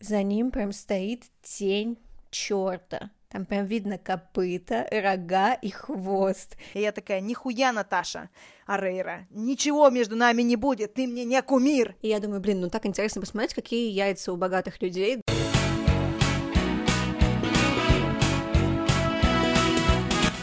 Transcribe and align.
За 0.00 0.22
ним 0.22 0.50
прям 0.50 0.72
стоит 0.72 1.24
тень 1.42 1.98
черта. 2.30 3.10
Там 3.30 3.44
прям 3.44 3.66
видно 3.66 3.98
копыта, 3.98 4.88
рога 4.90 5.54
и 5.54 5.70
хвост. 5.70 6.56
И 6.72 6.80
я 6.80 6.92
такая, 6.92 7.20
нихуя, 7.20 7.72
Наташа, 7.72 8.30
Арейра, 8.66 9.26
ничего 9.30 9.90
между 9.90 10.16
нами 10.16 10.42
не 10.42 10.56
будет, 10.56 10.94
ты 10.94 11.06
мне 11.06 11.24
не 11.24 11.42
кумир. 11.42 11.94
И 12.00 12.08
я 12.08 12.20
думаю, 12.20 12.40
блин, 12.40 12.60
ну 12.60 12.70
так 12.70 12.86
интересно 12.86 13.20
посмотреть, 13.20 13.54
какие 13.54 13.90
яйца 13.90 14.32
у 14.32 14.36
богатых 14.36 14.80
людей. 14.80 15.20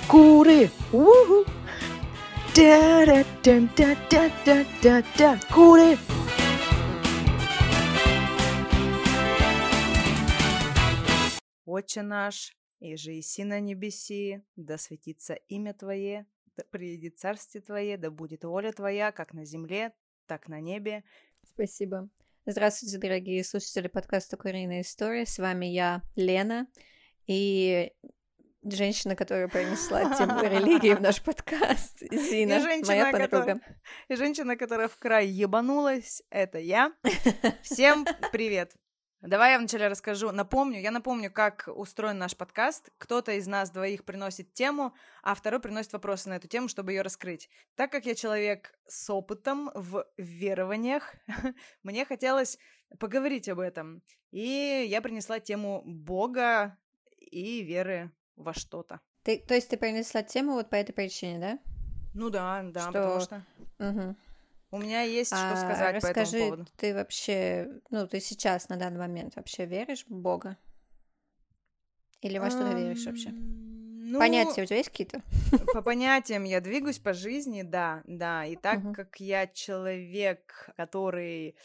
Куры! 0.08 0.70
Уху! 0.92 1.46
Да-да-да-да-да-да-да! 2.56 5.40
Куры! 5.52 5.98
Отче 11.76 12.04
наш, 12.04 12.56
и 12.80 12.96
же 12.96 13.20
иси 13.20 13.44
на 13.44 13.60
небеси, 13.60 14.42
да 14.56 14.78
светится 14.78 15.34
имя 15.50 15.74
Твое, 15.74 16.26
да 16.56 16.64
приедет 16.72 17.18
царствие 17.18 17.62
Твое, 17.62 17.98
да 17.98 18.10
будет 18.10 18.46
воля 18.46 18.72
Твоя, 18.72 19.12
как 19.12 19.34
на 19.34 19.44
земле, 19.44 19.92
так 20.26 20.48
на 20.48 20.62
небе. 20.62 21.04
Спасибо. 21.44 22.08
Здравствуйте, 22.46 22.98
дорогие 22.98 23.44
слушатели 23.44 23.90
подкаста 23.90 24.38
«Куриная 24.38 24.84
история». 24.84 25.26
С 25.26 25.38
вами 25.38 25.66
я, 25.66 26.02
Лена, 26.16 26.68
и 27.28 27.92
женщина, 28.64 29.18
которая 29.18 29.50
принесла 29.50 30.16
тему 30.16 30.40
религии 30.44 30.94
в 30.94 31.02
наш 31.02 31.22
подкаст, 31.22 32.00
Зина, 32.10 32.60
моя 32.88 33.12
подруга. 33.12 33.28
Которая, 33.28 33.62
и 34.08 34.16
женщина, 34.16 34.56
которая 34.56 34.88
в 34.88 34.96
край 34.96 35.28
ебанулась, 35.28 36.24
это 36.30 36.58
я. 36.58 36.94
Всем 37.64 38.06
привет! 38.32 38.72
Давай 39.22 39.54
я 39.54 39.58
вначале 39.58 39.88
расскажу, 39.88 40.32
напомню, 40.32 40.80
я 40.82 40.92
напомню, 40.92 41.32
как 41.32 41.68
устроен 41.74 42.18
наш 42.18 42.36
подкаст. 42.36 42.92
Кто-то 42.98 43.32
из 43.32 43.48
нас 43.48 43.72
двоих 43.72 44.04
приносит 44.06 44.54
тему, 44.54 44.94
а 45.24 45.34
второй 45.34 45.60
приносит 45.60 45.94
вопросы 45.94 46.30
на 46.30 46.36
эту 46.36 46.48
тему, 46.48 46.68
чтобы 46.68 46.92
ее 46.92 47.02
раскрыть. 47.02 47.50
Так 47.76 47.92
как 47.92 48.06
я 48.06 48.14
человек 48.14 48.78
с 48.88 49.10
опытом 49.10 49.72
в 49.74 50.06
верованиях, 50.18 51.16
мне 51.84 52.06
хотелось 52.06 52.60
поговорить 53.00 53.50
об 53.50 53.60
этом. 53.60 54.04
И 54.32 54.86
я 54.88 55.02
принесла 55.02 55.40
тему 55.40 55.82
Бога 55.86 56.78
и 57.20 57.64
веры 57.64 58.12
во 58.36 58.54
что-то. 58.54 59.02
Ты, 59.24 59.40
то 59.40 59.56
есть 59.56 59.70
ты 59.70 59.78
принесла 59.78 60.22
тему 60.22 60.54
вот 60.54 60.70
по 60.70 60.76
этой 60.76 60.94
причине, 60.94 61.40
да? 61.40 61.60
Ну 62.14 62.30
да, 62.30 62.62
да, 62.64 62.82
что... 62.82 62.92
потому 62.92 63.22
что... 63.22 63.46
Угу. 63.80 64.16
У 64.72 64.78
меня 64.78 65.02
есть 65.04 65.32
а, 65.34 65.56
что 65.56 65.66
сказать 65.66 65.96
расскажи, 65.96 66.14
по 66.14 66.20
этому 66.20 66.50
поводу. 66.50 66.72
ты 66.78 66.94
вообще, 66.94 67.70
ну, 67.90 68.08
ты 68.08 68.20
сейчас 68.20 68.70
на 68.70 68.78
данный 68.78 69.00
момент 69.00 69.36
вообще 69.36 69.66
веришь 69.66 70.06
в 70.08 70.16
Бога? 70.16 70.58
Или 72.22 72.38
во 72.40 72.50
что 72.50 72.70
ты 72.70 72.76
веришь 72.76 73.06
вообще? 73.06 73.30
Ну, 73.32 74.20
Понятия 74.20 74.64
у 74.64 74.66
тебя 74.66 74.78
есть 74.78 74.90
какие-то? 74.90 75.22
По 75.74 75.82
понятиям 75.82 76.44
я 76.44 76.62
двигаюсь 76.62 77.00
по 77.00 77.14
жизни, 77.14 77.64
да, 77.64 78.04
да. 78.06 78.46
И 78.46 78.56
так 78.56 78.80
uh-huh. 78.80 78.94
как 78.94 79.20
я 79.20 79.48
человек, 79.48 80.70
который 80.78 81.56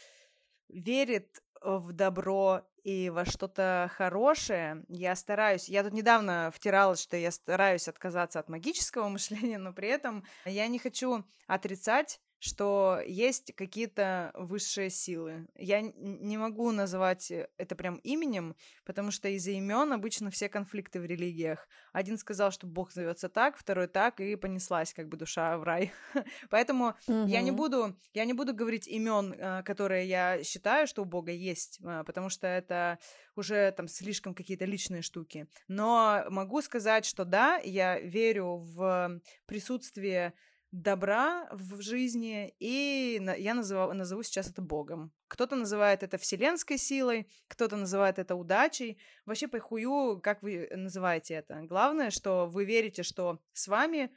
верит 0.67 1.41
в 1.61 1.93
добро 1.93 2.61
и 2.83 3.11
во 3.11 3.25
что-то 3.25 3.91
хорошее, 3.95 4.83
я 4.87 5.15
стараюсь, 5.15 5.69
я 5.69 5.83
тут 5.83 5.93
недавно 5.93 6.51
втиралась, 6.53 7.01
что 7.01 7.15
я 7.15 7.31
стараюсь 7.31 7.87
отказаться 7.87 8.39
от 8.39 8.49
магического 8.49 9.07
мышления, 9.09 9.57
но 9.57 9.71
при 9.71 9.89
этом 9.89 10.25
я 10.45 10.67
не 10.67 10.79
хочу 10.79 11.23
отрицать 11.47 12.19
что 12.41 12.99
есть 13.05 13.53
какие-то 13.55 14.31
высшие 14.33 14.89
силы. 14.89 15.47
Я 15.55 15.81
не 15.81 16.37
могу 16.37 16.71
называть 16.71 17.29
э, 17.29 17.47
это 17.57 17.75
прям 17.75 17.97
именем, 17.97 18.55
потому 18.83 19.11
что 19.11 19.29
из-за 19.29 19.51
имен 19.51 19.93
обычно 19.93 20.31
все 20.31 20.49
конфликты 20.49 20.99
в 20.99 21.05
религиях. 21.05 21.67
Один 21.93 22.17
сказал, 22.17 22.51
что 22.51 22.65
Бог 22.65 22.91
зовется 22.91 23.29
так, 23.29 23.57
второй 23.57 23.87
так, 23.87 24.19
и 24.19 24.35
понеслась 24.35 24.91
как 24.91 25.07
бы 25.07 25.17
душа 25.17 25.55
в 25.59 25.63
рай. 25.63 25.93
Поэтому 26.49 26.95
угу. 27.07 27.27
я 27.27 27.41
не 27.41 27.51
буду, 27.51 27.95
я 28.15 28.25
не 28.25 28.33
буду 28.33 28.55
говорить 28.55 28.87
имен, 28.87 29.33
э, 29.33 29.61
которые 29.61 30.09
я 30.09 30.43
считаю, 30.43 30.87
что 30.87 31.03
у 31.03 31.05
Бога 31.05 31.31
есть, 31.31 31.79
э, 31.83 32.03
потому 32.07 32.29
что 32.29 32.47
это 32.47 32.97
уже 33.35 33.71
там 33.73 33.87
слишком 33.87 34.33
какие-то 34.33 34.65
личные 34.65 35.03
штуки. 35.03 35.45
Но 35.67 36.25
могу 36.29 36.63
сказать, 36.63 37.05
что 37.05 37.23
да, 37.23 37.57
я 37.57 37.99
верю 37.99 38.55
в 38.57 39.21
присутствие 39.45 40.33
добра 40.71 41.49
в 41.51 41.81
жизни, 41.81 42.55
и 42.59 43.21
я 43.37 43.53
назову, 43.53 43.93
назову 43.93 44.23
сейчас 44.23 44.49
это 44.49 44.61
Богом. 44.61 45.11
Кто-то 45.27 45.55
называет 45.55 46.03
это 46.03 46.17
вселенской 46.17 46.77
силой, 46.77 47.29
кто-то 47.47 47.75
называет 47.75 48.19
это 48.19 48.35
удачей. 48.35 48.97
Вообще 49.25 49.47
похую, 49.47 50.21
как 50.21 50.41
вы 50.41 50.69
называете 50.71 51.35
это. 51.35 51.61
Главное, 51.63 52.09
что 52.09 52.47
вы 52.47 52.65
верите, 52.65 53.03
что 53.03 53.41
с 53.53 53.67
вами 53.67 54.15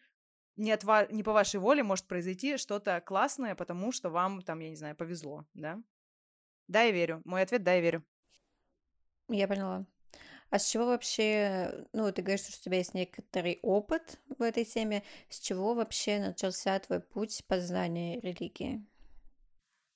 не, 0.57 0.71
от 0.71 0.85
ва- 0.85 1.09
не 1.11 1.23
по 1.25 1.33
вашей 1.33 1.59
воле 1.59 1.83
может 1.83 2.07
произойти 2.07 2.57
что-то 2.57 3.01
классное, 3.01 3.55
потому 3.57 3.91
что 3.91 4.11
вам 4.11 4.43
там, 4.43 4.61
я 4.61 4.71
не 4.71 4.77
знаю, 4.77 4.97
повезло, 4.97 5.47
да? 5.55 5.83
Да, 6.69 6.83
я 6.83 6.93
верю. 6.93 7.21
Мой 7.25 7.43
ответ– 7.43 7.63
да, 7.65 7.75
я 7.75 7.81
верю. 7.81 8.05
Я 9.29 9.49
поняла. 9.49 9.87
А 10.51 10.59
с 10.59 10.71
чего 10.71 10.87
вообще, 10.87 11.87
ну, 11.93 12.11
ты 12.13 12.23
говоришь, 12.23 12.47
что 12.47 12.59
у 12.61 12.65
тебя 12.65 12.79
есть 12.79 12.95
некоторый 12.95 13.59
опыт 13.63 14.21
в 14.39 14.43
этой 14.43 14.65
теме, 14.65 15.03
с 15.29 15.41
чего 15.41 15.75
вообще 15.75 16.19
начался 16.19 16.79
твой 16.79 17.01
путь 17.01 17.45
познания 17.49 18.21
религии? 18.21 18.85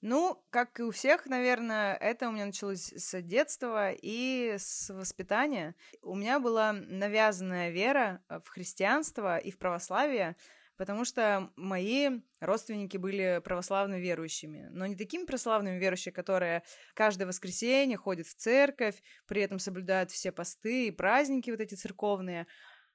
Ну, 0.01 0.41
как 0.51 0.79
и 0.79 0.85
у 0.85 0.93
всех, 0.93 1.27
наверное, 1.27 1.95
это 1.95 2.29
у 2.29 2.33
меня 2.33 2.47
началось 2.47 2.93
с 2.93 3.21
детства 3.21 3.91
и 3.91 4.55
с 4.57 4.91
воспитания. 4.95 5.75
У 6.03 6.15
меня 6.15 6.39
была 6.39 6.73
навязанная 6.73 7.71
вера 7.71 8.23
в 8.29 8.49
христианство 8.49 9.39
и 9.39 9.51
в 9.51 9.59
православие, 9.59 10.37
потому 10.79 11.05
что 11.05 11.51
мои 11.57 12.21
родственники 12.41 12.97
были 12.97 13.43
православно 13.45 13.99
верующими, 13.99 14.69
но 14.71 14.87
не 14.87 14.97
такими 14.97 15.27
православными 15.27 15.79
верующими, 15.79 16.13
которые 16.13 16.63
каждое 16.95 17.27
воскресенье 17.27 17.99
ходят 17.99 18.27
в 18.27 18.35
церковь, 18.35 19.03
при 19.27 19.43
этом 19.43 19.59
соблюдают 19.59 20.11
все 20.11 20.33
посты 20.33 20.87
и 20.87 20.93
праздники 20.93 21.51
вот 21.51 21.61
эти 21.61 21.75
церковные, 21.75 22.47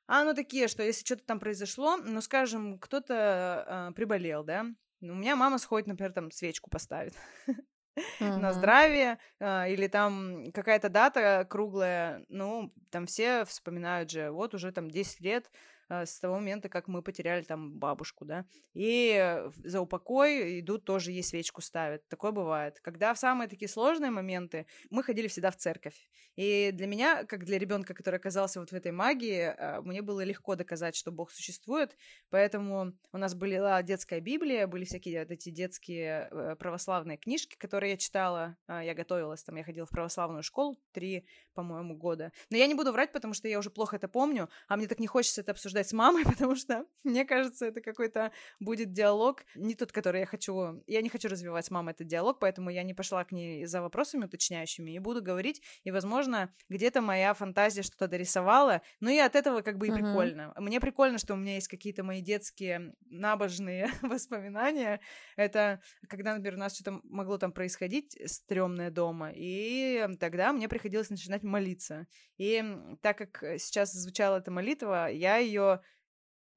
а 0.08 0.24
ну 0.24 0.34
такие, 0.34 0.68
что 0.68 0.84
если 0.84 1.06
что-то 1.06 1.26
там 1.26 1.40
произошло, 1.40 1.98
ну, 1.98 2.22
скажем, 2.22 2.80
кто-то 2.80 3.90
э, 3.90 3.94
приболел, 3.94 4.44
да, 4.44 4.66
ну, 5.00 5.14
у 5.14 5.16
меня 5.16 5.36
мама 5.36 5.58
сходит, 5.58 5.88
например, 5.88 6.12
там 6.14 6.30
свечку 6.32 6.70
поставит 6.70 7.14
uh-huh. 7.48 7.58
на 8.38 8.54
здравие, 8.54 9.18
э, 9.40 9.72
или 9.72 9.88
там 9.88 10.52
какая-то 10.52 10.90
дата 10.90 11.46
круглая, 11.50 12.26
ну, 12.28 12.74
там 12.90 13.06
все 13.06 13.46
вспоминают 13.46 14.10
же, 14.10 14.32
вот 14.32 14.54
уже 14.54 14.72
там 14.72 14.92
10 14.92 15.22
лет 15.22 15.50
с 15.90 16.20
того 16.20 16.36
момента, 16.36 16.70
как 16.70 16.88
мы 16.88 17.02
потеряли 17.02 17.44
там 17.44 17.78
бабушку, 17.78 18.26
да. 18.26 18.46
И 18.74 19.44
за 19.64 19.82
упокой 19.82 20.60
идут 20.60 20.86
тоже 20.86 21.12
ей 21.12 21.24
свечку 21.24 21.62
ставят. 21.62 22.08
Такое 22.08 22.32
бывает. 22.32 22.80
Когда 22.82 23.14
в 23.14 23.20
самые 23.20 23.48
такие 23.48 23.70
сложные 23.70 24.12
моменты 24.12 24.66
мы 24.90 25.04
ходили 25.04 25.28
всегда 25.28 25.52
в 25.52 25.58
церковь. 25.58 26.10
И 26.36 26.72
для 26.74 26.88
меня, 26.88 27.26
как 27.26 27.46
для 27.46 27.60
ребенка, 27.60 27.94
который 27.94 28.16
оказался 28.16 28.60
вот 28.60 28.72
в 28.72 28.74
этой 28.74 28.92
магии, 28.92 29.54
э, 29.56 29.82
мне 29.82 30.02
было 30.02 30.24
легко 30.24 30.56
доказать, 30.56 30.96
что 30.96 31.12
Бог 31.12 31.32
существует. 31.32 31.96
Поэтому 32.30 32.94
у 33.12 33.18
нас 33.18 33.36
была 33.36 33.82
детская 33.84 34.20
Библия, 34.20 34.68
были 34.68 34.86
всякие 34.86 35.20
вот 35.20 35.32
эти 35.32 35.50
детские 35.50 36.28
э, 36.32 36.56
православные 36.56 37.18
книжки, 37.18 37.56
которые 37.58 37.92
я 37.92 37.98
читала. 37.98 38.58
Я 38.68 38.94
готовилась, 38.94 39.44
там 39.44 39.56
я 39.56 39.64
ходила 39.64 39.86
в 39.86 39.90
православную 39.90 40.44
школу 40.44 40.80
три, 40.92 41.26
по-моему, 41.54 41.96
года. 41.96 42.32
Но 42.50 42.58
я 42.58 42.68
не 42.68 42.74
буду 42.74 42.92
врать, 42.92 43.12
потому 43.12 43.34
что 43.34 43.48
я 43.48 43.60
уже 43.60 43.70
плохо 43.70 43.98
это 43.98 44.08
помню, 44.08 44.50
а 44.68 44.78
мне 44.78 44.88
так 44.88 45.00
не 45.00 45.08
хочется 45.08 45.42
это 45.42 45.52
обсуждать 45.52 45.73
обсуждать 45.74 45.90
с 45.90 45.94
мамой, 45.94 46.24
потому 46.26 46.56
что, 46.56 46.86
мне 47.04 47.26
кажется, 47.26 47.66
это 47.66 47.82
какой-то 47.82 48.32
будет 48.60 48.92
диалог, 48.92 49.44
не 49.56 49.76
тот, 49.76 49.92
который 49.92 50.22
я 50.22 50.26
хочу... 50.26 50.84
Я 50.88 51.02
не 51.02 51.10
хочу 51.10 51.28
развивать 51.30 51.66
с 51.66 51.72
мамой 51.72 51.94
этот 51.94 52.08
диалог, 52.08 52.40
поэтому 52.40 52.70
я 52.70 52.84
не 52.84 52.94
пошла 52.94 53.24
к 53.24 53.32
ней 53.32 53.66
за 53.66 53.82
вопросами 53.82 54.26
уточняющими 54.26 54.92
и 54.92 55.00
буду 55.00 55.22
говорить, 55.22 55.62
и, 55.84 55.92
возможно, 55.92 56.54
где-то 56.70 57.02
моя 57.02 57.34
фантазия 57.34 57.84
что-то 57.84 58.08
дорисовала, 58.08 58.82
но 59.00 59.10
и 59.10 59.18
от 59.18 59.36
этого 59.36 59.62
как 59.62 59.78
бы 59.78 59.88
и 59.88 59.90
uh-huh. 59.90 59.96
прикольно. 59.96 60.54
Мне 60.58 60.80
прикольно, 60.80 61.18
что 61.18 61.34
у 61.34 61.38
меня 61.38 61.56
есть 61.56 61.68
какие-то 61.68 62.04
мои 62.04 62.22
детские 62.22 62.94
набожные 63.10 63.90
воспоминания. 64.02 65.00
Это 65.36 65.82
когда, 66.08 66.36
например, 66.36 66.56
у 66.56 66.60
нас 66.60 66.76
что-то 66.76 67.00
могло 67.04 67.38
там 67.38 67.52
происходить 67.52 68.18
стрёмное 68.26 68.92
дома, 68.92 69.32
и 69.34 70.08
тогда 70.20 70.54
мне 70.54 70.68
приходилось 70.68 71.10
начинать 71.10 71.44
молиться. 71.44 72.08
И 72.38 72.64
так 73.02 73.18
как 73.18 73.60
сейчас 73.60 73.94
звучала 73.94 74.38
эта 74.38 74.52
молитва, 74.52 75.10
я 75.10 75.38
ее 75.38 75.63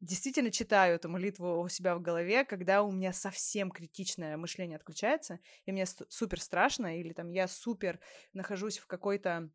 действительно 0.00 0.50
читаю 0.50 0.96
эту 0.96 1.08
молитву 1.08 1.60
у 1.60 1.68
себя 1.68 1.96
в 1.96 2.02
голове, 2.02 2.44
когда 2.44 2.82
у 2.82 2.92
меня 2.92 3.12
совсем 3.12 3.70
критичное 3.70 4.36
мышление 4.36 4.76
отключается, 4.76 5.38
и 5.64 5.72
мне 5.72 5.86
супер 5.86 6.40
страшно, 6.40 6.98
или 7.00 7.12
там 7.12 7.30
я 7.30 7.48
супер 7.48 8.00
нахожусь 8.32 8.78
в 8.78 8.86
какой-то 8.86 9.50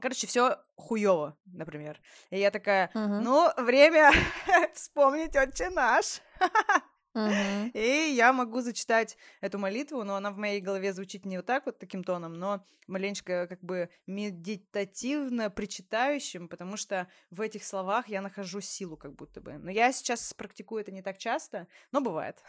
Короче, 0.00 0.26
все 0.26 0.56
хуево, 0.74 1.38
например. 1.44 2.00
И 2.30 2.38
я 2.38 2.50
такая, 2.50 2.90
uh-huh. 2.94 3.20
ну, 3.20 3.50
время 3.58 4.10
вспомнить 4.74 5.36
отче 5.36 5.68
наш. 5.68 6.22
И 7.14 8.12
я 8.16 8.32
могу 8.32 8.60
зачитать 8.60 9.16
эту 9.40 9.58
молитву, 9.58 10.02
но 10.04 10.16
она 10.16 10.30
в 10.30 10.38
моей 10.38 10.60
голове 10.60 10.92
звучит 10.92 11.26
не 11.26 11.36
вот 11.36 11.46
так 11.46 11.66
вот, 11.66 11.78
таким 11.78 12.04
тоном, 12.04 12.34
но 12.34 12.64
маленечко 12.86 13.46
как 13.46 13.60
бы 13.60 13.90
медитативно 14.06 15.50
причитающим, 15.50 16.48
потому 16.48 16.76
что 16.76 17.08
в 17.30 17.40
этих 17.40 17.64
словах 17.64 18.08
я 18.08 18.22
нахожу 18.22 18.60
силу 18.60 18.96
как 18.96 19.14
будто 19.14 19.40
бы. 19.40 19.58
Но 19.58 19.70
я 19.70 19.92
сейчас 19.92 20.32
практикую 20.34 20.80
это 20.80 20.90
не 20.90 21.02
так 21.02 21.18
часто, 21.18 21.66
но 21.90 22.00
бывает. 22.00 22.42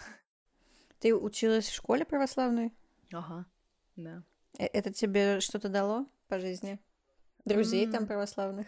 Ты 1.00 1.14
училась 1.14 1.68
в 1.68 1.74
школе 1.74 2.06
православной? 2.06 2.72
Ага, 3.12 3.46
да. 3.98 4.24
Э, 4.58 4.66
это 4.68 4.94
тебе 4.94 5.42
что-то 5.42 5.68
дало 5.68 6.08
по 6.30 6.40
жизни? 6.40 6.80
Друзей 7.44 7.86
mm. 7.88 7.92
там 7.92 8.08
православных? 8.08 8.68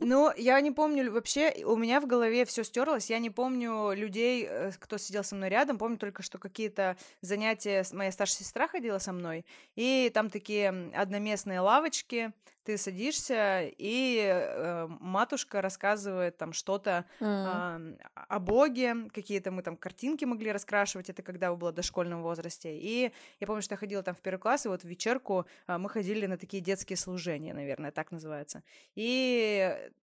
Ну, 0.00 0.32
я 0.36 0.60
не 0.60 0.70
помню 0.70 1.12
вообще, 1.12 1.64
у 1.64 1.76
меня 1.76 2.00
в 2.00 2.06
голове 2.06 2.44
все 2.44 2.64
стерлось. 2.64 3.10
Я 3.10 3.18
не 3.18 3.30
помню 3.30 3.92
людей, 3.92 4.46
э, 4.48 4.72
кто 4.78 4.98
сидел 4.98 5.24
со 5.24 5.34
мной 5.34 5.50
рядом. 5.50 5.78
Помню 5.78 5.98
только, 5.98 6.22
что 6.22 6.38
какие-то 6.38 6.96
занятия 7.20 7.84
моя 7.92 8.10
старшая 8.10 8.38
сестра 8.38 8.66
ходила 8.66 8.98
со 8.98 9.12
мной, 9.12 9.44
и 9.76 10.10
там 10.14 10.30
такие 10.30 10.90
одноместные 10.94 11.60
лавочки. 11.60 12.32
Ты 12.64 12.78
садишься, 12.78 13.70
и 13.76 14.18
э, 14.26 14.86
матушка 14.88 15.60
рассказывает 15.60 16.38
там 16.38 16.54
что-то 16.54 17.04
mm. 17.20 17.98
э, 18.00 18.06
о 18.14 18.38
Боге, 18.38 18.96
какие-то 19.12 19.50
мы 19.50 19.62
там 19.62 19.76
картинки 19.76 20.24
могли 20.24 20.50
раскрашивать. 20.50 21.10
Это 21.10 21.22
когда 21.22 21.54
было 21.54 21.72
в 21.72 21.74
дошкольном 21.74 22.22
возрасте. 22.22 22.74
И 22.74 23.12
я 23.38 23.46
помню, 23.46 23.60
что 23.60 23.74
я 23.74 23.76
ходила 23.76 24.02
там 24.02 24.14
в 24.14 24.22
первый 24.22 24.38
класс, 24.38 24.64
и 24.64 24.70
вот 24.70 24.80
в 24.80 24.86
вечерку 24.86 25.44
э, 25.66 25.76
мы 25.76 25.90
ходили 25.90 26.24
на 26.24 26.38
такие 26.38 26.62
детские 26.62 26.96
служения, 26.96 27.52
наверное, 27.52 27.90
так 27.90 28.10
называется. 28.10 28.62
И 28.94 29.63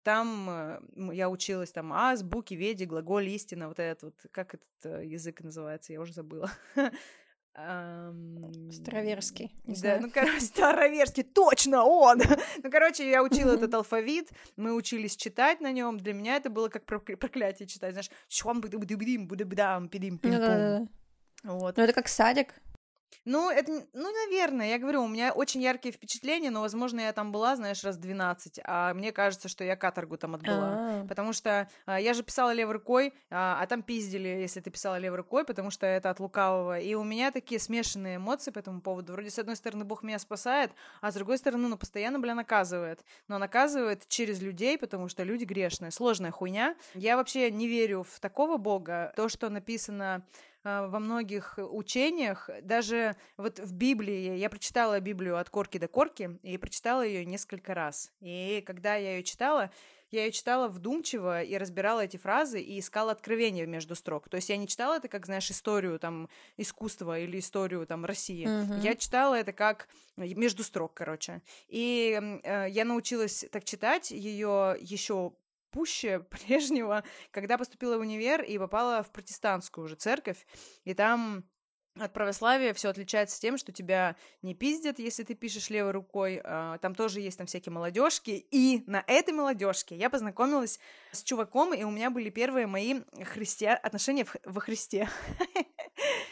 там 0.05 0.51
э, 0.51 1.15
я 1.15 1.29
училась 1.31 1.73
там 1.73 1.93
азбуки, 1.93 2.55
веди, 2.55 2.85
глаголь, 2.85 3.29
истина, 3.31 3.69
вот 3.69 3.79
этот 3.79 4.03
вот, 4.03 4.15
как 4.31 4.55
этот 4.55 4.69
э, 4.85 5.07
язык 5.07 5.41
называется, 5.41 5.93
я 5.93 6.01
уже 6.01 6.13
забыла. 6.13 6.51
Староверский. 8.73 9.55
Да, 9.65 9.99
ну, 10.01 10.11
короче, 10.13 10.41
Староверский, 10.41 11.23
точно 11.23 11.85
он! 11.85 12.21
ну, 12.63 12.71
короче, 12.71 13.09
я 13.09 13.23
учила 13.23 13.55
этот 13.55 13.73
алфавит, 13.75 14.31
мы 14.57 14.75
учились 14.75 15.17
читать 15.17 15.61
на 15.61 15.71
нем. 15.71 15.99
Для 15.99 16.15
меня 16.15 16.37
это 16.37 16.51
было 16.51 16.69
как 16.69 16.85
проклятие 16.85 17.69
читать, 17.69 17.93
знаешь, 17.93 18.11
пим 20.19 20.33
Вот. 21.45 21.77
Ну, 21.77 21.83
это 21.83 21.93
как 21.93 22.09
садик. 22.09 22.55
Ну, 23.25 23.51
это, 23.51 23.87
ну, 23.93 24.13
наверное, 24.13 24.69
я 24.69 24.79
говорю, 24.79 25.03
у 25.03 25.09
меня 25.09 25.33
очень 25.33 25.63
яркие 25.63 25.93
впечатления, 25.93 26.51
но, 26.51 26.61
возможно, 26.61 27.01
я 27.01 27.13
там 27.13 27.33
была, 27.33 27.57
знаешь, 27.57 27.83
раз 27.85 27.97
12, 27.97 28.61
а 28.65 28.95
мне 28.95 29.13
кажется, 29.13 29.49
что 29.49 29.65
я 29.65 29.77
каторгу 29.77 30.17
там 30.17 30.35
отбыла. 30.35 30.67
А-а-а. 30.67 31.07
Потому 31.07 31.33
что 31.33 31.69
а, 31.87 32.01
я 32.01 32.15
же 32.15 32.23
писала 32.23 32.53
левой 32.53 32.75
рукой, 32.75 33.15
а, 33.31 33.59
а 33.61 33.67
там 33.67 33.83
пиздили, 33.83 34.29
если 34.29 34.61
ты 34.61 34.71
писала 34.71 34.99
левой 34.99 35.19
рукой, 35.19 35.45
потому 35.45 35.71
что 35.71 35.87
это 35.87 36.11
от 36.11 36.21
лукавого. 36.21 36.79
И 36.79 36.95
у 36.95 37.05
меня 37.05 37.31
такие 37.31 37.61
смешанные 37.61 38.17
эмоции 38.17 38.51
по 38.51 38.59
этому 38.59 38.81
поводу. 38.81 39.13
Вроде, 39.13 39.31
с 39.31 39.39
одной 39.39 39.57
стороны, 39.57 39.85
Бог 39.85 40.03
меня 40.03 40.19
спасает, 40.19 40.73
а 41.01 41.11
с 41.11 41.15
другой 41.15 41.39
стороны, 41.39 41.69
ну, 41.69 41.77
постоянно, 41.77 42.19
бля, 42.19 42.35
наказывает. 42.35 43.05
Но 43.29 43.39
наказывает 43.39 44.09
через 44.09 44.41
людей, 44.41 44.79
потому 44.79 45.09
что 45.09 45.23
люди 45.23 45.45
грешные. 45.45 45.91
Сложная 45.91 46.31
хуйня. 46.31 46.77
Я 46.95 47.17
вообще 47.17 47.51
не 47.51 47.69
верю 47.69 48.03
в 48.03 48.21
такого 48.21 48.57
Бога. 48.57 49.13
То, 49.17 49.29
что 49.29 49.49
написано 49.51 50.25
во 50.65 50.99
многих 50.99 51.59
учениях, 51.59 52.49
даже 52.63 53.17
вот 53.37 53.59
в 53.59 53.73
Библии, 53.73 54.37
я 54.37 54.49
прочитала 54.49 54.99
Библию 54.99 55.39
от 55.39 55.51
корки 55.51 55.79
до 55.79 55.89
корки 55.89 56.39
и 56.43 56.57
прочитала 56.59 57.03
ее 57.03 57.25
несколько 57.25 57.75
раз. 57.75 58.11
И 58.21 58.63
когда 58.67 58.97
я 58.97 59.17
ее 59.17 59.23
читала, 59.23 59.71
я 60.11 60.25
ее 60.25 60.33
читала 60.33 60.69
вдумчиво 60.69 61.43
и 61.43 61.59
разбирала 61.59 62.05
эти 62.05 62.17
фразы 62.17 62.61
и 62.63 62.79
искала 62.79 63.13
откровения 63.13 63.67
между 63.67 63.95
строк. 63.95 64.29
То 64.29 64.37
есть 64.37 64.49
я 64.49 64.57
не 64.57 64.69
читала 64.69 64.97
это 64.97 65.09
как, 65.09 65.27
знаешь, 65.27 65.51
историю 65.51 65.99
там 65.99 66.29
искусства 66.57 67.19
или 67.19 67.41
историю 67.41 67.85
там 67.87 68.05
России. 68.05 68.47
Uh-huh. 68.47 68.81
Я 68.81 68.95
читала 68.95 69.35
это 69.35 69.53
как 69.53 69.89
между 70.17 70.63
строк, 70.63 70.95
короче. 70.95 71.43
И 71.67 72.41
э, 72.45 72.67
я 72.71 72.85
научилась 72.85 73.45
так 73.51 73.65
читать 73.65 74.13
ее 74.13 74.77
еще 74.81 75.33
пуще 75.75 76.21
прежнего, 76.31 77.05
когда 77.33 77.59
поступила 77.59 77.99
в 77.99 78.01
универ 78.01 78.43
и 78.43 78.57
попала 78.59 79.03
в 79.03 79.11
протестантскую 79.11 79.85
уже 79.85 79.97
церковь, 79.97 80.47
и 80.85 80.95
там 80.95 81.45
от 81.99 82.13
православия 82.13 82.75
все 82.75 82.89
отличается 82.89 83.41
тем, 83.41 83.57
что 83.57 83.71
тебя 83.71 84.17
не 84.43 84.55
пиздят, 84.55 84.99
если 84.99 85.23
ты 85.23 85.35
пишешь 85.35 85.71
левой 85.71 85.93
рукой. 85.93 86.41
А, 86.43 86.79
там 86.79 86.93
тоже 86.93 87.21
есть 87.21 87.39
там 87.39 87.47
всякие 87.47 87.73
молодежки. 87.73 88.47
И 88.51 88.83
на 88.89 89.05
этой 89.07 89.33
молодежке 89.33 89.95
я 89.95 90.11
познакомилась 90.11 90.81
с 91.13 91.23
чуваком, 91.23 91.73
и 91.73 91.85
у 91.85 91.93
меня 91.93 92.11
были 92.11 92.31
первые 92.31 92.67
мои 92.67 93.03
христи... 93.23 93.67
отношения 93.67 94.25
в... 94.25 94.35
во 94.45 94.61
Христе. 94.61 95.09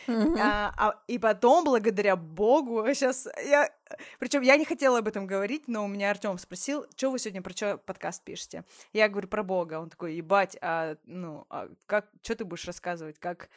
Mm-hmm. 0.06 0.38
А, 0.40 0.74
а, 0.76 1.02
и 1.06 1.18
потом, 1.18 1.64
благодаря 1.64 2.16
Богу, 2.16 2.84
сейчас 2.94 3.28
я... 3.44 3.70
Причем 4.18 4.42
я 4.42 4.56
не 4.56 4.64
хотела 4.64 4.98
об 4.98 5.08
этом 5.08 5.26
говорить, 5.26 5.68
но 5.68 5.84
у 5.84 5.88
меня 5.88 6.10
Артем 6.10 6.38
спросил, 6.38 6.86
что 6.96 7.10
вы 7.10 7.18
сегодня 7.18 7.42
про 7.42 7.52
что 7.52 7.78
подкаст 7.78 8.24
пишете? 8.24 8.64
Я 8.92 9.08
говорю 9.08 9.28
про 9.28 9.42
Бога. 9.42 9.80
Он 9.80 9.90
такой, 9.90 10.14
ебать, 10.14 10.56
а, 10.60 10.96
ну, 11.04 11.46
а 11.50 11.68
как, 11.86 12.08
что 12.22 12.34
ты 12.34 12.44
будешь 12.44 12.66
рассказывать? 12.66 13.18
Как 13.18 13.48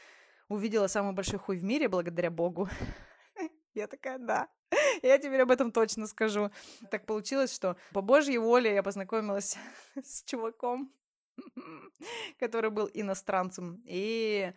увидела 0.50 0.88
самый 0.88 1.14
большой 1.14 1.40
хуй 1.40 1.58
в 1.58 1.64
мире 1.64 1.88
благодаря 1.88 2.30
Богу? 2.30 2.70
Я 3.74 3.88
такая, 3.88 4.18
да. 4.18 4.48
Я 5.02 5.18
теперь 5.18 5.42
об 5.42 5.52
этом 5.52 5.72
точно 5.72 6.08
скажу. 6.08 6.52
Так 6.92 7.06
получилось, 7.06 7.54
что 7.54 7.78
по 7.92 8.02
Божьей 8.02 8.38
воле 8.38 8.74
я 8.74 8.84
познакомилась 8.84 9.58
с 9.96 10.24
чуваком, 10.24 10.92
который 12.40 12.70
был 12.70 12.90
иностранцем. 12.94 13.82
И 13.86 14.54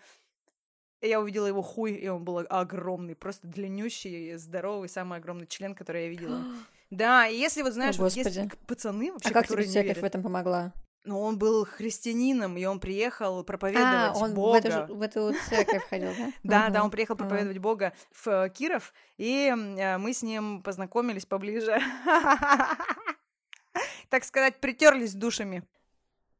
я 1.00 1.21
увидела 1.21 1.47
его 1.47 1.62
хуй, 1.62 1.93
и 1.93 2.09
он 2.09 2.25
был 2.25 2.45
огромный, 2.49 3.15
просто 3.15 3.47
длиннющий, 3.47 4.37
здоровый, 4.37 4.89
самый 4.89 5.19
огромный 5.19 5.47
член, 5.47 5.75
который 5.75 6.05
я 6.05 6.09
видела. 6.09 6.43
Да, 6.91 7.27
и 7.27 7.37
если 7.37 7.61
вот 7.61 7.75
знаешь, 7.75 7.99
О, 7.99 8.05
вот 8.05 8.12
есть 8.12 8.56
пацаны 8.67 9.12
вообще, 9.12 9.29
а 9.29 9.33
как 9.35 9.47
тебе 9.47 9.62
церковь 9.65 9.89
верят, 9.89 9.99
в 9.99 10.05
этом 10.05 10.23
помогла? 10.23 10.73
Ну, 11.05 11.21
он 11.21 11.39
был 11.39 11.67
христианином, 11.67 12.56
и 12.56 12.65
он 12.65 12.81
приехал 12.81 13.45
проповедовать 13.45 13.87
а, 13.87 14.12
он 14.17 14.33
Бога. 14.33 14.61
В 14.61 14.65
эту, 14.65 14.95
в 14.95 15.03
эту 15.03 15.35
церковь 15.50 15.87
ходил, 15.89 16.11
да? 16.17 16.33
Да, 16.43 16.69
да, 16.71 16.85
он 16.85 16.91
приехал 16.91 17.15
проповедовать 17.15 17.59
Бога 17.59 17.93
в 18.11 18.27
э, 18.27 18.49
Киров, 18.49 18.94
и 19.19 19.55
э, 19.55 19.99
мы 19.99 20.15
с 20.15 20.23
ним 20.23 20.62
познакомились 20.62 21.27
поближе. 21.27 21.79
Так 24.09 24.25
сказать, 24.25 24.59
притерлись 24.59 25.12
душами. 25.12 25.62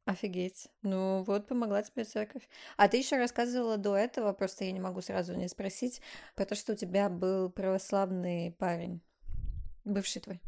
Офигеть. 0.08 0.69
Ну 0.81 1.22
вот 1.25 1.46
помогла 1.46 1.82
тебе 1.82 2.05
церковь. 2.05 2.49
А 2.78 2.88
ты 2.88 2.96
еще 2.96 3.19
рассказывала 3.19 3.76
до 3.76 3.94
этого, 3.94 4.32
просто 4.32 4.64
я 4.64 4.72
не 4.72 4.81
могу 4.81 5.02
сразу 5.02 5.34
не 5.34 5.49
спросить, 5.49 6.00
про 6.34 6.46
то, 6.46 6.55
что 6.55 6.72
у 6.72 6.76
тебя 6.76 7.10
был 7.10 7.50
православный 7.50 8.52
парень, 8.52 9.02
бывший 9.84 10.22
твой. 10.22 10.40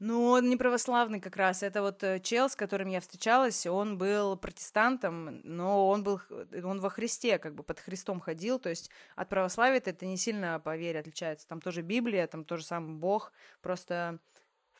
Ну, 0.00 0.24
он 0.24 0.48
не 0.48 0.56
православный 0.56 1.20
как 1.20 1.36
раз. 1.36 1.62
Это 1.62 1.80
вот 1.80 2.02
э, 2.02 2.18
чел, 2.18 2.48
с 2.48 2.56
которым 2.56 2.88
я 2.88 3.00
встречалась, 3.00 3.66
он 3.66 3.98
был 3.98 4.36
протестантом, 4.36 5.42
но 5.44 5.88
он 5.88 6.02
был, 6.02 6.20
он 6.64 6.80
во 6.80 6.90
Христе, 6.90 7.38
как 7.38 7.54
бы 7.54 7.62
под 7.62 7.78
Христом 7.78 8.18
ходил, 8.18 8.58
то 8.58 8.68
есть 8.68 8.90
от 9.14 9.28
православия 9.28 9.78
это 9.84 10.06
не 10.06 10.16
сильно 10.16 10.58
по 10.58 10.76
вере 10.76 10.98
отличается. 10.98 11.46
Там 11.46 11.60
тоже 11.60 11.82
Библия, 11.82 12.26
там 12.26 12.44
тоже 12.44 12.64
сам 12.64 12.98
Бог, 12.98 13.32
просто 13.62 14.18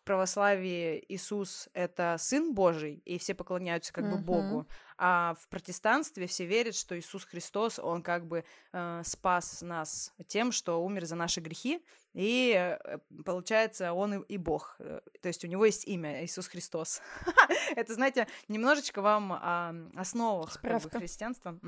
православии 0.09 1.05
Иисус— 1.09 1.69
это 1.75 2.17
Сын 2.19 2.55
Божий, 2.55 3.03
и 3.05 3.19
все 3.19 3.35
поклоняются 3.35 3.93
как 3.93 4.07
uh-huh. 4.07 4.17
бы 4.17 4.19
Богу, 4.19 4.67
а 4.97 5.35
в 5.39 5.49
протестанстве 5.49 6.27
все 6.27 6.47
верят, 6.47 6.75
что 6.75 6.99
Иисус 6.99 7.27
Христос, 7.27 7.79
Он 7.79 8.03
как 8.03 8.27
бы 8.27 8.43
э, 8.73 9.03
спас 9.05 9.61
нас 9.61 10.15
тем, 10.27 10.51
что 10.51 10.83
умер 10.83 11.05
за 11.05 11.15
наши 11.15 11.41
грехи, 11.41 11.85
и 12.15 12.55
э, 12.57 12.99
получается, 13.23 13.93
Он 13.93 14.23
и, 14.23 14.25
и 14.29 14.39
Бог, 14.39 14.77
э, 14.79 15.01
то 15.21 15.29
есть 15.29 15.45
у 15.45 15.47
Него 15.47 15.67
есть 15.67 15.87
имя 15.87 16.25
Иисус 16.25 16.49
Христос. 16.49 17.03
Это, 17.77 17.93
знаете, 17.93 18.29
немножечко 18.49 19.03
вам 19.03 19.35
о 19.35 19.75
основах 19.95 20.59
как 20.59 20.83
бы, 20.85 20.89
христианства. 20.89 21.59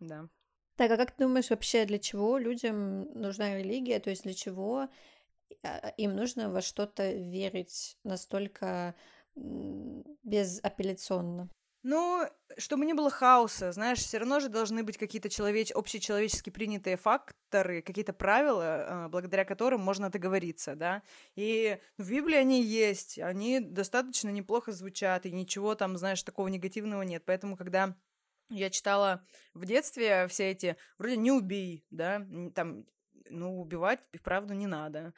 да. 0.00 0.28
Так, 0.76 0.90
а 0.90 0.98
как 0.98 1.12
ты 1.12 1.24
думаешь 1.24 1.48
вообще, 1.48 1.86
для 1.86 1.98
чего 1.98 2.36
людям 2.36 3.10
нужна 3.18 3.56
религия? 3.56 4.00
То 4.00 4.10
есть 4.10 4.24
для 4.24 4.34
чего 4.34 4.90
им 5.96 6.14
нужно 6.14 6.50
во 6.50 6.60
что-то 6.60 7.12
верить 7.12 7.96
настолько 8.04 8.94
безапелляционно. 9.34 11.50
Ну, 11.88 12.26
чтобы 12.58 12.84
не 12.84 12.94
было 12.94 13.10
хаоса, 13.10 13.70
знаешь, 13.70 14.00
все 14.00 14.18
равно 14.18 14.40
же 14.40 14.48
должны 14.48 14.82
быть 14.82 14.98
какие-то 14.98 15.28
человеч... 15.28 15.70
общечеловечески 15.70 16.50
принятые 16.50 16.96
факторы, 16.96 17.80
какие-то 17.80 18.12
правила, 18.12 19.04
а, 19.04 19.08
благодаря 19.08 19.44
которым 19.44 19.82
можно 19.82 20.10
договориться, 20.10 20.74
да. 20.74 21.04
И 21.36 21.78
в 21.96 22.10
Библии 22.10 22.38
они 22.38 22.60
есть, 22.60 23.20
они 23.20 23.60
достаточно 23.60 24.30
неплохо 24.30 24.72
звучат, 24.72 25.26
и 25.26 25.30
ничего 25.30 25.76
там, 25.76 25.96
знаешь, 25.96 26.24
такого 26.24 26.48
негативного 26.48 27.02
нет. 27.02 27.22
Поэтому, 27.24 27.56
когда 27.56 27.94
я 28.50 28.68
читала 28.70 29.24
в 29.54 29.64
детстве 29.64 30.26
все 30.26 30.50
эти, 30.50 30.76
вроде 30.98 31.16
«не 31.16 31.30
убей», 31.30 31.86
да, 31.90 32.26
там 32.56 32.84
ну, 33.30 33.60
убивать 33.60 34.00
и 34.12 34.18
правду 34.18 34.54
не 34.54 34.66
надо. 34.66 35.12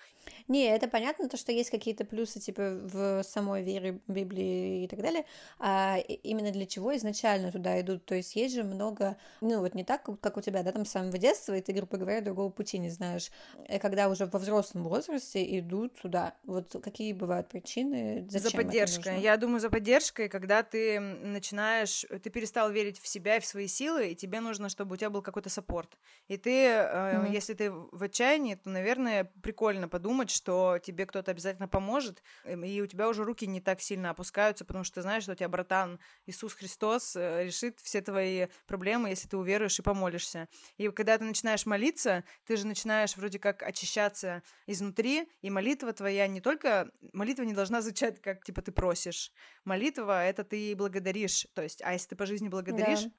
Не, 0.47 0.67
это 0.67 0.89
понятно, 0.89 1.29
то, 1.29 1.37
что 1.37 1.53
есть 1.53 1.71
какие-то 1.71 2.05
плюсы, 2.05 2.41
типа, 2.41 2.81
в 2.83 3.23
самой 3.23 3.63
вере 3.63 4.01
Библии 4.07 4.85
и 4.85 4.89
так 4.89 5.01
далее, 5.01 5.25
а 5.59 5.99
именно 5.99 6.51
для 6.51 6.67
чего 6.67 6.97
изначально 6.97 7.53
туда 7.53 7.81
идут, 7.81 8.05
то 8.05 8.15
есть 8.15 8.37
есть 8.37 8.55
же 8.55 8.65
много, 8.65 9.17
ну, 9.41 9.61
вот 9.61 9.75
не 9.75 9.85
так, 9.85 10.09
как 10.21 10.37
у 10.37 10.41
тебя, 10.41 10.63
да, 10.63 10.73
там 10.73 10.85
с 10.85 10.91
самого 10.91 11.19
детства, 11.19 11.55
и 11.55 11.61
ты, 11.61 11.73
грубо 11.73 11.97
говоря, 11.97 12.21
другого 12.21 12.51
пути 12.51 12.79
не 12.79 12.91
знаешь, 12.91 13.31
и 13.69 13.79
когда 13.79 14.09
уже 14.09 14.27
во 14.27 14.39
взрослом 14.39 14.85
возрасте 14.85 15.59
идут 15.59 16.01
туда, 16.01 16.35
вот 16.45 16.75
какие 16.83 17.13
бывают 17.13 17.49
причины, 17.49 18.27
зачем 18.29 18.51
За 18.51 18.57
поддержкой, 18.57 19.21
я 19.21 19.37
думаю, 19.37 19.61
за 19.61 19.71
поддержкой, 19.71 20.29
когда 20.29 20.63
ты 20.63 21.01
начинаешь, 21.01 22.05
ты 22.23 22.31
перестал 22.31 22.71
верить 22.71 22.99
в 22.99 23.07
себя 23.07 23.37
и 23.37 23.41
в 23.41 23.47
свои 23.47 23.67
силы, 23.67 24.09
и 24.09 24.15
тебе 24.15 24.41
нужно, 24.41 24.69
чтобы 24.69 24.95
у 24.95 24.97
тебя 24.97 25.11
был 25.11 25.23
какой-то 25.23 25.51
саппорт, 25.51 25.99
и 26.29 26.37
ты, 26.37 26.51
mm-hmm. 26.51 27.33
если 27.33 27.55
ты 27.55 27.73
в 27.99 28.03
отчаянии, 28.03 28.55
то, 28.55 28.71
наверное, 28.71 29.25
прикольно 29.43 29.89
подумать, 29.89 30.31
что 30.31 30.79
тебе 30.79 31.07
кто-то 31.07 31.31
обязательно 31.31 31.69
поможет, 31.69 32.23
эм, 32.45 32.65
и 32.65 32.81
у 32.81 32.87
тебя 32.87 33.09
уже 33.09 33.25
руки 33.25 33.47
не 33.47 33.61
так 33.61 33.81
сильно 33.81 34.11
опускаются, 34.11 34.65
потому 34.65 34.85
что 34.85 34.97
ты 34.97 35.03
знаешь, 35.03 35.25
что 35.25 35.33
у 35.33 35.35
тебя 35.35 35.49
братан 35.49 35.99
Иисус 36.27 36.55
Христос 36.55 37.17
э, 37.17 37.45
решит 37.45 37.81
все 37.81 38.01
твои 38.01 38.47
проблемы, 38.67 39.11
если 39.11 39.29
ты 39.29 39.37
уверуешь 39.37 39.79
и 39.79 39.83
помолишься. 39.83 40.49
И 40.77 40.89
когда 40.89 41.19
ты 41.19 41.25
начинаешь 41.25 41.67
молиться, 41.67 42.25
ты 42.47 42.57
же 42.57 42.67
начинаешь 42.67 43.17
вроде 43.17 43.39
как 43.39 43.63
очищаться 43.63 44.43
изнутри, 44.67 45.29
и 45.43 45.51
молитва 45.51 45.93
твоя 45.93 46.27
не 46.27 46.41
только... 46.41 46.91
Молитва 47.13 47.43
не 47.43 47.55
должна 47.55 47.83
звучать, 47.83 48.21
как, 48.21 48.45
типа, 48.45 48.63
ты 48.63 48.73
просишь. 48.73 49.33
Молитва— 49.65 50.25
это 50.25 50.45
ты 50.45 50.75
благодаришь. 50.77 51.47
То 51.55 51.63
есть, 51.63 51.83
а 51.83 51.93
если 51.93 52.09
ты 52.09 52.17
по 52.17 52.27
жизни 52.27 52.49
благодаришь, 52.49 53.05
да. 53.05 53.11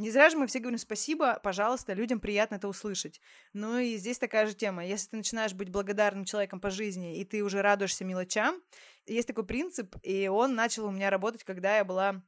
Не 0.00 0.10
зря 0.10 0.30
же 0.30 0.38
мы 0.38 0.46
все 0.46 0.60
говорим 0.60 0.78
спасибо, 0.78 1.38
пожалуйста, 1.42 1.92
людям 1.92 2.20
приятно 2.20 2.54
это 2.54 2.68
услышать. 2.68 3.20
Ну 3.52 3.76
и 3.76 3.98
здесь 3.98 4.18
такая 4.18 4.46
же 4.46 4.54
тема. 4.54 4.82
Если 4.82 5.10
ты 5.10 5.18
начинаешь 5.18 5.52
быть 5.52 5.68
благодарным 5.68 6.24
человеком 6.24 6.58
по 6.58 6.70
жизни, 6.70 7.18
и 7.18 7.24
ты 7.26 7.44
уже 7.44 7.60
радуешься 7.60 8.06
мелочам, 8.06 8.62
есть 9.04 9.28
такой 9.28 9.44
принцип, 9.44 9.94
и 10.02 10.26
он 10.26 10.54
начал 10.54 10.86
у 10.86 10.90
меня 10.90 11.10
работать, 11.10 11.44
когда 11.44 11.76
я 11.76 11.84
была 11.84 12.22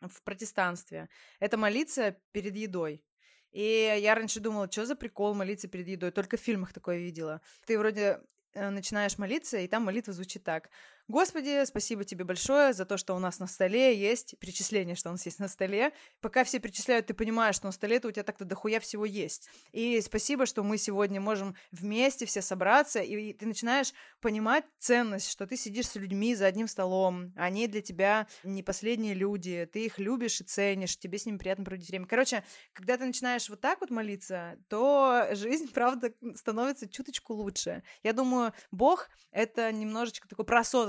в 0.00 0.20
протестанстве. 0.24 1.08
Это 1.38 1.56
молиться 1.56 2.16
перед 2.32 2.56
едой. 2.56 3.04
И 3.52 3.96
я 4.00 4.16
раньше 4.16 4.40
думала, 4.40 4.68
что 4.68 4.84
за 4.84 4.96
прикол 4.96 5.32
молиться 5.32 5.68
перед 5.68 5.86
едой, 5.86 6.10
только 6.10 6.36
в 6.36 6.40
фильмах 6.40 6.72
такое 6.72 6.98
видела. 6.98 7.40
Ты 7.66 7.78
вроде 7.78 8.20
э, 8.52 8.68
начинаешь 8.70 9.16
молиться, 9.16 9.58
и 9.58 9.68
там 9.68 9.84
молитва 9.84 10.12
звучит 10.12 10.42
так. 10.42 10.70
Господи, 11.08 11.64
спасибо 11.66 12.04
тебе 12.04 12.24
большое 12.24 12.72
за 12.72 12.84
то, 12.84 12.96
что 12.96 13.14
у 13.14 13.20
нас 13.20 13.38
на 13.38 13.46
столе 13.46 13.96
есть 13.96 14.36
перечисление, 14.40 14.96
что 14.96 15.10
у 15.10 15.12
нас 15.12 15.24
есть 15.24 15.38
на 15.38 15.46
столе. 15.46 15.92
Пока 16.20 16.42
все 16.42 16.58
перечисляют, 16.58 17.06
ты 17.06 17.14
понимаешь, 17.14 17.54
что 17.54 17.66
на 17.66 17.72
столе-то 17.72 18.08
у 18.08 18.10
тебя 18.10 18.24
так-то 18.24 18.44
дохуя 18.44 18.80
всего 18.80 19.04
есть. 19.04 19.48
И 19.70 20.00
спасибо, 20.00 20.46
что 20.46 20.64
мы 20.64 20.78
сегодня 20.78 21.20
можем 21.20 21.54
вместе 21.70 22.26
все 22.26 22.42
собраться, 22.42 23.00
и 23.00 23.32
ты 23.32 23.46
начинаешь 23.46 23.92
понимать 24.20 24.64
ценность, 24.80 25.30
что 25.30 25.46
ты 25.46 25.56
сидишь 25.56 25.86
с 25.86 25.94
людьми 25.94 26.34
за 26.34 26.46
одним 26.46 26.66
столом, 26.66 27.32
они 27.36 27.68
для 27.68 27.82
тебя 27.82 28.26
не 28.42 28.64
последние 28.64 29.14
люди, 29.14 29.68
ты 29.72 29.84
их 29.84 30.00
любишь 30.00 30.40
и 30.40 30.44
ценишь, 30.44 30.98
тебе 30.98 31.18
с 31.18 31.26
ними 31.26 31.36
приятно 31.36 31.64
проводить 31.64 31.88
время. 31.88 32.06
Короче, 32.06 32.42
когда 32.72 32.96
ты 32.96 33.04
начинаешь 33.04 33.48
вот 33.48 33.60
так 33.60 33.80
вот 33.80 33.90
молиться, 33.90 34.58
то 34.68 35.28
жизнь, 35.34 35.70
правда, 35.72 36.12
становится 36.34 36.88
чуточку 36.88 37.34
лучше. 37.34 37.84
Я 38.02 38.12
думаю, 38.12 38.52
Бог— 38.72 39.08
это 39.30 39.70
немножечко 39.70 40.26
такой 40.26 40.44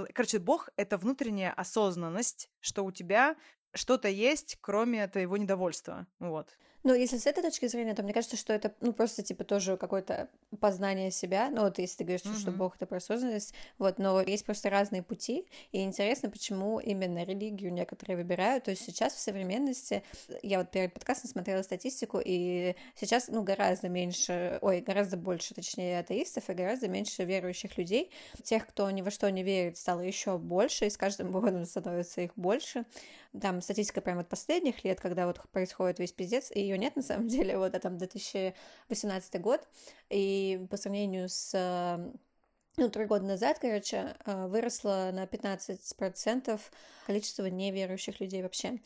просознанный 0.07 0.13
Короче, 0.13 0.39
Бог— 0.39 0.69
это 0.77 0.97
внутренняя 0.97 1.51
осознанность, 1.51 2.49
что 2.59 2.83
у 2.85 2.91
тебя 2.91 3.35
что-то 3.73 4.07
есть, 4.07 4.57
кроме 4.61 5.07
твоего 5.07 5.37
недовольства. 5.37 6.07
Вот. 6.19 6.57
Ну, 6.87 6.93
если 6.93 7.17
с 7.17 7.27
этой 7.27 7.43
точки 7.43 7.67
зрения, 7.67 7.93
то 7.95 8.01
мне 8.01 8.13
кажется, 8.13 8.37
что 8.37 8.53
это, 8.53 8.73
ну, 8.79 8.93
просто, 8.93 9.21
типа, 9.21 9.43
тоже 9.43 9.75
какое-то 9.75 10.29
познание 10.61 11.11
себя. 11.11 11.49
Ну, 11.49 11.63
вот 11.63 11.79
если 11.79 11.97
ты 11.97 12.03
говоришь, 12.05 12.21
mm-hmm. 12.21 12.39
что 12.39 12.51
Бог— 12.51 12.75
это 12.77 12.85
про 12.85 12.99
осознанность, 12.99 13.53
вот, 13.77 13.99
но 13.99 14.21
есть 14.21 14.45
просто 14.45 14.69
разные 14.69 15.03
пути, 15.03 15.45
и 15.73 15.83
интересно, 15.83 16.29
почему 16.29 16.79
именно 16.79 17.25
религию 17.25 17.73
некоторые 17.73 18.15
выбирают. 18.15 18.63
То 18.63 18.71
есть 18.71 18.85
сейчас 18.85 19.15
в 19.15 19.19
современности, 19.19 20.01
я 20.41 20.59
вот 20.59 20.71
перед 20.71 20.93
подкастом 20.93 21.29
смотрела 21.29 21.61
статистику, 21.61 22.21
и 22.23 22.73
сейчас, 22.95 23.27
ну, 23.27 23.43
гораздо 23.43 23.89
меньше, 23.89 24.57
ой, 24.61 24.79
гораздо 24.79 25.17
больше, 25.17 25.53
точнее, 25.53 25.99
атеистов 25.99 26.49
и 26.49 26.53
гораздо 26.53 26.87
меньше 26.87 27.25
верующих 27.25 27.77
людей. 27.77 28.11
Тех, 28.43 28.65
кто 28.65 28.89
ни 28.91 29.01
во 29.01 29.11
что 29.11 29.29
не 29.29 29.43
верит, 29.43 29.77
стало 29.77 29.99
еще 29.99 30.37
больше, 30.37 30.85
и 30.85 30.89
с 30.89 30.95
каждым 30.95 31.31
годом 31.33 31.65
становится 31.65 32.21
их 32.21 32.31
больше 32.37 32.85
там 33.39 33.61
статистика 33.61 34.01
прямо 34.01 34.21
от 34.21 34.29
последних 34.29 34.83
лет, 34.83 34.99
когда 34.99 35.27
вот 35.27 35.41
происходит 35.51 35.99
весь 35.99 36.11
пиздец, 36.11 36.51
и 36.53 36.61
ее 36.61 36.77
нет 36.77 36.95
на 36.95 37.01
самом 37.01 37.27
деле, 37.29 37.57
вот, 37.57 37.75
а 37.75 37.79
там 37.79 37.97
2018 37.97 39.41
год, 39.41 39.67
и 40.09 40.65
по 40.69 40.77
сравнению 40.77 41.29
с 41.29 41.53
ну, 42.79 42.89
три 42.89 43.05
года 43.05 43.25
назад, 43.25 43.57
короче, 43.59 44.15
э, 44.23 44.47
выросло 44.47 45.09
на 45.11 45.25
15% 45.25 46.61
количество 47.07 47.47
неверующих 47.47 48.19
людей 48.19 48.43
вообще. 48.43 48.79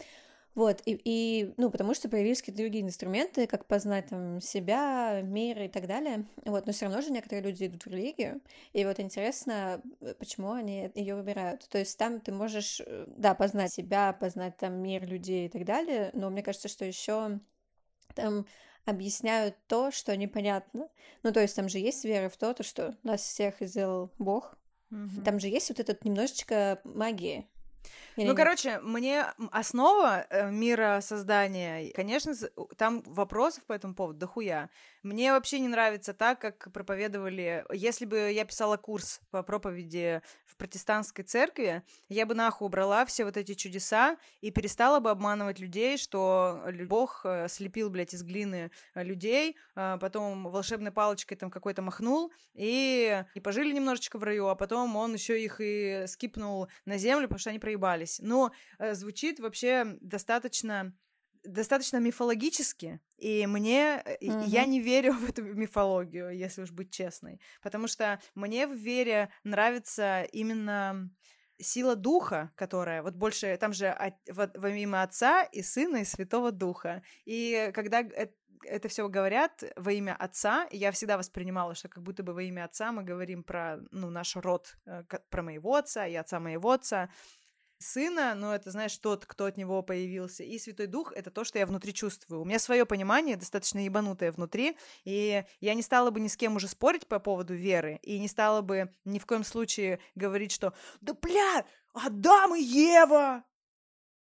Вот, 0.53 0.81
и, 0.85 0.99
и, 1.05 1.53
ну, 1.55 1.71
потому 1.71 1.93
что 1.93 2.09
появились 2.09 2.41
какие-то 2.41 2.61
другие 2.61 2.83
инструменты, 2.83 3.47
как 3.47 3.65
познать 3.67 4.07
там 4.07 4.41
себя, 4.41 5.21
мир 5.23 5.61
и 5.61 5.67
так 5.69 5.87
далее. 5.87 6.25
Вот, 6.43 6.65
но 6.65 6.73
все 6.73 6.85
равно 6.85 7.01
же 7.01 7.11
некоторые 7.11 7.41
люди 7.41 7.65
идут 7.67 7.85
в 7.85 7.87
религию, 7.87 8.41
и 8.73 8.83
вот 8.83 8.99
интересно, 8.99 9.81
э, 10.01 10.13
почему 10.19 10.51
они 10.51 10.91
ее 10.93 11.15
выбирают. 11.15 11.67
То 11.69 11.77
есть 11.77 11.97
там 11.97 12.19
ты 12.19 12.33
можешь, 12.33 12.81
э, 12.85 13.05
да, 13.07 13.33
познать 13.33 13.71
себя, 13.71 14.11
познать 14.11 14.57
там 14.57 14.73
мир 14.73 15.05
людей 15.07 15.45
и 15.45 15.49
так 15.49 15.63
далее, 15.63 16.09
но 16.13 16.29
мне 16.29 16.43
кажется, 16.43 16.67
что 16.67 16.83
еще 16.83 17.39
там 18.13 18.45
объясняют 18.85 19.55
то, 19.67 19.91
что 19.91 20.17
непонятно. 20.17 20.89
Ну, 21.23 21.31
то 21.31 21.39
есть 21.39 21.55
там 21.55 21.69
же 21.69 21.77
есть 21.79 22.03
вера 22.03 22.29
в 22.29 22.35
то, 22.35 22.53
то 22.53 22.63
что 22.63 22.97
нас 23.03 23.21
всех 23.21 23.55
сделал 23.61 24.11
Бог. 24.17 24.57
Mm-hmm. 24.91 25.23
Там 25.23 25.39
же 25.39 25.47
есть 25.47 25.69
вот 25.69 25.79
этот 25.79 26.03
немножечко 26.03 26.81
магии. 26.83 27.47
Или 28.17 28.25
ну, 28.25 28.31
нет? 28.31 28.37
короче, 28.37 28.79
мне 28.81 29.25
основа 29.51 30.25
э, 30.29 30.51
мира 30.51 30.99
создания, 31.01 31.91
конечно, 31.93 32.33
там 32.77 33.01
вопросов 33.05 33.65
по 33.65 33.73
этому 33.73 33.95
поводу 33.95 34.19
дохуя. 34.19 34.69
Мне 35.03 35.31
вообще 35.31 35.59
не 35.59 35.67
нравится 35.67 36.13
так, 36.13 36.39
как 36.39 36.71
проповедовали. 36.71 37.65
Если 37.71 38.05
бы 38.05 38.31
я 38.31 38.45
писала 38.45 38.77
курс 38.77 39.21
по 39.31 39.41
проповеди 39.43 40.21
в 40.45 40.55
протестантской 40.57 41.23
церкви, 41.23 41.83
я 42.09 42.25
бы 42.25 42.35
нахуй 42.35 42.67
убрала 42.67 43.05
все 43.05 43.25
вот 43.25 43.37
эти 43.37 43.53
чудеса 43.53 44.17
и 44.41 44.51
перестала 44.51 44.99
бы 44.99 45.09
обманывать 45.09 45.59
людей, 45.59 45.97
что 45.97 46.63
Бог 46.87 47.21
э, 47.23 47.47
слепил, 47.49 47.89
блядь, 47.89 48.13
из 48.13 48.23
глины 48.23 48.71
э, 48.93 49.03
людей, 49.03 49.57
а 49.75 49.97
потом 49.97 50.49
волшебной 50.49 50.91
палочкой 50.91 51.37
там 51.37 51.49
какой-то 51.49 51.81
махнул, 51.81 52.31
и, 52.53 53.23
и 53.33 53.39
пожили 53.39 53.73
немножечко 53.73 54.19
в 54.19 54.23
раю, 54.23 54.47
а 54.47 54.55
потом 54.55 54.95
он 54.95 55.13
еще 55.13 55.41
их 55.43 55.57
и 55.59 56.03
скипнул 56.07 56.67
на 56.85 56.97
землю, 56.97 57.23
потому 57.23 57.39
что 57.39 57.49
они 57.49 57.59
проебались. 58.01 58.19
Но 58.19 58.51
э, 58.79 58.93
звучит 58.93 59.39
вообще 59.39 59.97
достаточно 60.01 60.93
достаточно 61.43 61.97
мифологически, 61.97 62.99
и 63.17 63.47
мне 63.47 64.03
mm-hmm. 64.05 64.43
я 64.45 64.65
не 64.65 64.79
верю 64.79 65.13
в 65.19 65.27
эту 65.27 65.41
мифологию, 65.41 66.37
если 66.37 66.61
уж 66.61 66.71
быть 66.71 66.91
честной, 66.91 67.41
потому 67.63 67.87
что 67.87 68.19
мне 68.35 68.67
в 68.67 68.75
вере 68.75 69.31
нравится 69.43 70.21
именно 70.33 71.09
сила 71.59 71.95
духа, 71.95 72.51
которая 72.55 73.01
вот 73.01 73.15
больше 73.15 73.57
там 73.57 73.73
же 73.73 73.87
от, 73.87 74.13
во, 74.29 74.51
во 74.53 74.69
имя 74.69 75.01
Отца 75.01 75.41
и 75.41 75.63
Сына 75.63 75.97
и 75.97 76.05
Святого 76.05 76.51
Духа, 76.51 77.01
и 77.25 77.71
когда 77.73 78.01
это, 78.01 78.33
это 78.63 78.87
все 78.87 79.07
говорят 79.09 79.63
во 79.75 79.91
имя 79.91 80.15
Отца, 80.15 80.67
я 80.71 80.91
всегда 80.91 81.17
воспринимала, 81.17 81.75
что 81.75 81.89
как 81.89 82.03
будто 82.03 82.23
бы 82.23 82.33
во 82.33 82.43
имя 82.43 82.65
Отца 82.65 82.91
мы 82.91 83.03
говорим 83.03 83.43
про 83.43 83.79
ну 83.91 84.09
наш 84.09 84.35
род, 84.35 84.75
э, 84.85 85.03
про 85.29 85.41
моего 85.41 85.75
отца 85.75 86.05
и 86.07 86.15
отца 86.15 86.39
моего 86.39 86.71
отца, 86.71 87.09
сына, 87.81 88.35
но 88.35 88.55
это, 88.55 88.71
знаешь, 88.71 88.97
тот, 88.97 89.25
кто 89.25 89.45
от 89.45 89.57
него 89.57 89.81
появился, 89.81 90.43
и 90.43 90.57
Святой 90.59 90.87
Дух— 90.87 91.11
это 91.15 91.31
то, 91.31 91.43
что 91.43 91.59
я 91.59 91.65
внутри 91.65 91.93
чувствую. 91.93 92.41
У 92.41 92.45
меня 92.45 92.59
свое 92.59 92.85
понимание 92.85 93.35
достаточно 93.35 93.83
ебанутое 93.83 94.31
внутри, 94.31 94.77
и 95.03 95.43
я 95.59 95.73
не 95.73 95.81
стала 95.81 96.11
бы 96.11 96.19
ни 96.19 96.27
с 96.27 96.37
кем 96.37 96.55
уже 96.55 96.67
спорить 96.67 97.07
по 97.07 97.19
поводу 97.19 97.53
веры, 97.53 97.99
и 98.03 98.19
не 98.19 98.27
стала 98.27 98.61
бы 98.61 98.93
ни 99.05 99.19
в 99.19 99.25
коем 99.25 99.43
случае 99.43 99.99
говорить, 100.15 100.51
что 100.51 100.73
«Да, 101.01 101.13
бля, 101.13 101.65
Адам 101.93 102.55
и 102.55 102.61
Ева 102.61 103.43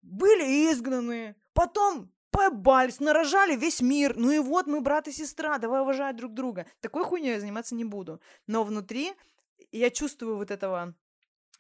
были 0.02 0.72
изгнаны, 0.72 1.36
потом 1.54 2.12
поебались, 2.32 3.00
нарожали 3.00 3.56
весь 3.56 3.82
мир, 3.82 4.16
ну 4.16 4.32
и 4.32 4.40
вот 4.40 4.68
мы 4.68 4.82
брат 4.82 5.08
и 5.08 5.12
сестра, 5.12 5.58
давай 5.58 5.82
уважать 5.82 6.16
друг 6.16 6.34
друга». 6.34 6.66
Такой 6.80 7.04
хуйней 7.04 7.34
я 7.34 7.40
заниматься 7.40 7.76
не 7.76 7.86
буду. 7.86 8.22
Но 8.48 8.64
внутри 8.64 9.14
я 9.72 9.90
чувствую 9.90 10.38
вот 10.38 10.52
этого 10.52 10.96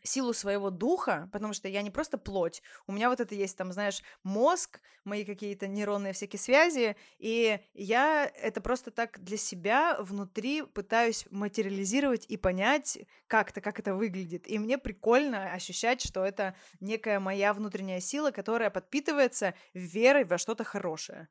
силу 0.04 0.34
своего 0.34 0.70
духа, 0.70 1.30
потому 1.34 1.54
что 1.54 1.68
я 1.68 1.82
не 1.82 1.92
просто 1.92 2.18
плоть, 2.18 2.62
у 2.88 2.92
меня 2.92 3.10
вот 3.10 3.20
это 3.20 3.36
есть, 3.36 3.58
там, 3.58 3.72
знаешь, 3.72 4.02
мозг, 4.24 4.82
мои 5.04 5.26
какие-то 5.26 5.68
нейронные 5.68 6.14
всякие 6.14 6.40
связи, 6.40 6.96
и 7.18 7.60
я 7.74 8.26
это 8.36 8.62
просто 8.62 8.92
так 8.92 9.24
для 9.24 9.38
себя 9.38 9.98
внутри 10.00 10.62
пытаюсь 10.64 11.26
материализировать 11.32 12.26
и 12.28 12.38
понять 12.38 13.00
как-то, 13.28 13.62
как 13.62 13.80
это 13.80 13.94
выглядит. 13.94 14.48
И 14.50 14.58
мне 14.60 14.78
прикольно 14.78 15.52
ощущать, 15.54 16.02
что 16.02 16.24
это 16.26 16.56
некая 16.80 17.20
моя 17.20 17.54
внутренняя 17.54 18.00
сила, 18.00 18.32
которая 18.32 18.70
подпитывается 18.70 19.54
верой 19.74 20.26
во 20.26 20.38
что-то 20.38 20.64
хорошее. 20.64 21.28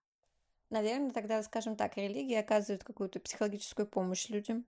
наверное, 0.70 1.10
тогда, 1.10 1.42
скажем 1.42 1.76
так, 1.76 1.96
религия 1.98 2.40
оказывает 2.40 2.82
какую-то 2.84 3.20
психологическую 3.20 3.86
помощь 3.86 4.28
людям. 4.30 4.66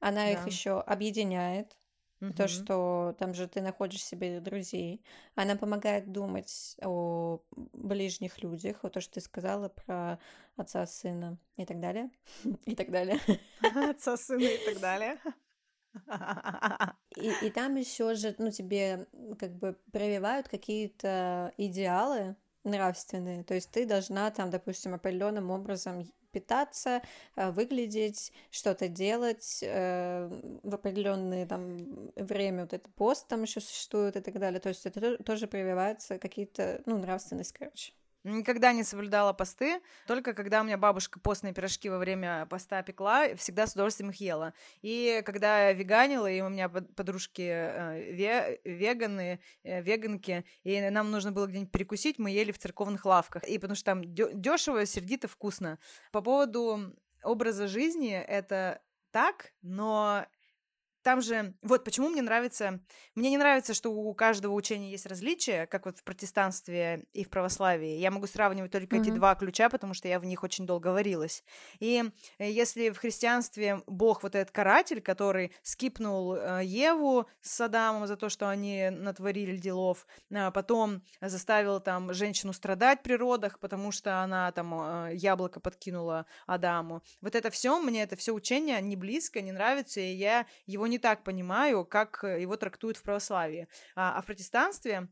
Она 0.00 0.32
их 0.32 0.46
Да. 0.46 0.48
еще 0.48 0.80
объединяет. 0.80 1.76
То, 2.22 2.44
Мгм. 2.44 2.48
что 2.48 3.16
там 3.18 3.34
же 3.34 3.48
ты 3.48 3.60
находишь 3.60 4.04
себе 4.04 4.38
друзей. 4.40 5.02
Она 5.34 5.56
помогает 5.56 6.12
думать 6.12 6.76
о 6.80 7.40
ближних 7.72 8.40
людях. 8.44 8.78
Вот 8.82 8.92
то, 8.92 9.00
что 9.00 9.14
ты 9.14 9.20
сказала 9.20 9.68
про 9.68 10.20
отца, 10.56 10.86
сына 10.86 11.36
и 11.56 11.64
так 11.66 11.80
далее. 11.80 12.10
И 12.64 12.76
так 12.76 12.90
далее. 12.92 13.18
Отца, 13.90 14.16
сына 14.16 14.46
и 14.46 14.58
так 14.64 14.80
далее. 14.80 15.18
И, 17.16 17.30
и 17.46 17.50
там 17.50 17.74
еще 17.76 18.14
же, 18.14 18.34
ну, 18.38 18.50
тебе 18.50 19.06
как 19.38 19.54
бы 19.56 19.76
прививают 19.92 20.48
какие-то 20.48 21.52
идеалы 21.58 22.36
нравственные. 22.64 23.42
То 23.44 23.54
есть 23.54 23.70
ты 23.72 23.84
должна 23.86 24.30
там, 24.30 24.50
допустим, 24.50 24.94
определенным 24.94 25.50
образом 25.50 26.04
питаться, 26.32 27.02
э, 27.36 27.50
выглядеть, 27.50 28.32
что-то 28.50 28.88
делать 28.88 29.60
э, 29.62 30.28
в 30.62 30.74
определенное 30.74 31.46
там 31.46 32.10
время. 32.16 32.62
Вот 32.62 32.72
этот 32.72 32.92
пост 32.94 33.28
там 33.28 33.42
еще 33.42 33.60
существует 33.60 34.16
и 34.16 34.20
так 34.20 34.38
далее. 34.38 34.60
То 34.60 34.70
есть 34.70 34.86
это 34.86 35.00
то- 35.00 35.22
тоже 35.22 35.46
прививаются 35.46 36.18
какие-то, 36.18 36.82
ну, 36.86 36.98
нравственность, 36.98 37.52
короче. 37.52 37.92
Никогда 38.24 38.72
не 38.72 38.84
соблюдала 38.84 39.32
посты, 39.32 39.80
только 40.06 40.32
когда 40.32 40.60
у 40.60 40.64
меня 40.64 40.78
бабушка 40.78 41.18
постные 41.18 41.52
пирожки 41.52 41.88
во 41.88 41.98
время 41.98 42.46
поста 42.46 42.82
пекла, 42.82 43.34
всегда 43.34 43.66
с 43.66 43.72
удовольствием 43.72 44.10
их 44.10 44.20
ела. 44.20 44.54
И 44.80 45.22
когда 45.26 45.68
я 45.68 45.72
веганила, 45.72 46.30
и 46.30 46.40
у 46.40 46.48
меня 46.48 46.68
под- 46.68 46.94
подружки 46.94 47.42
э, 47.42 48.12
ве- 48.12 48.60
веганы, 48.64 49.40
э, 49.64 49.82
веганки, 49.82 50.44
и 50.62 50.80
нам 50.90 51.10
нужно 51.10 51.32
было 51.32 51.46
где-нибудь 51.46 51.72
перекусить, 51.72 52.18
мы 52.20 52.30
ели 52.30 52.52
в 52.52 52.58
церковных 52.58 53.04
лавках. 53.04 53.42
И 53.44 53.58
потому 53.58 53.74
что 53.74 53.86
там 53.86 54.02
дешево, 54.04 54.86
сердито, 54.86 55.26
вкусно. 55.26 55.80
По 56.12 56.20
поводу 56.20 56.94
образа 57.24 57.66
жизни 57.66 58.12
это 58.14 58.80
так, 59.10 59.52
но 59.62 60.26
там 61.02 61.20
же, 61.20 61.54
вот 61.62 61.84
почему 61.84 62.08
мне 62.08 62.22
нравится, 62.22 62.80
мне 63.14 63.30
не 63.30 63.38
нравится, 63.38 63.74
что 63.74 63.90
у 63.90 64.14
каждого 64.14 64.52
учения 64.52 64.90
есть 64.90 65.06
различия, 65.06 65.66
как 65.66 65.86
вот 65.86 65.98
в 65.98 66.04
протестанстве 66.04 67.04
и 67.12 67.24
в 67.24 67.30
православии. 67.30 67.98
Я 67.98 68.10
могу 68.10 68.26
сравнивать 68.26 68.70
только 68.72 68.96
эти 68.96 69.08
Мгм. 69.08 69.16
два 69.16 69.34
ключа, 69.34 69.68
потому 69.68 69.94
что 69.94 70.08
я 70.08 70.18
в 70.18 70.24
них 70.24 70.42
очень 70.42 70.66
долго 70.66 70.88
варилась. 70.88 71.44
И 71.80 72.04
э, 72.38 72.50
если 72.50 72.90
в 72.90 72.98
христианстве 72.98 73.82
Бог 73.86 74.22
вот 74.22 74.34
этот 74.34 74.52
каратель, 74.54 75.00
который 75.00 75.52
скипнул 75.62 76.34
э, 76.34 76.60
Еву 76.64 77.26
с 77.40 77.60
Адамом 77.60 78.06
за 78.06 78.16
то, 78.16 78.28
что 78.28 78.48
они 78.48 78.90
натворили 78.90 79.56
делов, 79.56 80.06
а 80.32 80.50
потом 80.50 81.02
заставил 81.20 81.80
там 81.80 82.12
женщину 82.14 82.52
страдать 82.52 83.02
при 83.02 83.14
родах, 83.14 83.58
потому 83.58 83.92
что 83.92 84.22
она 84.22 84.50
там 84.52 84.72
э, 85.08 85.14
яблоко 85.14 85.60
подкинула 85.60 86.26
Адаму. 86.46 87.02
Вот 87.20 87.34
это 87.34 87.50
все, 87.50 87.80
мне 87.80 88.02
это 88.02 88.16
все 88.16 88.32
учение 88.32 88.80
не 88.80 88.96
близко, 88.96 89.40
не 89.40 89.52
нравится, 89.52 90.00
и 90.00 90.12
я 90.12 90.46
его 90.66 90.86
не 90.86 90.91
так 90.98 91.24
понимаю, 91.24 91.84
как 91.84 92.24
э, 92.24 92.40
его 92.42 92.56
трактуют 92.56 92.96
в 92.96 93.02
православии. 93.02 93.68
А, 93.96 94.18
а 94.18 94.22
в 94.22 94.26
протестанстве 94.26 95.08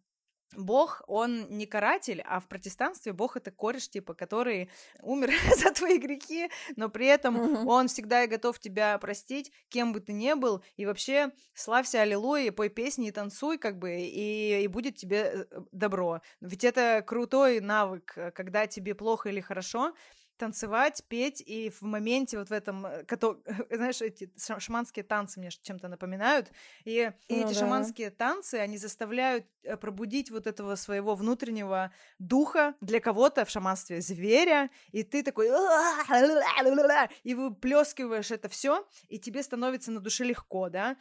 Бог, 0.56 1.02
он 1.06 1.46
не 1.48 1.66
каратель, 1.66 2.20
а 2.26 2.40
в 2.40 2.48
протестанстве 2.48 3.12
Бог 3.12 3.36
это 3.36 3.52
кореш, 3.52 3.88
типа, 3.88 4.14
который 4.14 4.68
умер 5.00 5.30
за 5.56 5.70
твои 5.72 5.98
грехи, 5.98 6.50
но 6.74 6.88
при 6.88 7.06
этом 7.06 7.40
Мгм. 7.42 7.68
он 7.68 7.86
всегда 7.86 8.24
и 8.24 8.26
готов 8.26 8.58
тебя 8.58 8.98
простить, 8.98 9.52
кем 9.68 9.92
бы 9.92 10.00
ты 10.00 10.12
ни 10.12 10.32
был, 10.34 10.64
и 10.76 10.86
вообще 10.86 11.30
славься, 11.54 12.02
аллилуйя, 12.02 12.50
пой 12.50 12.68
песни 12.68 13.08
и 13.08 13.12
танцуй, 13.12 13.58
как 13.58 13.78
бы, 13.78 13.92
и, 14.00 14.62
и 14.64 14.66
будет 14.66 14.96
тебе 14.96 15.46
э, 15.50 15.60
добро. 15.70 16.20
Ведь 16.40 16.64
это 16.64 17.04
крутой 17.06 17.60
навык, 17.60 18.12
э, 18.16 18.30
когда 18.32 18.66
тебе 18.66 18.96
плохо 18.96 19.28
или 19.28 19.40
хорошо, 19.40 19.94
танцевать, 20.40 21.04
петь, 21.08 21.40
и 21.46 21.70
в 21.70 21.82
моменте 21.82 22.38
вот 22.38 22.48
в 22.48 22.52
этом, 22.52 22.84
э, 22.86 23.04
знаешь, 23.70 24.00
эти 24.02 24.32
ша- 24.36 24.58
шаманские 24.58 25.04
танцы 25.04 25.38
мне 25.38 25.50
чем-то 25.50 25.88
напоминают, 25.88 26.50
и, 26.84 27.12
и 27.28 27.34
Ну 27.34 27.40
эти 27.42 27.52
да. 27.52 27.60
шаманские 27.60 28.10
танцы, 28.10 28.54
они 28.56 28.78
заставляют 28.78 29.46
э, 29.62 29.76
пробудить 29.76 30.30
вот 30.30 30.46
этого 30.46 30.74
своего 30.76 31.14
внутреннего 31.14 31.92
духа 32.18 32.74
для 32.80 33.00
кого-то 33.00 33.44
в 33.44 33.50
шаманстве 33.50 34.00
зверя, 34.00 34.70
и 34.92 35.02
ты 35.02 35.22
такой 35.22 35.48
и 37.24 37.34
выплескиваешь 37.34 38.30
это 38.30 38.48
все, 38.48 38.86
и 39.08 39.18
тебе 39.18 39.42
становится 39.42 39.92
на 39.92 40.00
душе 40.00 40.24
легко, 40.24 40.68
да. 40.68 40.96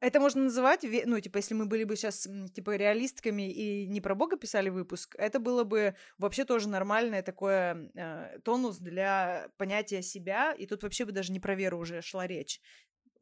Это 0.00 0.20
можно 0.20 0.42
называть, 0.44 0.84
ну, 1.06 1.20
типа, 1.20 1.38
если 1.38 1.54
мы 1.54 1.66
были 1.66 1.84
бы 1.84 1.96
сейчас, 1.96 2.28
типа, 2.54 2.76
реалистками 2.76 3.50
и 3.50 3.86
не 3.86 4.00
про 4.00 4.14
Бога 4.14 4.36
писали 4.36 4.68
выпуск, 4.68 5.14
это 5.18 5.38
было 5.38 5.64
бы 5.64 5.94
вообще 6.18 6.44
тоже 6.44 6.68
нормальное 6.68 7.22
такое 7.22 7.90
э, 7.94 8.38
тонус 8.44 8.78
для 8.78 9.48
понятия 9.56 10.02
себя, 10.02 10.52
и 10.52 10.66
тут 10.66 10.82
вообще 10.82 11.04
бы 11.04 11.12
даже 11.12 11.32
не 11.32 11.40
про 11.40 11.54
веру 11.54 11.78
уже 11.78 12.02
шла 12.02 12.26
речь. 12.26 12.60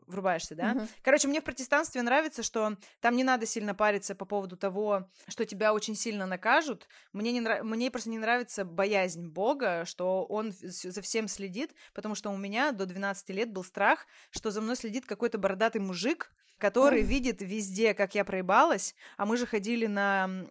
Врубаешься, 0.06 0.54
да? 0.54 0.74
Мгм. 0.74 0.88
Короче, 1.02 1.28
мне 1.28 1.40
в 1.40 1.44
протестанстве 1.44 2.02
нравится, 2.02 2.42
что 2.42 2.76
там 3.00 3.16
не 3.16 3.24
надо 3.24 3.46
сильно 3.46 3.74
париться 3.74 4.14
по 4.14 4.24
поводу 4.24 4.56
того, 4.56 5.08
что 5.28 5.44
тебя 5.44 5.72
очень 5.72 5.94
сильно 5.94 6.26
накажут. 6.26 6.88
Мне, 7.12 7.32
не 7.32 7.40
нрав... 7.40 7.62
Мне 7.62 7.90
просто 7.90 8.10
не 8.10 8.18
нравится 8.18 8.64
боязнь 8.64 9.28
Бога, 9.28 9.84
что 9.84 10.24
Он 10.26 10.52
за 10.52 11.02
всем 11.02 11.28
следит, 11.28 11.74
потому 11.92 12.14
что 12.14 12.30
у 12.30 12.36
меня 12.36 12.72
до 12.72 12.86
12 12.86 13.30
лет 13.30 13.52
был 13.52 13.64
страх, 13.64 14.06
что 14.30 14.50
за 14.50 14.60
мной 14.60 14.76
следит 14.76 15.06
какой-то 15.06 15.38
бородатый 15.38 15.78
мужик, 15.80 16.32
который 16.58 17.00
Мгм. 17.00 17.08
видит 17.08 17.42
везде, 17.42 17.94
как 17.94 18.14
я 18.14 18.24
проебалась, 18.24 18.94
а 19.16 19.26
мы 19.26 19.36
же 19.36 19.46
ходили 19.46 19.86
на, 19.86 20.46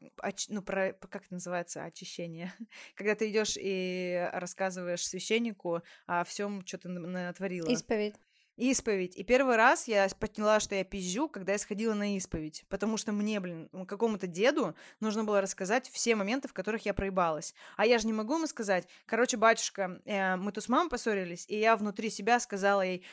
ну, 0.49 0.61
про... 0.61 0.93
как 0.93 1.23
это 1.25 1.33
называется, 1.33 1.83
очищение, 1.83 2.53
когда 2.95 3.15
ты 3.15 3.29
идешь 3.29 3.55
и 3.57 4.29
рассказываешь 4.33 5.05
священнику 5.07 5.81
о 6.05 6.23
всем, 6.23 6.65
что 6.65 6.77
ты 6.77 6.89
натворила. 6.89 7.69
Исповедь. 7.69 8.15
Исповедь. 8.55 9.17
И 9.17 9.23
первый 9.23 9.55
раз 9.55 9.87
я 9.87 10.07
поняла, 10.19 10.59
что 10.59 10.75
я 10.75 10.83
пизжу, 10.83 11.27
когда 11.27 11.53
я 11.53 11.57
сходила 11.57 11.95
на 11.95 12.15
исповедь. 12.15 12.65
Потому 12.69 12.97
что 12.97 13.11
мне, 13.11 13.39
блин, 13.39 13.67
какому-то 13.87 14.27
деду 14.27 14.75
нужно 14.99 15.23
было 15.23 15.41
рассказать 15.41 15.89
все 15.89 16.15
моменты, 16.15 16.47
в 16.47 16.53
которых 16.53 16.85
я 16.85 16.93
проебалась. 16.93 17.55
А 17.77 17.85
я 17.85 17.97
же 17.97 18.05
не 18.05 18.13
могу 18.13 18.35
ему 18.35 18.45
сказать, 18.45 18.87
короче, 19.07 19.37
батюшка, 19.37 19.99
э, 20.05 20.35
мы 20.35 20.51
тут 20.51 20.63
с 20.63 20.69
мамой 20.69 20.89
поссорились, 20.89 21.45
и 21.47 21.57
я 21.57 21.75
внутри 21.75 22.11
себя 22.11 22.39
сказала 22.39 22.83
ей, 22.83 23.03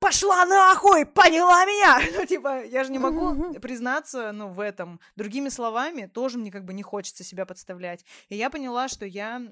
пошла 0.00 0.44
нахуй, 0.46 1.06
поняла 1.06 1.64
меня? 1.64 2.00
Ну, 2.18 2.26
типа, 2.26 2.64
я 2.64 2.84
же 2.84 2.90
не 2.90 2.98
могу 2.98 3.54
признаться, 3.60 4.32
ну, 4.32 4.48
в 4.48 4.60
этом. 4.60 5.00
Другими 5.16 5.48
словами, 5.48 6.06
тоже 6.06 6.38
мне 6.38 6.50
как 6.50 6.64
бы 6.64 6.72
не 6.72 6.82
хочется 6.82 7.24
себя 7.24 7.46
подставлять. 7.46 8.04
И 8.28 8.36
я 8.36 8.50
поняла, 8.50 8.88
что 8.88 9.06
я 9.06 9.42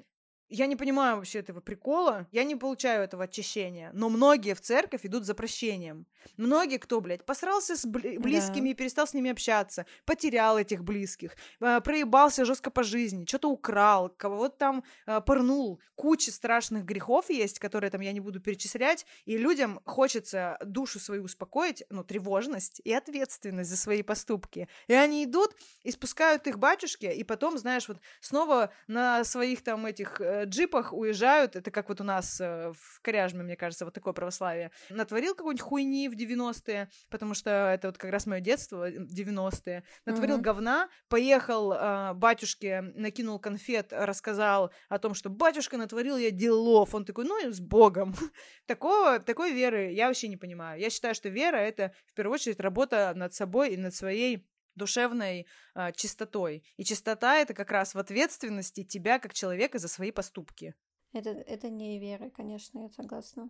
я 0.55 0.67
не 0.67 0.77
понимаю 0.77 1.17
вообще 1.17 1.41
этого 1.41 1.61
прикола, 1.61 2.27
я 2.31 2.45
не 2.45 2.57
получаю 2.57 3.03
этого 3.03 3.25
очищения, 3.25 3.91
но 3.93 4.09
многие 4.09 4.55
в 4.55 4.61
церковь 4.61 5.05
идут 5.05 5.25
за 5.25 5.35
прощением. 5.35 6.07
Многие, 6.37 6.79
кто, 6.79 7.01
блядь, 7.01 7.25
посрался 7.25 7.77
с 7.77 7.85
бли- 7.85 8.19
близкими 8.19 8.71
и 8.71 8.75
перестал 8.75 9.07
с 9.07 9.15
ними 9.15 9.31
общаться, 9.31 9.85
потерял 10.05 10.57
этих 10.59 10.85
близких, 10.85 11.37
э, 11.61 11.81
проебался 11.81 12.45
жестко 12.45 12.71
по 12.71 12.83
жизни, 12.83 13.25
что-то 13.27 13.51
украл, 13.51 14.09
кого-то 14.09 14.57
там 14.57 14.85
э, 15.07 15.21
порнул. 15.21 15.81
Куча 15.97 16.31
страшных 16.33 16.85
грехов 16.85 17.31
есть, 17.31 17.59
которые 17.59 17.91
там 17.91 18.01
я 18.01 18.13
не 18.13 18.21
буду 18.21 18.41
перечислять, 18.41 19.07
и 19.25 19.37
людям 19.37 19.81
хочется 19.85 20.57
душу 20.65 20.99
свою 20.99 21.25
успокоить, 21.25 21.85
ну, 21.91 22.05
тревожность 22.05 22.81
и 22.85 22.93
ответственность 22.93 23.71
за 23.71 23.77
свои 23.77 24.03
поступки. 24.03 24.69
И 24.87 24.95
они 24.95 25.25
идут 25.25 25.55
и 25.83 25.91
спускают 25.91 26.47
их 26.47 26.59
батюшки, 26.59 27.07
и 27.07 27.25
потом, 27.25 27.59
знаешь, 27.59 27.89
вот 27.89 27.99
снова 28.21 28.71
на 28.87 29.25
своих 29.25 29.63
там 29.63 29.87
этих 29.87 30.21
э, 30.21 30.44
джипах 30.45 30.93
уезжают, 30.93 31.57
это 31.57 31.71
как 31.71 31.89
вот 31.89 32.01
у 32.01 32.05
нас 32.05 32.41
э, 32.41 32.73
в 32.73 33.01
Коряжме, 33.03 33.43
мне 33.43 33.57
кажется, 33.57 33.85
вот 33.85 33.95
такое 33.95 34.13
православие. 34.13 34.71
Натворил 34.91 35.35
какой-нибудь 35.35 35.61
хуйни 35.63 36.09
в 36.09 36.15
90-е, 36.15 36.89
потому 37.11 37.35
что 37.35 37.51
это 37.51 37.89
вот 37.89 37.99
как 37.99 38.11
раз 38.11 38.27
мое 38.27 38.41
детство, 38.41 38.89
э, 38.89 38.99
90-е. 38.99 39.85
Натворил 40.07 40.37
Мгм. 40.37 40.43
говна, 40.43 40.89
поехал 41.09 41.73
э, 41.73 42.15
батюшке, 42.15 42.83
накинул 42.95 43.39
конфет, 43.39 43.93
рассказал 43.93 44.73
о 44.89 44.99
том, 44.99 45.15
что 45.15 45.31
батюшка 45.31 45.77
натворил 45.77 46.17
я 46.17 46.31
делов. 46.31 46.95
Он 46.95 47.05
такой, 47.05 47.25
ну 47.25 47.39
с 47.51 47.61
Богом. 47.61 48.15
Такого, 48.67 49.19
такой 49.19 49.53
веры 49.53 49.93
я 49.93 50.09
вообще 50.09 50.29
не 50.29 50.37
понимаю. 50.37 50.81
Я 50.81 50.91
считаю, 50.91 51.15
что 51.15 51.29
вера— 51.29 51.57
это 51.59 51.93
в 52.07 52.15
первую 52.15 52.35
очередь 52.35 52.61
работа 52.61 53.13
над 53.15 53.35
собой 53.35 53.75
и 53.75 53.77
над 53.77 53.95
своей 53.95 54.47
душевной 54.75 55.47
а, 55.75 55.93
чистотой. 55.93 56.65
И 56.77 56.85
чистота 56.85 57.37
это 57.37 57.55
как 57.55 57.71
раз 57.71 57.95
в 57.95 57.99
ответственности 57.99 58.85
тебя 58.85 59.19
как 59.19 59.35
человека 59.35 59.79
за 59.79 59.89
свои 59.89 60.11
поступки. 60.11 60.75
Это, 61.13 61.31
это 61.31 61.71
не 61.71 61.99
вера, 61.99 62.31
конечно, 62.31 62.81
я 62.81 62.89
согласна. 62.89 63.49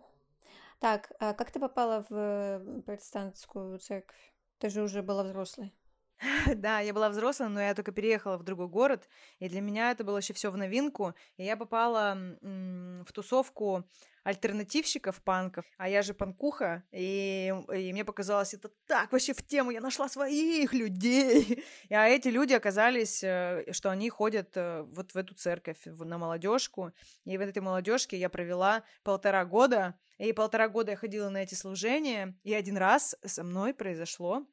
Так, 0.79 1.11
а 1.19 1.33
как 1.33 1.51
ты 1.51 1.59
попала 1.59 2.05
в 2.09 2.13
э, 2.13 2.81
протестантскую 2.81 3.79
церковь? 3.79 4.33
Ты 4.59 4.69
же 4.69 4.83
уже 4.83 5.01
была 5.01 5.23
взрослой. 5.23 5.73
Да, 6.55 6.79
я 6.79 6.93
была 6.93 7.09
взрослая, 7.09 7.49
но 7.49 7.61
я 7.61 7.73
только 7.73 7.91
переехала 7.91 8.37
в 8.37 8.43
другой 8.43 8.67
город, 8.67 9.09
и 9.39 9.49
для 9.49 9.61
меня 9.61 9.91
это 9.91 10.03
было 10.03 10.17
еще 10.17 10.33
все 10.33 10.51
в 10.51 10.57
новинку. 10.57 11.13
И 11.37 11.43
я 11.43 11.57
попала 11.57 12.17
в 12.41 13.11
тусовку 13.13 13.85
альтернативщиков 14.23 15.21
панков, 15.21 15.65
а 15.77 15.87
я 15.87 16.01
же 16.01 16.15
панкуха, 16.15 16.83
и, 16.91 17.53
и 17.71 17.93
мне 17.93 18.03
показалось 18.03 18.55
это 18.55 18.71
так 18.87 19.11
вообще 19.11 19.33
в 19.33 19.45
тему, 19.45 19.69
я 19.69 19.81
нашла 19.81 20.09
своих 20.09 20.73
людей. 20.73 21.63
А 21.91 22.07
эти 22.07 22.29
люди 22.29 22.53
оказались, 22.53 23.23
э, 23.23 23.65
что 23.71 23.91
они 23.91 24.09
ходят 24.09 24.57
э, 24.57 24.81
вот 24.81 25.11
в 25.11 25.15
эту 25.15 25.35
церковь, 25.35 25.77
на 25.85 26.17
молодежку, 26.17 26.91
и 27.25 27.37
в 27.37 27.41
этой 27.41 27.61
молодежке 27.61 28.17
я 28.17 28.29
провела 28.29 28.83
полтора 29.03 29.45
года, 29.45 29.93
и 30.17 30.33
полтора 30.33 30.69
года 30.69 30.91
я 30.91 30.97
ходила 30.97 31.29
на 31.29 31.43
эти 31.43 31.53
служения, 31.53 32.35
и 32.43 32.53
один 32.53 32.77
раз 32.77 33.15
со 33.23 33.43
мной 33.43 33.75
произошло 33.75 34.47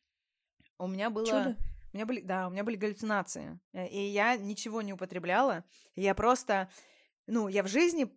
у 0.83 0.89
меня 0.89 1.11
было... 1.11 1.27
Чудо. 1.27 1.57
У 1.93 1.97
меня 1.97 2.07
были, 2.07 2.21
да, 2.23 2.49
у 2.49 2.51
меня 2.51 2.65
были 2.65 2.77
галлюцинации. 2.77 3.61
Э, 3.73 3.87
и 3.87 3.99
я 3.99 4.37
ничего 4.37 4.83
не 4.83 4.93
употребляла. 4.93 5.65
Я 5.95 6.15
просто, 6.15 6.71
ну, 7.27 7.49
я 7.49 7.63
в 7.63 7.69
жизни 7.69 8.11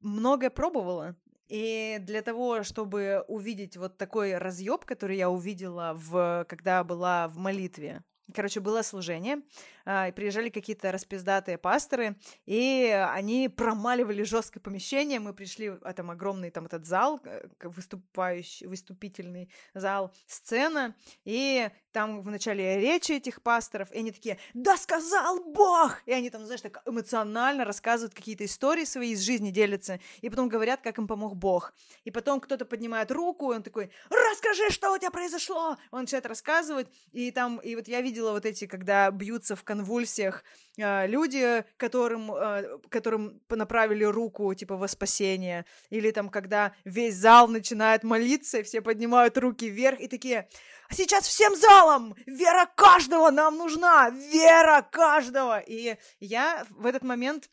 многое 0.00 0.50
пробовала. 0.50 1.16
И 1.48 1.98
для 2.00 2.22
того, 2.22 2.62
чтобы 2.62 3.24
увидеть 3.28 3.76
вот 3.76 3.98
такой 3.98 4.36
разъеб, 4.36 4.84
который 4.84 5.16
я 5.16 5.30
увидела, 5.30 5.92
в, 5.94 6.46
когда 6.48 6.84
была 6.84 7.28
в 7.28 7.36
молитве, 7.36 8.02
Короче, 8.32 8.60
было 8.60 8.80
служение, 8.80 9.42
а, 9.84 10.08
и 10.08 10.12
приезжали 10.12 10.48
какие-то 10.48 10.90
распиздатые 10.90 11.58
пасторы, 11.58 12.16
и 12.46 12.90
они 13.10 13.50
промаливали 13.50 14.22
жесткое 14.22 14.62
помещение. 14.62 15.20
Мы 15.20 15.34
пришли 15.34 15.70
в 15.70 15.92
там 15.92 16.10
огромный 16.10 16.50
там 16.50 16.64
этот 16.64 16.86
зал, 16.86 17.20
э, 17.24 17.46
выступающий, 17.62 18.66
выступительный 18.66 19.50
зал, 19.74 20.14
сцена, 20.26 20.96
и 21.24 21.68
там 21.92 22.22
в 22.22 22.30
начале 22.30 22.80
речи 22.80 23.12
этих 23.12 23.42
пасторов, 23.42 23.92
и 23.92 23.98
они 23.98 24.10
такие, 24.10 24.38
да 24.54 24.76
сказал 24.78 25.44
Бог! 25.44 26.02
И 26.06 26.12
они 26.12 26.30
там, 26.30 26.44
знаешь, 26.46 26.62
так 26.62 26.82
эмоционально 26.86 27.64
рассказывают 27.64 28.14
какие-то 28.14 28.46
истории 28.46 28.84
свои 28.84 29.12
из 29.12 29.20
жизни, 29.20 29.50
делятся, 29.50 30.00
и 30.22 30.30
потом 30.30 30.48
говорят, 30.48 30.80
как 30.80 30.98
им 30.98 31.06
помог 31.06 31.36
Бог. 31.36 31.74
И 32.04 32.10
потом 32.10 32.40
кто-то 32.40 32.64
поднимает 32.64 33.12
руку, 33.12 33.52
и 33.52 33.56
он 33.56 33.62
такой, 33.62 33.90
расскажи, 34.08 34.70
что 34.70 34.92
у 34.92 34.98
тебя 34.98 35.10
произошло! 35.10 35.76
Он 35.90 36.00
начинает 36.00 36.26
рассказывать, 36.26 36.88
и 37.12 37.30
там, 37.30 37.58
и 37.58 37.76
вот 37.76 37.86
я 37.86 38.00
видела 38.00 38.13
вот 38.22 38.46
эти, 38.46 38.66
когда 38.66 39.10
бьются 39.10 39.56
в 39.56 39.64
конвульсиях 39.64 40.44
э, 40.76 41.06
люди, 41.06 41.64
которым, 41.76 42.32
э, 42.32 42.78
которым 42.88 43.40
направили 43.48 44.04
руку, 44.04 44.52
типа, 44.54 44.76
во 44.76 44.88
спасение, 44.88 45.64
или 45.90 46.10
там, 46.10 46.28
когда 46.28 46.72
весь 46.84 47.16
зал 47.16 47.48
начинает 47.48 48.04
молиться, 48.04 48.58
и 48.58 48.62
все 48.62 48.80
поднимают 48.80 49.38
руки 49.38 49.68
вверх, 49.68 50.00
и 50.00 50.08
такие, 50.08 50.48
сейчас 50.90 51.26
всем 51.26 51.54
залом! 51.56 52.14
Вера 52.26 52.68
каждого 52.76 53.30
нам 53.30 53.56
нужна! 53.56 54.10
Вера 54.10 54.86
каждого! 54.90 55.58
И 55.58 55.96
я 56.20 56.64
в 56.70 56.86
этот 56.86 57.02
момент 57.02 57.50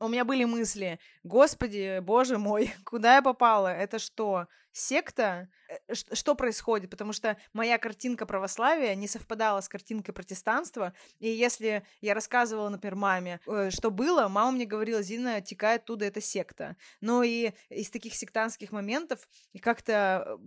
у 0.00 0.08
меня 0.08 0.24
были 0.24 0.44
мысли, 0.44 0.98
господи, 1.22 2.00
боже 2.00 2.38
мой, 2.38 2.74
куда 2.84 3.16
я 3.16 3.22
попала? 3.22 3.68
Это 3.68 3.98
что, 3.98 4.46
секта? 4.72 5.48
Э, 5.68 5.94
что 5.94 6.34
происходит? 6.34 6.90
Потому 6.90 7.12
что 7.12 7.36
моя 7.52 7.78
картинка 7.78 8.26
православия 8.26 8.94
не 8.94 9.08
совпадала 9.08 9.60
с 9.60 9.68
картинкой 9.68 10.12
протестанства, 10.12 10.92
и 11.20 11.28
если 11.28 11.84
я 12.00 12.14
рассказывала, 12.14 12.68
например, 12.68 12.96
маме, 12.96 13.40
э, 13.46 13.70
что 13.70 13.90
было, 13.90 14.28
мама 14.28 14.52
мне 14.52 14.66
говорила, 14.66 15.02
Зина, 15.02 15.40
текает 15.40 15.82
оттуда, 15.82 16.04
это 16.06 16.20
секта. 16.20 16.76
Но 17.00 17.22
и 17.22 17.52
из 17.68 17.90
таких 17.90 18.14
сектантских 18.14 18.72
моментов 18.72 19.28
как-то 19.60 20.38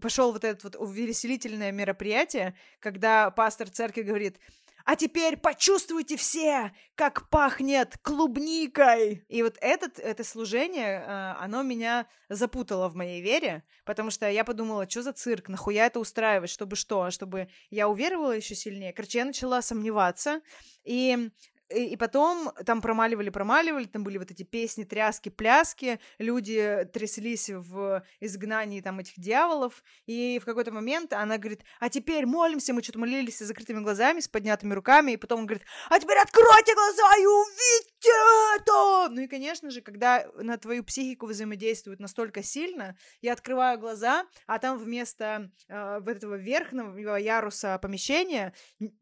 пошел 0.00 0.32
вот 0.32 0.44
это 0.44 0.58
вот 0.62 0.76
увеселительное 0.76 1.72
мероприятие, 1.72 2.56
когда 2.80 3.30
пастор 3.30 3.68
церкви 3.70 4.02
говорит, 4.02 4.38
а 4.86 4.94
теперь 4.94 5.36
почувствуйте 5.36 6.16
все, 6.16 6.72
как 6.94 7.28
пахнет 7.28 7.98
клубникой. 8.02 9.24
И 9.28 9.42
вот 9.42 9.56
этот, 9.60 9.98
это 9.98 10.22
служение, 10.22 11.00
э, 11.00 11.34
оно 11.40 11.62
меня 11.62 12.06
запутало 12.28 12.88
в 12.88 12.94
моей 12.94 13.20
вере, 13.20 13.64
потому 13.84 14.12
что 14.12 14.30
я 14.30 14.44
подумала, 14.44 14.88
что 14.88 15.02
за 15.02 15.12
цирк, 15.12 15.48
нахуя 15.48 15.86
это 15.86 15.98
устраивать, 15.98 16.50
чтобы 16.50 16.76
что, 16.76 17.10
чтобы 17.10 17.48
я 17.68 17.88
уверовала 17.88 18.30
еще 18.30 18.54
сильнее. 18.54 18.92
Короче, 18.92 19.18
я 19.18 19.24
начала 19.24 19.60
сомневаться, 19.60 20.40
и 20.84 21.30
и, 21.74 21.96
потом 21.96 22.52
там 22.64 22.80
промаливали, 22.80 23.30
промаливали, 23.30 23.84
там 23.84 24.04
были 24.04 24.18
вот 24.18 24.30
эти 24.30 24.42
песни, 24.42 24.84
тряски, 24.84 25.28
пляски, 25.28 26.00
люди 26.18 26.88
тряслись 26.92 27.50
в 27.50 28.04
изгнании 28.20 28.80
там 28.80 29.00
этих 29.00 29.18
дьяволов, 29.18 29.82
и 30.06 30.38
в 30.40 30.44
какой-то 30.44 30.72
момент 30.72 31.12
она 31.12 31.38
говорит, 31.38 31.62
а 31.80 31.88
теперь 31.88 32.26
молимся, 32.26 32.72
мы 32.72 32.82
что-то 32.82 32.98
молились 32.98 33.38
с 33.38 33.44
закрытыми 33.44 33.80
глазами, 33.80 34.20
с 34.20 34.28
поднятыми 34.28 34.74
руками, 34.74 35.12
и 35.12 35.16
потом 35.16 35.40
он 35.40 35.46
говорит, 35.46 35.66
а 35.90 35.98
теперь 35.98 36.18
откройте 36.18 36.74
глаза 36.74 37.16
и 37.18 37.26
увидите 37.26 37.95
это! 38.10 39.08
Ну 39.10 39.20
и, 39.22 39.26
конечно 39.26 39.70
же, 39.70 39.80
когда 39.80 40.26
на 40.36 40.58
твою 40.58 40.84
психику 40.84 41.26
взаимодействует 41.26 42.00
настолько 42.00 42.42
сильно, 42.42 42.96
я 43.20 43.32
открываю 43.32 43.78
глаза, 43.78 44.24
а 44.46 44.58
там 44.58 44.78
вместо 44.78 45.50
э, 45.68 46.00
этого 46.06 46.34
верхнего 46.34 47.16
яруса 47.16 47.78
помещения 47.78 48.52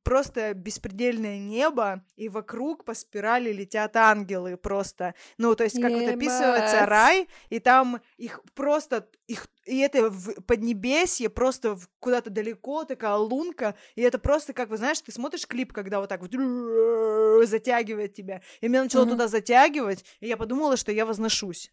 просто 0.02 0.54
беспредельное 0.54 1.38
небо, 1.38 2.04
и 2.16 2.28
вокруг 2.28 2.84
по 2.84 2.94
спирали 2.94 3.52
летят 3.52 3.96
ангелы 3.96 4.56
просто. 4.56 5.14
Ну, 5.38 5.54
то 5.54 5.64
есть, 5.64 5.80
как 5.80 5.90
вот 5.90 6.08
описывается 6.08 6.86
рай, 6.86 7.28
и 7.48 7.58
там 7.58 8.00
их 8.16 8.40
просто, 8.54 9.08
их, 9.26 9.46
и 9.64 9.78
это 9.78 10.10
в 10.10 10.40
поднебесье 10.42 11.28
просто 11.28 11.78
куда-то 12.00 12.30
далеко, 12.30 12.84
такая 12.84 13.16
лунка, 13.16 13.74
и 13.94 14.02
это 14.02 14.18
просто, 14.18 14.52
как 14.52 14.68
вы 14.68 14.76
знаешь, 14.76 15.00
ты 15.00 15.12
смотришь 15.12 15.46
клип, 15.46 15.72
когда 15.72 16.00
вот 16.00 16.08
так 16.08 16.20
вот 16.20 16.32
затягивает 17.46 18.14
тебя, 18.14 18.42
и 18.60 18.68
меня 18.68 18.82
начало 18.82 19.04
mm-hmm. 19.04 19.10
туда 19.10 19.28
затягивать, 19.28 20.04
и 20.20 20.28
я 20.28 20.36
подумала, 20.36 20.76
что 20.76 20.92
я 20.92 21.06
возношусь. 21.06 21.72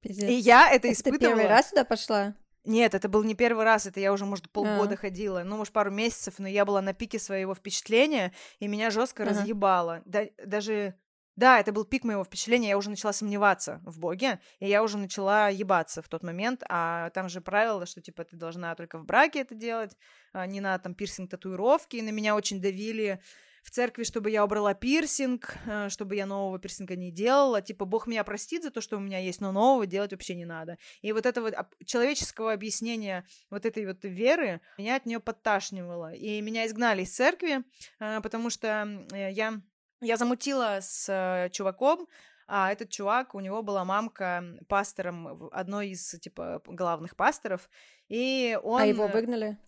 Пиздец. 0.00 0.28
И 0.28 0.34
я 0.34 0.68
это, 0.68 0.88
это 0.88 0.92
испытывала. 0.92 1.18
Ты 1.18 1.26
первый 1.26 1.48
раз 1.48 1.70
туда 1.70 1.84
пошла? 1.84 2.34
Нет, 2.64 2.94
это 2.94 3.08
был 3.08 3.24
не 3.24 3.34
первый 3.34 3.64
раз, 3.64 3.86
это 3.86 3.98
я 3.98 4.12
уже, 4.12 4.26
может, 4.26 4.50
полгода 4.50 4.94
а. 4.94 4.96
ходила, 4.96 5.42
ну, 5.42 5.56
может, 5.56 5.72
пару 5.72 5.90
месяцев, 5.90 6.34
но 6.38 6.46
я 6.46 6.64
была 6.64 6.82
на 6.82 6.92
пике 6.92 7.18
своего 7.18 7.54
впечатления, 7.54 8.32
и 8.58 8.68
меня 8.68 8.90
жестко 8.90 9.22
ага. 9.22 9.32
разъебало. 9.32 10.02
Да, 10.04 10.24
даже 10.44 10.94
да, 11.38 11.60
это 11.60 11.72
был 11.72 11.84
пик 11.84 12.02
моего 12.02 12.24
впечатления, 12.24 12.70
я 12.70 12.76
уже 12.76 12.90
начала 12.90 13.12
сомневаться 13.12 13.80
в 13.84 14.00
Боге, 14.00 14.40
и 14.58 14.66
я 14.66 14.82
уже 14.82 14.98
начала 14.98 15.48
ебаться 15.48 16.02
в 16.02 16.08
тот 16.08 16.24
момент, 16.24 16.64
а 16.68 17.10
там 17.10 17.28
же 17.28 17.40
правило, 17.40 17.86
что, 17.86 18.00
типа, 18.00 18.24
ты 18.24 18.36
должна 18.36 18.74
только 18.74 18.98
в 18.98 19.04
браке 19.04 19.40
это 19.40 19.54
делать, 19.54 19.96
а 20.32 20.46
не 20.46 20.60
на, 20.60 20.76
там, 20.80 20.94
пирсинг, 20.94 21.30
татуировки, 21.30 21.96
и 21.96 22.02
на 22.02 22.10
меня 22.10 22.34
очень 22.34 22.60
давили 22.60 23.20
в 23.62 23.70
церкви, 23.70 24.02
чтобы 24.02 24.30
я 24.30 24.44
убрала 24.44 24.74
пирсинг, 24.74 25.54
э, 25.66 25.88
чтобы 25.90 26.16
я 26.16 26.26
нового 26.26 26.58
пирсинга 26.58 26.96
не 26.96 27.12
делала. 27.12 27.60
Типа, 27.62 27.84
Бог 27.84 28.06
меня 28.06 28.24
простит 28.24 28.62
за 28.62 28.70
то, 28.70 28.80
что 28.80 28.96
у 28.96 29.00
меня 29.00 29.18
есть, 29.18 29.40
но 29.40 29.52
нового 29.52 29.86
делать 29.86 30.12
вообще 30.12 30.34
не 30.34 30.44
надо. 30.44 30.78
И 31.02 31.12
вот 31.12 31.26
это 31.26 31.42
вот 31.42 31.54
человеческого 31.84 32.52
объяснения 32.52 33.26
вот 33.50 33.66
этой 33.66 33.86
вот 33.86 33.98
веры 34.02 34.60
меня 34.78 34.96
от 34.96 35.06
нее 35.06 35.20
подташнивало. 35.20 36.14
И 36.14 36.40
меня 36.40 36.66
изгнали 36.66 37.02
из 37.02 37.14
церкви, 37.14 37.62
э, 38.00 38.20
потому 38.22 38.50
что 38.50 39.06
э, 39.12 39.32
я, 39.32 39.60
я 40.00 40.16
замутила 40.16 40.78
с 40.80 41.48
чуваком, 41.52 42.08
а 42.46 42.72
этот 42.72 42.88
чувак, 42.88 43.34
у 43.34 43.40
него 43.40 43.62
была 43.62 43.84
мамка 43.84 44.42
пастором, 44.68 45.50
одной 45.52 45.90
из, 45.90 46.08
типа, 46.20 46.62
главных 46.64 47.14
пасторов, 47.14 47.68
и 48.08 48.58
он... 48.62 48.80
А 48.80 48.86
его 48.86 49.06
выгнали? 49.06 49.58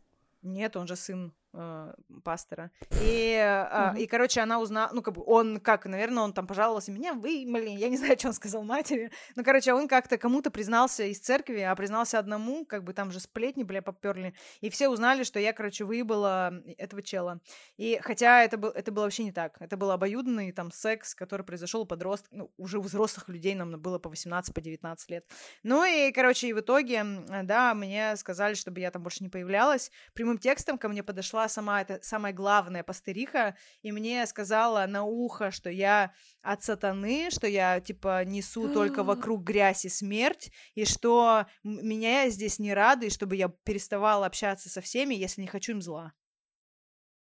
Нет, 0.43 0.77
он 0.77 0.87
же 0.87 0.97
сын 0.97 1.35
э, 1.53 1.93
пастора. 2.25 2.71
И, 3.03 3.35
э, 3.37 3.99
и, 3.99 4.07
короче, 4.07 4.41
она 4.41 4.61
узнала, 4.61 4.91
ну, 4.93 5.03
как 5.03 5.15
бы 5.15 5.23
он, 5.27 5.61
как, 5.61 5.87
наверное, 5.87 6.23
он 6.23 6.33
там 6.33 6.47
пожаловался, 6.47 6.93
меня 6.93 7.15
вы, 7.15 7.45
блин, 7.47 7.77
я 7.77 7.89
не 7.89 7.97
знаю, 7.97 8.19
что 8.19 8.29
он 8.29 8.35
сказал 8.35 8.63
матери. 8.63 9.11
Ну, 9.37 9.45
короче, 9.45 9.73
он 9.73 9.89
как-то 9.89 10.19
кому-то 10.19 10.51
признался 10.51 11.05
из 11.05 11.19
церкви, 11.19 11.61
а 11.61 11.75
признался 11.75 12.19
одному, 12.19 12.65
как 12.65 12.85
бы 12.85 12.93
там 12.93 13.11
же 13.11 13.21
сплетни, 13.21 13.63
бля, 13.63 13.83
поперли. 13.83 14.35
И 14.61 14.71
все 14.71 14.89
узнали, 14.89 15.25
что 15.25 15.39
я, 15.41 15.53
короче, 15.53 15.85
выебала 15.85 16.53
этого 16.79 17.03
чела. 17.03 17.41
И 17.77 17.99
хотя 18.03 18.43
это, 18.43 18.57
был, 18.57 18.71
это 18.71 18.93
было 18.93 19.05
вообще 19.05 19.25
не 19.25 19.33
так. 19.33 19.57
Это 19.61 19.77
был 19.77 19.91
обоюдный 19.91 20.53
там 20.53 20.71
секс, 20.71 21.15
который 21.15 21.45
произошел 21.45 21.83
у 21.83 21.87
подростков, 21.87 22.31
ну, 22.33 22.51
уже 22.57 22.79
у 22.79 22.83
взрослых 22.83 23.29
людей 23.29 23.55
нам 23.55 23.81
было 23.81 23.99
по 23.99 24.09
18, 24.09 24.55
по 24.55 24.61
19 24.61 25.11
лет. 25.11 25.27
Ну 25.63 25.85
и, 25.85 26.13
короче, 26.13 26.49
и 26.49 26.53
в 26.53 26.61
итоге, 26.61 27.05
да, 27.45 27.75
мне 27.75 28.17
сказали, 28.17 28.55
чтобы 28.55 28.81
я 28.81 28.91
там 28.91 29.03
больше 29.03 29.23
не 29.23 29.29
появлялась. 29.29 29.91
Прямым 30.15 30.39
текстом 30.39 30.79
ко 30.79 30.89
мне 30.89 31.03
подошла 31.03 31.40
пришла 31.41 31.49
сама 31.49 31.81
эта 31.81 31.99
самая 32.03 32.33
главная 32.33 32.83
пастыриха, 32.83 33.57
и 33.83 33.93
мне 33.93 34.27
сказала 34.27 34.87
на 34.87 35.05
ухо, 35.05 35.51
что 35.51 35.71
я 35.71 36.13
от 36.43 36.63
сатаны, 36.63 37.31
что 37.31 37.47
я, 37.47 37.81
типа, 37.81 38.25
несу 38.25 38.73
только 38.73 39.03
вокруг 39.03 39.43
грязь 39.43 39.85
и 39.85 39.89
смерть, 39.89 40.51
и 40.75 40.85
что 40.85 41.47
меня 41.65 42.29
здесь 42.31 42.59
не 42.59 42.75
рады, 42.75 43.07
и 43.07 43.11
чтобы 43.11 43.37
я 43.37 43.49
переставала 43.65 44.27
общаться 44.27 44.69
со 44.69 44.81
всеми, 44.81 45.15
если 45.15 45.43
не 45.43 45.49
хочу 45.49 45.73
им 45.73 45.81
зла. 45.81 46.13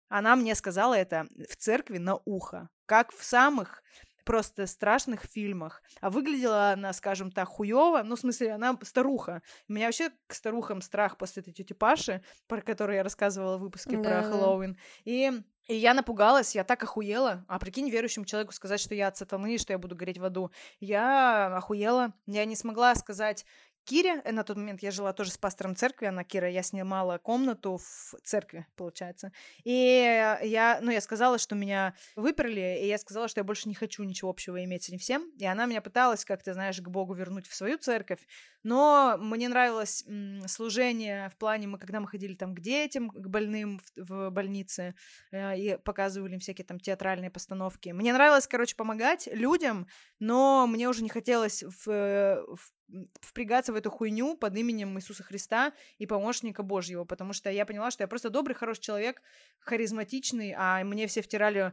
Она 0.08 0.36
мне 0.36 0.54
сказала 0.54 0.94
это 0.94 1.26
в 1.50 1.56
церкви 1.56 1.98
на 1.98 2.16
ухо, 2.24 2.68
как 2.86 3.12
в 3.12 3.24
самых 3.24 3.82
просто 4.26 4.66
страшных 4.66 5.22
фильмах. 5.22 5.82
А 6.00 6.10
выглядела 6.10 6.72
она, 6.72 6.92
скажем 6.92 7.30
так, 7.30 7.48
хуево. 7.48 8.02
Ну, 8.02 8.16
в 8.16 8.20
смысле, 8.20 8.52
она 8.52 8.76
старуха. 8.82 9.40
У 9.68 9.72
меня 9.72 9.86
вообще 9.86 10.10
к 10.26 10.34
старухам 10.34 10.82
страх 10.82 11.16
после 11.16 11.42
этой 11.42 11.52
тети 11.52 11.72
Паши, 11.72 12.22
про 12.48 12.60
которую 12.60 12.96
я 12.96 13.04
рассказывала 13.04 13.56
в 13.56 13.60
выпуске 13.60 13.96
да. 13.96 14.02
про 14.02 14.22
Хэллоуин. 14.22 14.76
И 15.04 15.32
и 15.66 15.74
я 15.74 15.94
напугалась, 15.94 16.54
я 16.54 16.62
так 16.62 16.82
охуела. 16.84 17.44
А 17.48 17.58
прикинь, 17.58 17.90
верующему 17.90 18.24
человеку 18.24 18.52
сказать, 18.52 18.78
что 18.78 18.94
я 18.94 19.08
от 19.08 19.16
сатаны, 19.16 19.58
что 19.58 19.72
я 19.72 19.78
буду 19.78 19.96
гореть 19.96 20.18
в 20.18 20.24
аду. 20.24 20.52
Я 20.78 21.56
охуела. 21.56 22.14
Я 22.26 22.44
не 22.44 22.54
смогла 22.54 22.94
сказать, 22.94 23.44
Кире, 23.86 24.20
э, 24.24 24.32
на 24.32 24.42
тот 24.42 24.56
момент 24.56 24.82
я 24.82 24.90
жила 24.90 25.12
тоже 25.12 25.30
с 25.30 25.38
пастором 25.38 25.76
церкви, 25.76 26.06
она 26.06 26.24
Кира, 26.24 26.50
я 26.50 26.62
снимала 26.62 27.18
комнату 27.18 27.78
в 27.78 28.14
церкви, 28.24 28.66
получается. 28.76 29.30
И 29.64 29.70
я, 29.70 30.80
ну, 30.82 30.90
я 30.90 31.00
сказала, 31.00 31.38
что 31.38 31.54
меня 31.54 31.94
выперли, 32.16 32.80
и 32.82 32.88
я 32.88 32.98
сказала, 32.98 33.28
что 33.28 33.40
я 33.40 33.44
больше 33.44 33.68
не 33.68 33.74
хочу 33.74 34.02
ничего 34.02 34.30
общего 34.30 34.62
иметь 34.64 34.84
с 34.84 34.88
этим 34.88 34.98
всем. 34.98 35.30
И 35.38 35.46
она 35.46 35.66
меня 35.66 35.80
пыталась 35.80 36.24
как-то, 36.24 36.52
знаешь, 36.52 36.80
к 36.80 36.88
Богу 36.88 37.14
вернуть 37.14 37.46
в 37.46 37.54
свою 37.54 37.78
церковь. 37.78 38.26
Но 38.64 39.16
мне 39.20 39.48
нравилось 39.48 40.04
служение 40.48 41.30
в 41.30 41.36
плане, 41.36 41.68
мы, 41.68 41.78
когда 41.78 42.00
мы 42.00 42.08
ходили 42.08 42.34
там 42.34 42.54
к 42.56 42.60
детям, 42.60 43.10
к 43.10 43.28
больным 43.28 43.78
в, 43.94 44.26
в 44.26 44.30
больнице, 44.30 44.96
э, 45.30 45.56
и 45.56 45.76
показывали 45.76 46.34
им 46.34 46.40
всякие 46.40 46.64
там 46.64 46.80
театральные 46.80 47.30
постановки. 47.30 47.90
Мне 47.90 48.12
нравилось, 48.12 48.48
короче, 48.48 48.74
помогать 48.74 49.28
людям, 49.30 49.86
но 50.18 50.66
мне 50.66 50.88
уже 50.88 51.04
не 51.04 51.08
хотелось 51.08 51.62
в, 51.62 51.88
э, 51.88 52.42
в 52.42 52.72
впрягаться 53.20 53.72
в 53.72 53.76
эту 53.76 53.90
хуйню 53.90 54.36
под 54.36 54.56
именем 54.56 54.96
Иисуса 54.98 55.22
Христа 55.22 55.72
и 55.98 56.06
помощника 56.06 56.62
Божьего, 56.62 57.04
потому 57.04 57.32
что 57.32 57.50
я 57.50 57.66
поняла, 57.66 57.90
что 57.90 58.04
я 58.04 58.08
просто 58.08 58.30
добрый, 58.30 58.54
хороший 58.54 58.82
человек, 58.82 59.22
харизматичный, 59.58 60.54
а 60.56 60.82
мне 60.84 61.06
все 61.06 61.22
втирали, 61.22 61.72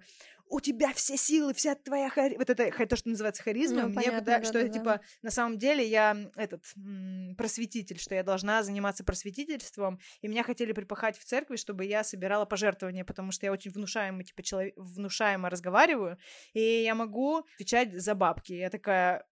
у 0.53 0.59
тебя 0.59 0.93
все 0.93 1.17
силы, 1.17 1.53
вся 1.53 1.75
твоя 1.75 2.09
хари... 2.09 2.35
вот 2.37 2.49
это 2.49 2.69
то, 2.85 2.95
что 2.95 3.09
называется 3.09 3.43
харизма, 3.43 3.83
ну, 3.83 3.87
мне 3.87 3.95
понятно, 3.95 4.21
да, 4.21 4.43
что 4.43 4.53
да, 4.53 4.59
это 4.59 4.67
да. 4.67 4.73
типа 4.73 5.01
на 5.21 5.31
самом 5.31 5.57
деле 5.57 5.87
я 5.87 6.29
этот 6.35 6.63
м- 6.75 7.35
просветитель, 7.35 7.99
что 7.99 8.13
я 8.15 8.23
должна 8.23 8.61
заниматься 8.61 9.03
просветительством, 9.03 9.99
и 10.21 10.27
меня 10.27 10.43
хотели 10.43 10.71
припахать 10.73 11.17
в 11.17 11.25
церкви, 11.25 11.55
чтобы 11.55 11.85
я 11.85 12.03
собирала 12.03 12.45
пожертвования, 12.45 13.03
потому 13.05 13.31
что 13.31 13.45
я 13.45 13.51
очень 13.51 13.71
внушаемо 13.71 14.23
типа 14.23 14.43
человек 14.43 14.73
внушаемо 14.77 15.49
разговариваю, 15.49 16.17
и 16.53 16.61
я 16.61 16.93
могу 16.93 17.45
отвечать 17.55 17.93
за 17.93 18.13
бабки. 18.13 18.53
Я 18.53 18.69
такая, 18.69 19.25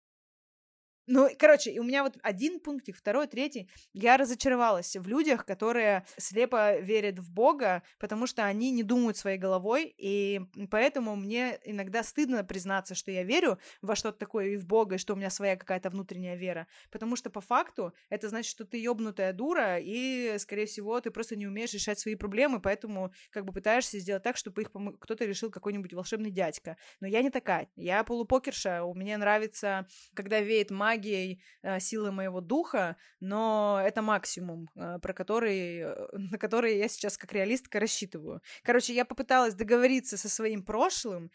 ну, 1.12 1.28
короче, 1.36 1.80
у 1.80 1.82
меня 1.82 2.04
вот 2.04 2.16
один 2.22 2.60
пунктик, 2.60 2.96
второй, 2.96 3.26
третий. 3.26 3.68
Я 3.92 4.16
разочаровалась 4.16 4.94
в 4.94 5.08
людях, 5.08 5.44
которые 5.44 6.06
слепо 6.16 6.78
верят 6.78 7.18
в 7.18 7.32
Бога, 7.32 7.82
потому 7.98 8.28
что 8.28 8.44
они 8.44 8.70
не 8.70 8.84
думают 8.84 9.16
своей 9.16 9.36
головой, 9.36 9.92
и 9.98 10.40
поэтому 10.70 11.16
мне 11.16 11.58
иногда 11.64 12.04
стыдно 12.04 12.44
признаться, 12.44 12.94
что 12.94 13.10
я 13.10 13.24
верю 13.24 13.58
во 13.82 13.96
что-то 13.96 14.18
такое 14.18 14.50
и 14.50 14.56
в 14.56 14.66
Бога, 14.66 14.94
и 14.94 14.98
что 14.98 15.14
у 15.14 15.16
меня 15.16 15.30
своя 15.30 15.56
какая-то 15.56 15.90
внутренняя 15.90 16.36
вера. 16.36 16.68
Потому 16.92 17.16
что 17.16 17.28
по 17.28 17.40
факту 17.40 17.92
это 18.08 18.28
значит, 18.28 18.52
что 18.52 18.64
ты 18.64 18.80
ёбнутая 18.80 19.32
дура, 19.32 19.78
и, 19.80 20.36
скорее 20.38 20.66
всего, 20.66 21.00
ты 21.00 21.10
просто 21.10 21.34
не 21.34 21.48
умеешь 21.48 21.74
решать 21.74 21.98
свои 21.98 22.14
проблемы, 22.14 22.60
поэтому 22.60 23.12
как 23.30 23.44
бы 23.44 23.52
пытаешься 23.52 23.98
сделать 23.98 24.22
так, 24.22 24.36
чтобы 24.36 24.62
их 24.62 24.70
пом- 24.70 24.96
кто-то 25.00 25.24
решил 25.24 25.50
какой-нибудь 25.50 25.92
волшебный 25.92 26.30
дядька. 26.30 26.76
Но 27.00 27.08
я 27.08 27.20
не 27.22 27.30
такая. 27.30 27.68
Я 27.74 28.04
полупокерша. 28.04 28.84
У 28.84 28.94
меня 28.94 29.18
нравится, 29.18 29.88
когда 30.14 30.38
веет 30.38 30.70
магия, 30.70 30.99
магией, 31.00 31.40
э, 31.62 31.80
силой 31.80 32.10
моего 32.10 32.40
духа, 32.40 32.96
но 33.20 33.80
это 33.84 34.02
максимум, 34.02 34.68
э, 34.76 34.98
про 35.00 35.12
который, 35.12 35.80
э, 35.80 36.08
на 36.12 36.38
который 36.38 36.78
я 36.78 36.88
сейчас 36.88 37.16
как 37.16 37.32
реалистка 37.32 37.80
рассчитываю. 37.80 38.40
Короче, 38.62 38.94
я 38.94 39.04
попыталась 39.04 39.54
договориться 39.54 40.16
со 40.16 40.28
своим 40.28 40.62
прошлым, 40.62 41.30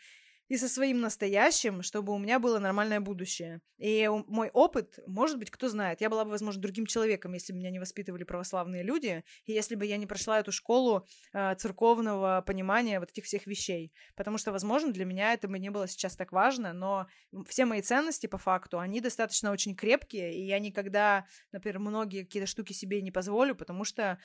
и 0.47 0.58
со 0.58 0.69
своим 0.69 1.01
настоящим, 1.01 1.81
чтобы 1.81 2.13
у 2.13 2.17
меня 2.17 2.39
было 2.39 2.60
нормальное 2.60 2.99
будущее. 2.99 3.62
И 3.77 4.08
мой 4.27 4.49
опыт, 4.49 4.99
может 5.08 5.39
быть, 5.39 5.49
кто 5.49 5.69
знает, 5.69 6.01
я 6.01 6.10
была 6.10 6.23
бы, 6.23 6.31
возможно, 6.31 6.62
другим 6.62 6.86
человеком, 6.86 7.34
если 7.34 7.51
бы 7.51 7.60
меня 7.60 7.71
не 7.71 7.79
воспитывали 7.79 8.23
православные 8.23 8.84
люди, 8.84 9.23
и 9.45 9.53
если 9.53 9.75
бы 9.75 9.86
я 9.86 9.97
не 9.97 10.05
прошла 10.05 10.39
эту 10.39 10.51
школу 10.51 11.08
э, 11.34 11.55
церковного 11.55 12.43
понимания 12.45 12.99
вот 12.99 13.10
этих 13.10 13.25
всех 13.25 13.47
вещей. 13.47 13.91
Потому 14.15 14.38
что, 14.38 14.51
возможно, 14.51 14.93
для 14.93 15.05
меня 15.05 15.34
это 15.34 15.47
бы 15.47 15.58
не 15.58 15.71
было 15.71 15.88
сейчас 15.88 16.15
так 16.15 16.31
важно, 16.31 16.73
но 16.73 17.08
все 17.47 17.65
мои 17.65 17.81
ценности, 17.81 18.27
по 18.27 18.38
факту, 18.38 18.79
они 18.79 19.01
достаточно 19.01 19.51
очень 19.51 19.75
крепкие, 19.75 20.34
и 20.36 20.45
я 20.45 20.60
никогда, 20.60 21.25
например, 21.51 21.79
многие 21.79 22.23
какие-то 22.23 22.47
штуки 22.47 22.73
себе 22.73 23.01
не 23.01 23.12
позволю, 23.12 23.55
потому 23.55 23.84
что 23.84 24.19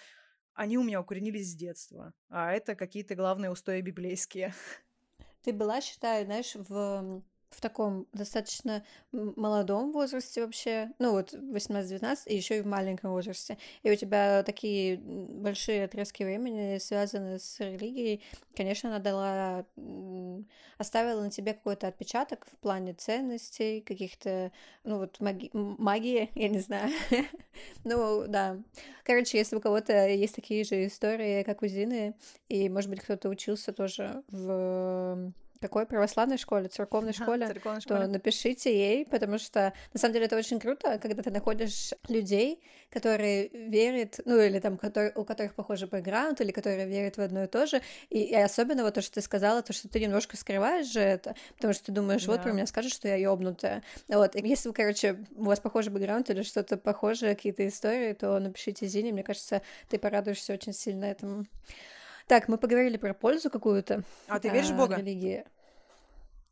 они 0.54 0.76
у 0.76 0.82
меня 0.82 1.00
укоренились 1.00 1.52
с 1.52 1.54
детства, 1.54 2.12
а 2.28 2.52
это 2.52 2.74
какие-то 2.74 3.14
главные 3.14 3.50
устои 3.50 3.80
библейские. 3.80 4.54
Ты 5.42 5.52
была, 5.52 5.80
считаю, 5.80 6.26
знаешь, 6.26 6.54
в 6.54 7.22
в 7.50 7.60
таком 7.60 8.06
достаточно 8.12 8.84
молодом 9.12 9.92
возрасте 9.92 10.44
вообще, 10.44 10.90
ну 10.98 11.12
вот 11.12 11.34
18-19, 11.34 12.18
и 12.26 12.36
еще 12.36 12.58
и 12.58 12.60
в 12.60 12.66
маленьком 12.66 13.10
возрасте. 13.10 13.58
И 13.82 13.90
у 13.90 13.96
тебя 13.96 14.42
такие 14.44 14.98
большие 14.98 15.84
отрезки 15.84 16.22
времени 16.22 16.78
связаны 16.78 17.38
с 17.38 17.58
религией. 17.58 18.22
Конечно, 18.54 18.90
она 18.90 18.98
дала, 19.00 19.66
оставила 20.78 21.22
на 21.22 21.30
тебе 21.30 21.54
какой-то 21.54 21.88
отпечаток 21.88 22.46
в 22.46 22.56
плане 22.58 22.94
ценностей, 22.94 23.80
каких-то, 23.80 24.52
ну 24.84 24.98
вот 24.98 25.18
маги... 25.20 25.50
магии, 25.52 26.30
я 26.34 26.48
не 26.48 26.60
знаю. 26.60 26.92
ну 27.84 28.26
да. 28.28 28.58
Короче, 29.02 29.38
если 29.38 29.56
у 29.56 29.60
кого-то 29.60 30.08
есть 30.08 30.36
такие 30.36 30.62
же 30.62 30.86
истории, 30.86 31.42
как 31.42 31.62
у 31.62 31.66
Зины, 31.66 32.14
и, 32.48 32.68
может 32.68 32.90
быть, 32.90 33.00
кто-то 33.00 33.28
учился 33.28 33.72
тоже 33.72 34.22
в 34.28 35.32
какой 35.60 35.86
православной 35.86 36.38
школе, 36.38 36.68
церковной 36.68 37.12
школе, 37.12 37.46
церковной 37.46 37.80
школе, 37.80 38.00
то 38.00 38.06
напишите 38.06 38.72
ей, 38.72 39.04
потому 39.04 39.38
что 39.38 39.72
на 39.92 40.00
самом 40.00 40.14
деле 40.14 40.26
это 40.26 40.36
очень 40.36 40.58
круто, 40.58 40.98
когда 40.98 41.22
ты 41.22 41.30
находишь 41.30 41.92
людей, 42.08 42.62
которые 42.90 43.48
верят, 43.48 44.20
ну 44.24 44.40
или 44.40 44.58
там, 44.58 44.78
которые, 44.78 45.12
у 45.14 45.24
которых 45.24 45.54
похожий 45.54 45.88
бэкграунд, 45.88 46.40
или 46.40 46.50
которые 46.50 46.86
верят 46.86 47.18
в 47.18 47.20
одно 47.20 47.44
и 47.44 47.46
то 47.46 47.66
же, 47.66 47.82
и, 48.08 48.20
и 48.22 48.34
особенно 48.34 48.82
вот 48.82 48.94
то, 48.94 49.02
что 49.02 49.14
ты 49.14 49.20
сказала, 49.20 49.62
то, 49.62 49.72
что 49.72 49.88
ты 49.88 50.00
немножко 50.00 50.36
скрываешь 50.36 50.90
же 50.90 51.00
это, 51.00 51.34
потому 51.56 51.74
что 51.74 51.86
ты 51.86 51.92
думаешь, 51.92 52.26
вот 52.26 52.42
про 52.42 52.52
меня 52.52 52.66
скажут, 52.66 52.92
что 52.92 53.08
я 53.08 53.16
ёбнутая. 53.16 53.82
Вот, 54.08 54.34
и 54.34 54.48
если, 54.48 54.72
короче, 54.72 55.24
у 55.36 55.44
вас 55.44 55.60
похожий 55.60 55.92
бэкграунд 55.92 56.30
или 56.30 56.42
что-то 56.42 56.78
похожее, 56.78 57.34
какие-то 57.34 57.66
истории, 57.68 58.14
то 58.14 58.38
напишите 58.38 58.86
Зине, 58.86 59.12
мне 59.12 59.22
кажется, 59.22 59.62
ты 59.88 59.98
порадуешься 59.98 60.54
очень 60.54 60.72
сильно 60.72 61.04
этому. 61.04 61.44
Так, 62.30 62.46
мы 62.46 62.58
поговорили 62.58 62.96
про 62.96 63.12
пользу 63.12 63.50
какую-то. 63.50 64.04
А 64.28 64.38
ты 64.38 64.50
веришь 64.50 64.70
в 64.70 64.76
Бога? 64.76 64.94
Религии. 64.94 65.44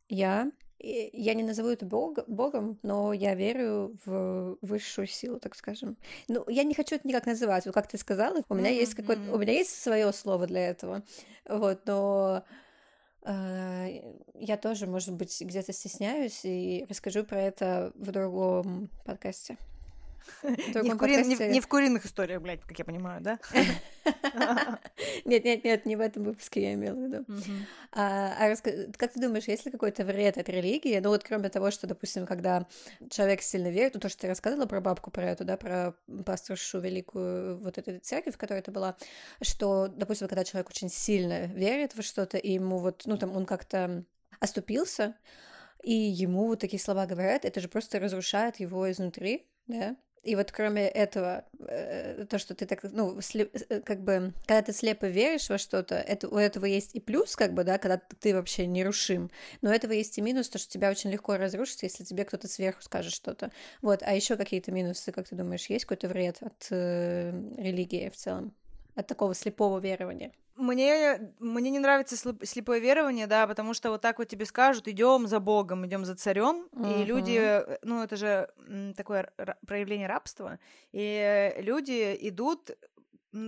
Я 0.09 0.51
я 0.77 1.33
не 1.35 1.43
назову 1.43 1.69
это 1.69 1.85
бог, 1.85 2.19
богом, 2.27 2.79
но 2.83 3.13
я 3.13 3.33
верю 3.33 3.97
в 4.05 4.57
высшую 4.61 5.07
силу, 5.07 5.39
так 5.39 5.55
скажем. 5.55 5.95
Ну, 6.27 6.43
я 6.49 6.63
не 6.63 6.73
хочу 6.73 6.95
это 6.95 7.07
никак 7.07 7.25
называть. 7.25 7.65
Вот 7.65 7.73
как 7.73 7.87
ты 7.87 7.97
сказала, 7.97 8.41
у 8.49 8.55
меня 8.55 8.71
mm-hmm. 8.71 8.75
есть 8.75 8.93
какое-то, 8.93 9.33
у 9.33 9.37
меня 9.37 9.53
есть 9.53 9.81
свое 9.81 10.11
слово 10.11 10.47
для 10.47 10.67
этого. 10.67 11.01
Вот, 11.47 11.85
но 11.85 12.43
э, 13.25 14.01
я 14.35 14.57
тоже, 14.57 14.85
может 14.85 15.13
быть, 15.13 15.39
где-то 15.39 15.71
стесняюсь 15.71 16.41
и 16.43 16.85
расскажу 16.89 17.23
про 17.23 17.41
это 17.41 17.93
в 17.95 18.11
другом 18.11 18.89
подкасте. 19.05 19.57
Не 20.43 20.91
в, 20.91 20.97
курин, 20.97 21.27
не, 21.27 21.35
не 21.49 21.61
в 21.61 21.67
куриных 21.67 22.05
историях, 22.05 22.41
блядь, 22.41 22.61
как 22.61 22.77
я 22.77 22.85
понимаю, 22.85 23.21
да? 23.21 23.39
Нет, 25.25 25.43
нет, 25.43 25.63
нет, 25.63 25.85
не 25.85 25.95
в 25.95 26.01
этом 26.01 26.23
выпуске 26.23 26.61
я 26.61 26.73
имела 26.73 26.95
в 26.95 27.03
виду. 27.03 27.25
А, 27.91 28.33
а 28.39 28.55
как 28.97 29.13
ты 29.13 29.19
думаешь, 29.19 29.45
есть 29.45 29.65
ли 29.65 29.71
какой-то 29.71 30.03
вред 30.03 30.37
от 30.37 30.49
религии? 30.49 30.99
Ну 30.99 31.09
вот 31.09 31.23
кроме 31.23 31.49
того, 31.49 31.71
что, 31.71 31.87
допустим, 31.87 32.25
когда 32.25 32.67
человек 33.09 33.41
сильно 33.41 33.69
верит, 33.69 33.95
ну 33.95 33.99
то, 33.99 34.09
что 34.09 34.21
ты 34.21 34.27
рассказывала 34.27 34.65
про 34.65 34.81
бабку, 34.81 35.11
про 35.11 35.25
эту, 35.25 35.45
да, 35.45 35.57
про 35.57 35.93
пасторшу 36.25 36.79
великую 36.79 37.59
вот 37.59 37.77
эту 37.77 37.99
церковь, 37.99 38.35
в 38.35 38.37
которой 38.37 38.59
это 38.59 38.71
была, 38.71 38.95
что, 39.41 39.87
допустим, 39.87 40.27
когда 40.27 40.43
человек 40.43 40.69
очень 40.69 40.89
сильно 40.89 41.45
верит 41.45 41.95
во 41.95 42.01
что-то, 42.01 42.37
и 42.37 42.53
ему 42.53 42.79
вот, 42.79 43.03
ну 43.05 43.17
там 43.17 43.35
он 43.35 43.45
как-то 43.45 44.03
оступился, 44.39 45.15
и 45.83 45.93
ему 45.93 46.47
вот 46.47 46.59
такие 46.59 46.79
слова 46.79 47.05
говорят, 47.05 47.45
это 47.45 47.59
же 47.59 47.69
просто 47.69 47.99
разрушает 47.99 48.59
его 48.59 48.89
изнутри, 48.91 49.47
да, 49.67 49.95
и 50.23 50.35
вот 50.35 50.51
кроме 50.51 50.87
этого, 50.87 51.45
э, 51.59 52.25
то, 52.29 52.37
что 52.39 52.55
ты 52.55 52.65
так, 52.65 52.83
ну, 52.83 53.19
слеп, 53.21 53.55
э, 53.69 53.81
как 53.81 54.01
бы, 54.01 54.33
когда 54.45 54.61
ты 54.61 54.73
слепо 54.73 55.05
веришь 55.05 55.49
во 55.49 55.57
что-то, 55.57 55.95
это, 55.95 56.27
у 56.27 56.37
этого 56.37 56.65
есть 56.65 56.95
и 56.95 56.99
плюс, 56.99 57.35
как 57.35 57.53
бы, 57.53 57.63
да, 57.63 57.77
когда 57.77 58.01
ты 58.19 58.33
вообще 58.33 58.65
нерушим, 58.65 59.31
но 59.61 59.69
у 59.69 59.73
этого 59.73 59.91
есть 59.91 60.17
и 60.17 60.21
минус, 60.21 60.49
то, 60.49 60.57
что 60.57 60.71
тебя 60.71 60.89
очень 60.89 61.11
легко 61.11 61.37
разрушится, 61.37 61.85
если 61.85 62.03
тебе 62.03 62.25
кто-то 62.25 62.47
сверху 62.47 62.81
скажет 62.81 63.13
что-то. 63.13 63.51
Вот, 63.81 64.03
а 64.03 64.13
еще 64.13 64.35
какие-то 64.35 64.71
минусы, 64.71 65.11
как 65.11 65.27
ты 65.27 65.35
думаешь, 65.35 65.67
есть 65.67 65.85
какой-то 65.85 66.07
вред 66.07 66.37
от 66.41 66.67
э, 66.71 67.31
религии 67.57 68.09
в 68.09 68.15
целом, 68.15 68.53
от 68.95 69.07
такого 69.07 69.33
слепого 69.33 69.79
верования? 69.79 70.31
Мне, 70.59 71.33
мне 71.39 71.69
не 71.69 71.79
нравится 71.79 72.17
слепое 72.17 72.81
верование, 72.81 73.27
да, 73.27 73.47
потому 73.47 73.73
что 73.73 73.91
вот 73.91 74.01
так 74.01 74.19
вот 74.19 74.27
тебе 74.27 74.45
скажут, 74.45 74.87
идем 74.87 75.25
за 75.25 75.39
Богом, 75.39 75.87
идем 75.87 76.03
за 76.03 76.15
царем, 76.15 76.67
uh-huh. 76.73 77.01
и 77.01 77.05
люди, 77.05 77.37
э, 77.39 77.77
ну 77.81 78.03
это 78.03 78.17
же 78.17 78.49
такое 78.97 79.31
проявление 79.65 80.07
рабства, 80.07 80.59
и 80.91 81.53
люди 81.59 82.17
идут 82.21 82.71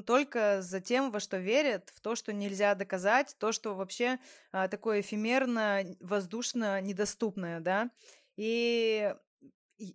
только 0.06 0.62
за 0.62 0.80
тем, 0.80 1.12
во 1.12 1.20
что 1.20 1.38
верят, 1.38 1.92
в 1.94 2.02
то, 2.02 2.16
что 2.16 2.34
нельзя 2.34 2.76
доказать, 2.76 3.36
то, 3.40 3.52
что 3.52 3.76
вообще 3.76 4.20
а, 4.52 4.68
такое 4.68 5.02
эфемерно, 5.02 5.84
воздушно, 6.00 6.80
недоступное, 6.82 7.60
да. 7.60 7.90
И 8.38 9.14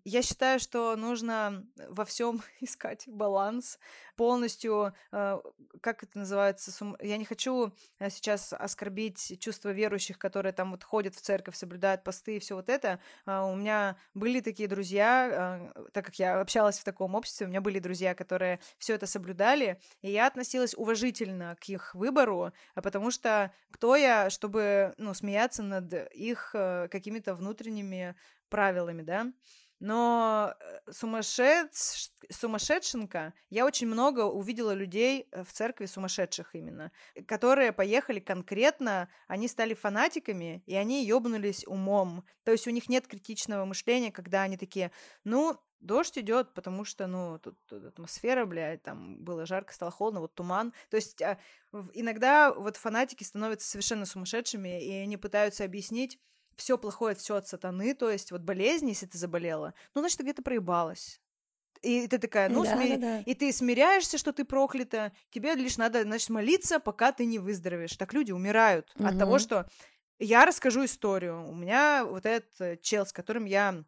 я 0.04 0.22
считаю, 0.22 0.58
что 0.58 0.96
нужно 0.96 1.64
во 1.88 2.04
всем 2.04 2.42
искать 2.60 3.04
баланс, 3.06 3.78
полностью, 4.16 4.94
э, 5.12 5.38
как 5.80 6.02
это 6.02 6.18
называется, 6.18 6.72
сум... 6.72 6.96
я 7.00 7.16
не 7.16 7.24
хочу 7.24 7.72
э, 7.98 8.10
сейчас 8.10 8.52
оскорбить 8.52 9.38
чувства 9.40 9.70
верующих, 9.70 10.18
которые 10.18 10.52
там 10.52 10.72
вот 10.72 10.82
ходят 10.82 11.14
в 11.14 11.20
церковь, 11.20 11.56
соблюдают 11.56 12.02
посты 12.02 12.36
и 12.36 12.38
все 12.38 12.56
вот 12.56 12.68
это. 12.68 12.98
А, 13.26 13.44
у 13.44 13.54
меня 13.54 13.96
были 14.14 14.40
такие 14.40 14.68
друзья, 14.68 15.70
э, 15.76 15.88
так 15.92 16.06
как 16.06 16.18
я 16.18 16.40
общалась 16.40 16.78
в 16.78 16.84
таком 16.84 17.14
обществе, 17.14 17.46
у 17.46 17.50
меня 17.50 17.60
были 17.60 17.78
друзья, 17.78 18.14
которые 18.14 18.58
все 18.78 18.94
это 18.94 19.06
соблюдали, 19.06 19.80
и 20.02 20.10
я 20.10 20.26
относилась 20.26 20.74
уважительно 20.74 21.56
к 21.60 21.68
их 21.68 21.94
выбору, 21.94 22.52
а 22.74 22.82
потому 22.82 23.10
что 23.10 23.52
кто 23.70 23.94
я, 23.96 24.30
чтобы 24.30 24.94
ну, 24.96 25.14
смеяться 25.14 25.62
над 25.62 25.92
их 26.12 26.50
какими-то 26.52 27.34
внутренними 27.34 28.16
правилами, 28.48 29.02
да. 29.02 29.32
Но 29.78 30.54
э, 30.58 30.90
сумасшедш... 30.90 32.10
сумасшедшенка, 32.30 33.34
я 33.50 33.66
очень 33.66 33.86
много 33.86 34.22
увидела 34.22 34.72
людей 34.72 35.28
э, 35.30 35.44
в 35.44 35.52
церкви 35.52 35.86
сумасшедших 35.86 36.54
именно, 36.54 36.92
которые 37.26 37.72
поехали 37.72 38.20
конкретно, 38.20 39.08
они 39.28 39.48
стали 39.48 39.74
фанатиками, 39.74 40.62
и 40.66 40.74
они 40.74 41.04
ёбнулись 41.04 41.66
умом. 41.66 42.24
То 42.44 42.52
есть 42.52 42.66
у 42.66 42.70
них 42.70 42.88
нет 42.88 43.06
критичного 43.06 43.66
мышления, 43.66 44.10
когда 44.10 44.42
они 44.42 44.56
такие, 44.56 44.92
ну, 45.24 45.60
дождь 45.80 46.16
идет, 46.18 46.54
потому 46.54 46.84
что, 46.84 47.06
ну, 47.06 47.38
тут, 47.38 47.58
тут 47.66 47.84
атмосфера, 47.84 48.46
блядь, 48.46 48.82
там 48.82 49.22
было 49.22 49.46
жарко, 49.46 49.74
стало 49.74 49.90
холодно, 49.90 50.20
вот 50.20 50.34
туман. 50.34 50.72
То 50.90 50.96
есть 50.96 51.20
а, 51.22 51.38
иногда 51.92 52.52
вот 52.52 52.76
фанатики 52.76 53.24
становятся 53.24 53.68
совершенно 53.68 54.06
сумасшедшими, 54.06 54.82
и 54.82 54.90
они 54.92 55.16
пытаются 55.16 55.64
объяснить, 55.64 56.18
все 56.56 56.78
плохое, 56.78 57.14
все 57.14 57.36
от 57.36 57.46
сатаны, 57.46 57.94
то 57.94 58.10
есть 58.10 58.32
вот 58.32 58.42
болезнь, 58.42 58.88
если 58.88 59.06
ты 59.06 59.18
заболела, 59.18 59.74
ну, 59.94 60.00
значит, 60.00 60.18
ты 60.18 60.24
где-то 60.24 60.42
проебалась. 60.42 61.20
И 61.82 62.08
ты 62.08 62.18
такая, 62.18 62.48
ну, 62.48 62.64
да, 62.64 62.74
сми... 62.74 62.96
да, 62.96 62.96
да. 62.96 63.20
и 63.20 63.34
ты 63.34 63.52
смиряешься, 63.52 64.18
что 64.18 64.32
ты 64.32 64.44
проклята, 64.44 65.12
тебе 65.30 65.54
лишь 65.54 65.76
надо, 65.76 66.02
значит, 66.02 66.30
молиться, 66.30 66.80
пока 66.80 67.12
ты 67.12 67.26
не 67.26 67.38
выздоровеешь. 67.38 67.96
Так 67.96 68.12
люди 68.14 68.32
умирают 68.32 68.90
угу. 68.96 69.06
от 69.06 69.18
того, 69.18 69.38
что 69.38 69.68
я 70.18 70.46
расскажу 70.46 70.84
историю. 70.84 71.46
У 71.48 71.54
меня 71.54 72.04
вот 72.04 72.24
этот 72.24 72.80
чел, 72.80 73.04
с 73.04 73.12
которым 73.12 73.44
я 73.44 73.84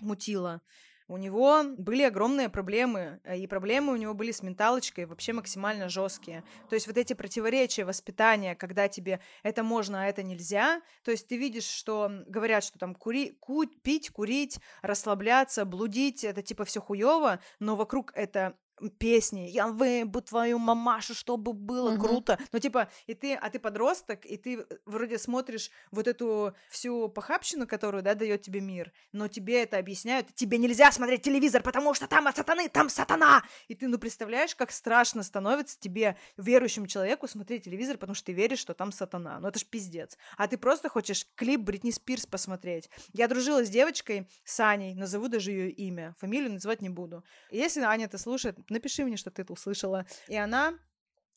мутила, 0.00 0.60
у 1.08 1.16
него 1.16 1.64
были 1.76 2.02
огромные 2.02 2.48
проблемы, 2.48 3.20
э, 3.24 3.38
и 3.38 3.46
проблемы 3.46 3.92
у 3.92 3.96
него 3.96 4.14
были 4.14 4.30
с 4.30 4.42
менталочкой 4.42 5.06
вообще 5.06 5.32
максимально 5.32 5.88
жесткие. 5.88 6.44
То 6.68 6.74
есть 6.74 6.86
вот 6.86 6.96
эти 6.96 7.14
противоречия 7.14 7.84
воспитания, 7.84 8.54
когда 8.54 8.88
тебе 8.88 9.20
это 9.42 9.62
можно, 9.62 10.02
а 10.02 10.06
это 10.06 10.22
нельзя, 10.22 10.82
то 11.02 11.10
есть 11.10 11.26
ты 11.26 11.36
видишь, 11.36 11.64
что 11.64 12.10
говорят, 12.26 12.62
что 12.62 12.78
там 12.78 12.94
кури, 12.94 13.32
ку, 13.40 13.66
пить, 13.66 14.10
курить, 14.10 14.60
расслабляться, 14.82 15.64
блудить, 15.64 16.24
это 16.24 16.42
типа 16.42 16.64
все 16.64 16.80
хуево, 16.80 17.40
но 17.58 17.74
вокруг 17.74 18.12
это 18.14 18.56
песни 18.98 19.48
«Я 19.48 19.68
выебу 19.68 20.20
твою 20.20 20.58
мамашу, 20.58 21.14
чтобы 21.14 21.52
было 21.52 21.92
uh-huh. 21.92 22.00
круто». 22.00 22.38
Ну, 22.52 22.58
типа, 22.58 22.88
и 23.06 23.14
ты, 23.14 23.34
а 23.34 23.50
ты 23.50 23.58
подросток, 23.58 24.24
и 24.24 24.36
ты 24.36 24.66
вроде 24.86 25.18
смотришь 25.18 25.70
вот 25.90 26.06
эту 26.06 26.54
всю 26.68 27.08
похабщину, 27.08 27.66
которую, 27.66 28.02
да, 28.02 28.14
дает 28.14 28.42
тебе 28.42 28.60
мир, 28.60 28.92
но 29.12 29.28
тебе 29.28 29.62
это 29.62 29.78
объясняют, 29.78 30.34
тебе 30.34 30.58
нельзя 30.58 30.92
смотреть 30.92 31.22
телевизор, 31.22 31.62
потому 31.62 31.94
что 31.94 32.06
там 32.06 32.26
от 32.26 32.36
сатаны, 32.36 32.68
там 32.68 32.88
сатана! 32.88 33.42
И 33.68 33.74
ты, 33.74 33.88
ну, 33.88 33.98
представляешь, 33.98 34.54
как 34.54 34.70
страшно 34.70 35.22
становится 35.22 35.78
тебе, 35.78 36.16
верующему 36.36 36.86
человеку, 36.86 37.28
смотреть 37.28 37.64
телевизор, 37.64 37.96
потому 37.96 38.14
что 38.14 38.26
ты 38.26 38.32
веришь, 38.32 38.58
что 38.58 38.74
там 38.74 38.92
сатана. 38.92 39.38
Ну, 39.40 39.48
это 39.48 39.58
ж 39.58 39.64
пиздец. 39.64 40.16
А 40.36 40.48
ты 40.48 40.56
просто 40.56 40.88
хочешь 40.88 41.26
клип 41.34 41.60
Бритни 41.60 41.90
Спирс 41.90 42.26
посмотреть. 42.26 42.90
Я 43.12 43.28
дружила 43.28 43.64
с 43.64 43.70
девочкой, 43.70 44.28
с 44.44 44.60
Аней, 44.60 44.94
назову 44.94 45.28
даже 45.28 45.50
ее 45.50 45.70
имя, 45.70 46.14
фамилию 46.18 46.52
называть 46.52 46.82
не 46.82 46.88
буду. 46.88 47.24
Если 47.50 47.80
Аня 47.80 48.06
это 48.06 48.18
слушает, 48.18 48.58
напиши 48.70 49.04
мне, 49.04 49.16
что 49.16 49.30
ты 49.30 49.42
это 49.42 49.52
услышала. 49.52 50.06
И 50.28 50.36
она 50.36 50.74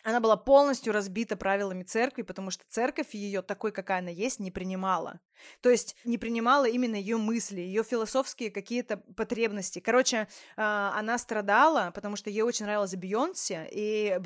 она 0.04 0.20
была 0.20 0.38
полностью 0.38 0.94
разбита 0.94 1.36
правилами 1.36 1.84
церкви, 1.84 2.22
потому 2.22 2.52
что 2.52 2.64
церковь 2.68 3.14
ее 3.14 3.42
такой, 3.42 3.72
какая 3.72 4.00
она 4.00 4.10
есть, 4.10 4.40
не 4.40 4.52
принимала. 4.52 5.20
То 5.62 5.70
есть 5.70 5.96
не 6.06 6.18
принимала 6.18 6.66
именно 6.66 6.96
ее 6.96 7.18
мысли, 7.18 7.62
ее 7.62 7.84
философские 7.84 8.52
какие-то 8.52 8.98
потребности. 8.98 9.80
Короче, 9.80 10.28
а, 10.58 10.94
она 10.96 11.18
страдала, 11.18 11.92
потому 11.94 12.16
что 12.16 12.30
ей 12.30 12.42
очень 12.42 12.66
нравилась 12.66 12.96
Бейонсе, 12.96 13.68
и, 13.72 14.20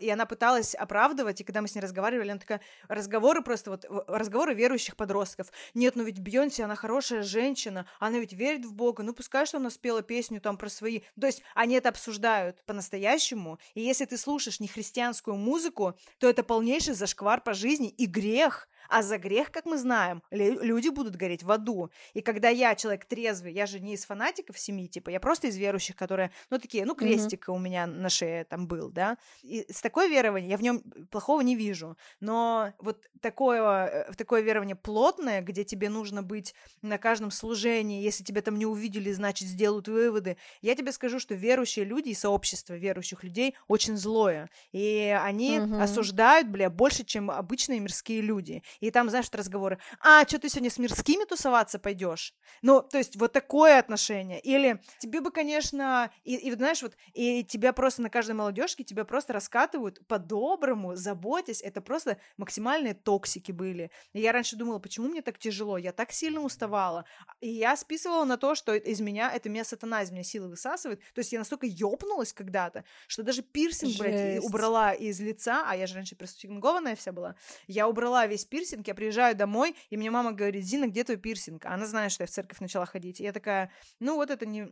и 0.00 0.10
она 0.10 0.26
пыталась 0.26 0.74
оправдывать, 0.74 1.40
и 1.40 1.44
когда 1.44 1.60
мы 1.60 1.68
с 1.68 1.74
ней 1.74 1.80
разговаривали, 1.80 2.30
она 2.30 2.40
такая, 2.40 2.60
разговоры 2.88 3.42
просто, 3.42 3.70
вот, 3.70 3.84
разговоры 4.06 4.54
верующих 4.54 4.96
подростков. 4.96 5.50
Нет, 5.74 5.96
ну 5.96 6.04
ведь 6.04 6.20
Бейонсе, 6.20 6.64
она 6.64 6.76
хорошая 6.76 7.22
женщина, 7.22 7.86
она 7.98 8.18
ведь 8.18 8.32
верит 8.32 8.64
в 8.64 8.72
Бога, 8.72 9.02
ну 9.02 9.12
пускай, 9.12 9.46
что 9.46 9.58
она 9.58 9.70
спела 9.70 10.02
песню 10.02 10.40
там 10.40 10.56
про 10.56 10.68
свои... 10.68 11.00
То 11.20 11.26
есть 11.26 11.42
они 11.54 11.74
это 11.74 11.88
обсуждают 11.88 12.64
по-настоящему, 12.64 13.58
и 13.74 13.80
если 13.80 14.04
ты 14.04 14.16
слушаешь 14.16 14.60
не 14.60 14.68
христианскую 14.68 15.19
музыку, 15.26 15.94
то 16.18 16.28
это 16.28 16.42
полнейший 16.42 16.94
зашквар 16.94 17.40
по 17.42 17.54
жизни 17.54 17.88
и 17.88 18.06
грех, 18.06 18.68
а 18.90 19.02
за 19.02 19.18
грех, 19.18 19.50
как 19.52 19.66
мы 19.66 19.78
знаем, 19.78 20.22
люди 20.30 20.88
будут 20.88 21.16
гореть 21.16 21.42
в 21.42 21.50
аду. 21.50 21.90
И 22.12 22.20
когда 22.20 22.48
я 22.48 22.74
человек 22.74 23.04
трезвый, 23.04 23.52
я 23.52 23.66
же 23.66 23.78
не 23.80 23.94
из 23.94 24.04
фанатиков 24.04 24.58
семьи, 24.58 24.88
типа, 24.88 25.10
я 25.10 25.20
просто 25.20 25.46
из 25.46 25.56
верующих, 25.56 25.96
которые, 25.96 26.32
ну, 26.50 26.58
такие, 26.58 26.84
ну, 26.84 26.94
крестик 26.94 27.48
mm-hmm. 27.48 27.54
у 27.54 27.58
меня 27.58 27.86
на 27.86 28.08
шее 28.08 28.44
там 28.44 28.66
был, 28.66 28.90
да. 28.90 29.16
И 29.42 29.64
с 29.70 29.80
такой 29.80 30.10
верованием 30.10 30.50
я 30.50 30.56
в 30.56 30.62
нем 30.62 30.82
плохого 31.10 31.40
не 31.40 31.54
вижу. 31.54 31.96
Но 32.18 32.72
вот 32.78 33.06
такое, 33.20 33.86
э, 33.86 34.12
такое 34.14 34.42
верование 34.42 34.76
плотное, 34.76 35.40
где 35.40 35.64
тебе 35.64 35.88
нужно 35.88 36.22
быть 36.22 36.54
на 36.82 36.98
каждом 36.98 37.30
служении, 37.30 38.02
если 38.02 38.24
тебя 38.24 38.42
там 38.42 38.58
не 38.58 38.66
увидели, 38.66 39.12
значит, 39.12 39.46
сделают 39.46 39.86
выводы. 39.86 40.36
Я 40.62 40.74
тебе 40.74 40.90
скажу, 40.92 41.20
что 41.20 41.34
верующие 41.34 41.84
люди 41.84 42.08
и 42.08 42.14
сообщество 42.14 42.74
верующих 42.74 43.22
людей 43.22 43.54
очень 43.68 43.96
злое. 43.96 44.50
И 44.72 45.16
они 45.22 45.58
mm-hmm. 45.58 45.80
осуждают, 45.80 46.48
бля, 46.48 46.70
больше, 46.70 47.04
чем 47.04 47.30
обычные 47.30 47.78
мирские 47.78 48.20
люди. 48.20 48.62
И 48.80 48.90
там, 48.90 49.10
знаешь, 49.10 49.26
разговоры, 49.32 49.78
а, 50.00 50.26
что 50.26 50.38
ты 50.38 50.48
сегодня 50.48 50.70
с 50.70 50.78
мирскими 50.78 51.24
тусоваться 51.24 51.78
пойдешь? 51.78 52.34
Ну, 52.62 52.82
то 52.82 52.98
есть 52.98 53.16
вот 53.16 53.32
такое 53.32 53.78
отношение. 53.78 54.40
Или 54.40 54.80
тебе 54.98 55.20
бы, 55.20 55.30
конечно, 55.30 56.10
и, 56.24 56.36
и 56.36 56.52
знаешь, 56.52 56.82
вот, 56.82 56.96
и 57.12 57.44
тебя 57.44 57.72
просто 57.72 58.02
на 58.02 58.10
каждой 58.10 58.32
молодежке 58.32 58.82
тебя 58.84 59.04
просто 59.04 59.32
раскатывают 59.32 60.06
по-доброму, 60.06 60.96
заботясь. 60.96 61.62
Это 61.62 61.80
просто 61.80 62.18
максимальные 62.36 62.94
токсики 62.94 63.52
были. 63.52 63.90
И 64.12 64.20
я 64.20 64.32
раньше 64.32 64.56
думала, 64.56 64.78
почему 64.78 65.08
мне 65.08 65.22
так 65.22 65.38
тяжело? 65.38 65.76
Я 65.78 65.92
так 65.92 66.12
сильно 66.12 66.40
уставала. 66.40 67.04
И 67.40 67.48
я 67.48 67.76
списывала 67.76 68.24
на 68.24 68.36
то, 68.36 68.54
что 68.54 68.74
из 68.74 69.00
меня, 69.00 69.30
это 69.30 69.48
меня 69.48 69.64
сатана 69.64 70.02
из 70.02 70.10
меня 70.10 70.24
силы 70.24 70.48
высасывает. 70.48 71.00
То 71.14 71.20
есть 71.20 71.32
я 71.32 71.38
настолько 71.38 71.66
ёбнулась 71.66 72.32
когда-то, 72.32 72.84
что 73.06 73.22
даже 73.22 73.42
пирсинг, 73.42 73.90
Жесть. 73.90 74.00
блядь, 74.00 74.44
убрала 74.44 74.92
из 74.92 75.20
лица, 75.20 75.64
а 75.66 75.76
я 75.76 75.86
же 75.86 75.94
раньше 75.94 76.16
присфингованная 76.16 76.96
вся 76.96 77.12
была, 77.12 77.36
я 77.66 77.88
убрала 77.88 78.26
весь 78.26 78.44
пирсинг, 78.44 78.69
пирсинг, 78.70 78.86
я 78.86 78.94
приезжаю 78.94 79.36
домой, 79.36 79.76
и 79.90 79.96
мне 79.96 80.10
мама 80.10 80.32
говорит, 80.32 80.64
Зина, 80.64 80.86
где 80.86 81.04
твой 81.04 81.16
пирсинг? 81.16 81.64
она 81.66 81.86
знает, 81.86 82.12
что 82.12 82.22
я 82.22 82.26
в 82.26 82.30
церковь 82.30 82.60
начала 82.60 82.86
ходить. 82.86 83.20
И 83.20 83.24
я 83.24 83.32
такая, 83.32 83.70
ну 83.98 84.16
вот 84.16 84.30
это 84.30 84.46
не, 84.46 84.70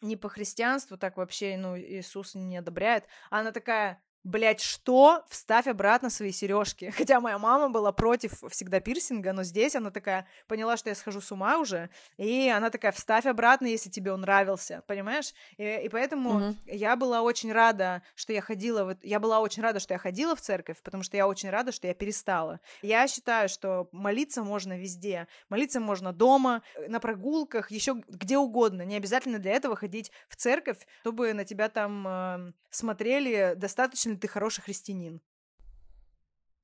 не 0.00 0.16
по 0.16 0.28
христианству, 0.28 0.96
так 0.96 1.16
вообще, 1.16 1.56
ну, 1.56 1.78
Иисус 1.78 2.34
не 2.34 2.56
одобряет. 2.58 3.04
А 3.30 3.40
она 3.40 3.52
такая, 3.52 4.02
Блять, 4.26 4.60
что? 4.60 5.22
Вставь 5.28 5.68
обратно 5.68 6.10
свои 6.10 6.32
сережки. 6.32 6.90
Хотя 6.98 7.20
моя 7.20 7.38
мама 7.38 7.68
была 7.68 7.92
против 7.92 8.42
всегда 8.50 8.80
пирсинга, 8.80 9.32
но 9.32 9.44
здесь 9.44 9.76
она 9.76 9.92
такая 9.92 10.26
поняла, 10.48 10.76
что 10.76 10.88
я 10.88 10.96
схожу 10.96 11.20
с 11.20 11.30
ума 11.30 11.58
уже, 11.58 11.90
и 12.16 12.48
она 12.48 12.70
такая, 12.70 12.90
вставь 12.90 13.26
обратно, 13.26 13.66
если 13.66 13.88
тебе 13.88 14.10
он 14.10 14.22
нравился, 14.22 14.82
понимаешь? 14.88 15.32
И, 15.58 15.82
и 15.84 15.88
поэтому 15.88 16.30
угу. 16.30 16.56
я 16.66 16.96
была 16.96 17.22
очень 17.22 17.52
рада, 17.52 18.02
что 18.16 18.32
я 18.32 18.40
ходила, 18.40 18.82
в... 18.82 18.96
я 19.04 19.20
была 19.20 19.38
очень 19.38 19.62
рада, 19.62 19.78
что 19.78 19.94
я 19.94 19.98
ходила 19.98 20.34
в 20.34 20.40
церковь, 20.40 20.82
потому 20.82 21.04
что 21.04 21.16
я 21.16 21.28
очень 21.28 21.50
рада, 21.50 21.70
что 21.70 21.86
я 21.86 21.94
перестала. 21.94 22.58
Я 22.82 23.06
считаю, 23.06 23.48
что 23.48 23.88
молиться 23.92 24.42
можно 24.42 24.76
везде, 24.76 25.28
молиться 25.48 25.78
можно 25.78 26.12
дома, 26.12 26.62
на 26.88 26.98
прогулках, 26.98 27.70
еще 27.70 28.02
где 28.08 28.38
угодно. 28.38 28.82
Не 28.82 28.96
обязательно 28.96 29.38
для 29.38 29.52
этого 29.52 29.76
ходить 29.76 30.10
в 30.28 30.34
церковь, 30.34 30.78
чтобы 31.02 31.32
на 31.32 31.44
тебя 31.44 31.68
там 31.68 32.08
э, 32.08 32.52
смотрели 32.70 33.54
достаточно 33.56 34.15
ли 34.16 34.20
ты 34.20 34.28
хороший 34.28 34.62
христианин. 34.62 35.20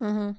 Угу. 0.01 0.37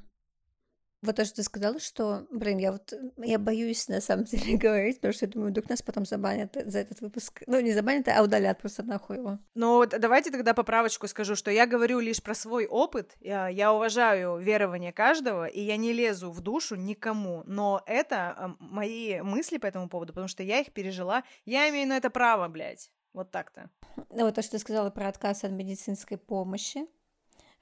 Вот 1.03 1.17
то, 1.17 1.25
что 1.25 1.35
ты 1.35 1.43
сказала, 1.43 1.79
что, 1.81 2.25
блин, 2.31 2.59
я 2.59 2.71
вот, 2.71 2.93
я 3.17 3.37
боюсь 3.37 3.89
на 3.89 3.99
самом 3.99 4.23
деле 4.23 4.57
говорить, 4.57 4.97
потому 4.97 5.13
что 5.13 5.25
я 5.25 5.31
думаю, 5.31 5.51
вдруг 5.51 5.67
нас 5.67 5.81
потом 5.81 6.05
забанят 6.05 6.57
за 6.65 6.79
этот 6.79 7.01
выпуск. 7.01 7.43
Ну, 7.45 7.59
не 7.59 7.73
забанят, 7.73 8.07
а 8.07 8.23
удалят 8.23 8.59
просто 8.59 8.83
нахуй 8.83 9.17
его. 9.17 9.37
Ну, 9.53 9.75
вот 9.75 9.89
давайте 9.99 10.31
тогда 10.31 10.53
поправочку 10.53 11.09
скажу, 11.09 11.35
что 11.35 11.51
я 11.51 11.67
говорю 11.67 11.99
лишь 11.99 12.23
про 12.23 12.33
свой 12.33 12.67
опыт, 12.67 13.17
я, 13.19 13.49
я 13.49 13.73
уважаю 13.73 14.37
верование 14.37 14.93
каждого, 14.93 15.45
и 15.45 15.59
я 15.59 15.75
не 15.75 15.91
лезу 15.91 16.31
в 16.31 16.39
душу 16.39 16.75
никому, 16.75 17.43
но 17.45 17.83
это 17.85 18.55
мои 18.59 19.19
мысли 19.21 19.57
по 19.57 19.65
этому 19.65 19.89
поводу, 19.89 20.13
потому 20.13 20.29
что 20.29 20.41
я 20.41 20.61
их 20.61 20.71
пережила, 20.71 21.23
я 21.43 21.69
имею 21.69 21.89
на 21.89 21.97
это 21.97 22.09
право, 22.09 22.47
блядь. 22.47 22.91
Вот 23.11 23.29
так-то. 23.29 23.69
Ну, 24.09 24.23
вот 24.23 24.35
то, 24.35 24.41
что 24.41 24.51
ты 24.53 24.59
сказала 24.59 24.89
про 24.89 25.09
отказ 25.09 25.43
от 25.43 25.51
медицинской 25.51 26.17
помощи, 26.17 26.87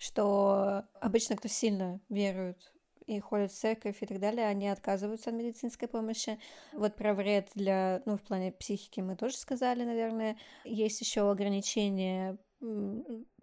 что 0.01 0.83
обычно, 0.99 1.35
кто 1.35 1.47
сильно 1.47 2.01
верует 2.09 2.73
и 3.05 3.19
ходят 3.19 3.51
в 3.51 3.55
церковь 3.55 4.01
и 4.01 4.07
так 4.07 4.19
далее, 4.19 4.47
они 4.47 4.67
отказываются 4.67 5.29
от 5.29 5.35
медицинской 5.35 5.87
помощи. 5.87 6.39
Вот 6.73 6.95
про 6.95 7.13
вред 7.13 7.51
для, 7.53 8.01
ну, 8.07 8.17
в 8.17 8.21
плане 8.23 8.51
психики 8.51 8.99
мы 8.99 9.15
тоже 9.15 9.37
сказали, 9.37 9.83
наверное. 9.83 10.37
Есть 10.63 11.01
еще 11.01 11.29
ограничение 11.29 12.39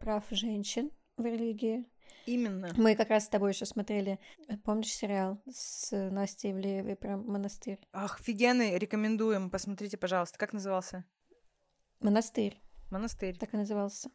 прав 0.01 0.25
женщин 0.31 0.91
в 1.17 1.25
религии. 1.25 1.87
Именно. 2.27 2.73
Мы 2.77 2.97
как 2.97 3.11
раз 3.11 3.27
с 3.27 3.29
тобой 3.29 3.53
еще 3.53 3.65
смотрели, 3.65 4.19
помнишь 4.65 4.93
сериал 4.93 5.41
с 5.49 5.93
Настей 6.11 6.51
Ивлеевой 6.51 6.97
про 6.97 7.17
монастырь? 7.19 7.79
Ах, 7.93 8.19
офигенный, 8.19 8.77
рекомендуем, 8.79 9.49
посмотрите, 9.49 9.97
пожалуйста. 9.97 10.37
Как 10.39 10.53
назывался? 10.53 11.05
Монастырь. 12.01 12.61
Монастырь. 12.91 13.39
Так 13.39 13.55
и 13.55 13.57
назывался. 13.57 14.11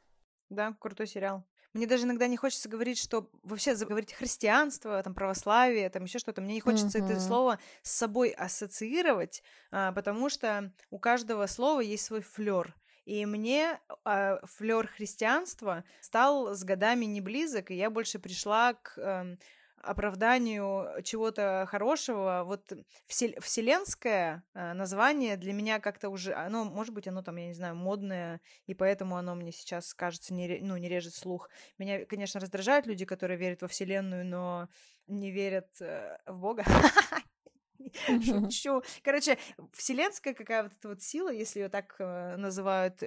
Да, 0.50 0.74
крутой 0.74 1.08
сериал. 1.08 1.46
Мне 1.74 1.88
даже 1.88 2.05
иногда 2.05 2.28
не 2.28 2.38
хочется 2.38 2.69
говорить, 2.69 2.99
что 2.99 3.30
вообще 3.43 3.76
заговорить 3.76 4.13
христианство, 4.13 5.01
там 5.01 5.13
православие, 5.13 5.89
там 5.89 6.03
еще 6.03 6.19
что-то. 6.19 6.41
Мне 6.41 6.55
не 6.55 6.61
хочется 6.61 6.99
uh-huh. 6.99 7.11
это 7.11 7.19
слово 7.19 7.59
с 7.82 7.91
собой 7.91 8.30
ассоциировать, 8.30 9.43
а, 9.71 9.91
потому 9.91 10.30
что 10.30 10.71
у 10.91 10.99
каждого 10.99 11.47
слова 11.47 11.80
есть 11.80 12.05
свой 12.05 12.21
флер. 12.21 12.76
И 13.05 13.26
мне 13.26 13.80
э, 14.05 14.38
флер 14.43 14.88
христианства 14.88 15.84
стал 15.99 16.55
с 16.55 16.63
годами 16.63 17.03
не 17.03 17.19
близок, 17.19 17.69
и 17.69 17.76
я 17.76 17.89
больше 17.89 18.17
пришла 18.17 18.76
к 18.76 18.97
э, 18.97 19.36
оправданию 19.84 21.02
чего-то 21.04 21.68
хорошего. 21.70 22.44
Вот 22.46 22.72
всел- 23.06 23.40
вселенское 23.42 24.44
э, 24.54 24.74
название 24.74 25.38
для 25.38 25.54
меня 25.54 25.80
как-то 25.80 26.10
уже, 26.10 26.34
оно, 26.34 26.64
может 26.64 26.94
быть, 26.94 27.08
оно 27.08 27.22
там, 27.22 27.36
я 27.36 27.48
не 27.48 27.54
знаю, 27.54 27.76
модное, 27.76 28.42
и 28.66 28.74
поэтому 28.74 29.18
оно 29.18 29.36
мне 29.36 29.52
сейчас 29.52 29.94
кажется, 29.94 30.34
не, 30.34 30.60
ну, 30.62 30.78
не 30.78 30.90
режет 30.90 31.14
слух. 31.14 31.50
Меня, 31.78 32.06
конечно, 32.06 32.40
раздражают 32.40 32.88
люди, 32.88 33.06
которые 33.06 33.38
верят 33.38 33.62
во 33.62 33.68
Вселенную, 33.68 34.26
но 34.26 34.70
не 35.08 35.32
верят 35.32 35.70
э, 35.82 36.18
в 36.26 36.40
Бога. 36.40 36.64
Шучу. 38.24 38.82
Короче, 39.04 39.38
вселенская 39.74 40.34
какая 40.34 40.64
вот 40.64 40.74
эта 40.74 40.88
вот 40.90 41.02
сила, 41.02 41.30
если 41.30 41.60
ее 41.62 41.70
так 41.70 41.96
э, 42.00 42.36
называют 42.38 43.04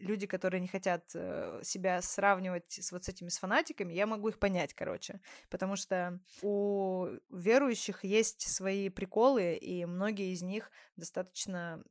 люди, 0.00 0.26
которые 0.26 0.60
не 0.60 0.68
хотят 0.68 1.10
э, 1.14 1.60
себя 1.62 2.02
сравнивать 2.02 2.72
с 2.72 2.92
вот 2.92 3.04
с 3.04 3.08
этими 3.08 3.28
с 3.28 3.38
фанатиками, 3.38 3.92
я 3.92 4.06
могу 4.06 4.28
их 4.28 4.38
понять, 4.38 4.74
короче, 4.74 5.20
потому 5.50 5.76
что 5.76 6.20
у 6.42 7.08
верующих 7.30 8.04
есть 8.04 8.48
свои 8.48 8.88
приколы, 8.88 9.54
и 9.54 9.84
многие 9.84 10.32
из 10.32 10.42
них 10.42 10.70
достаточно 10.96 11.82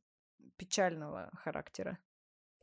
печального 0.56 1.30
характера. 1.34 1.98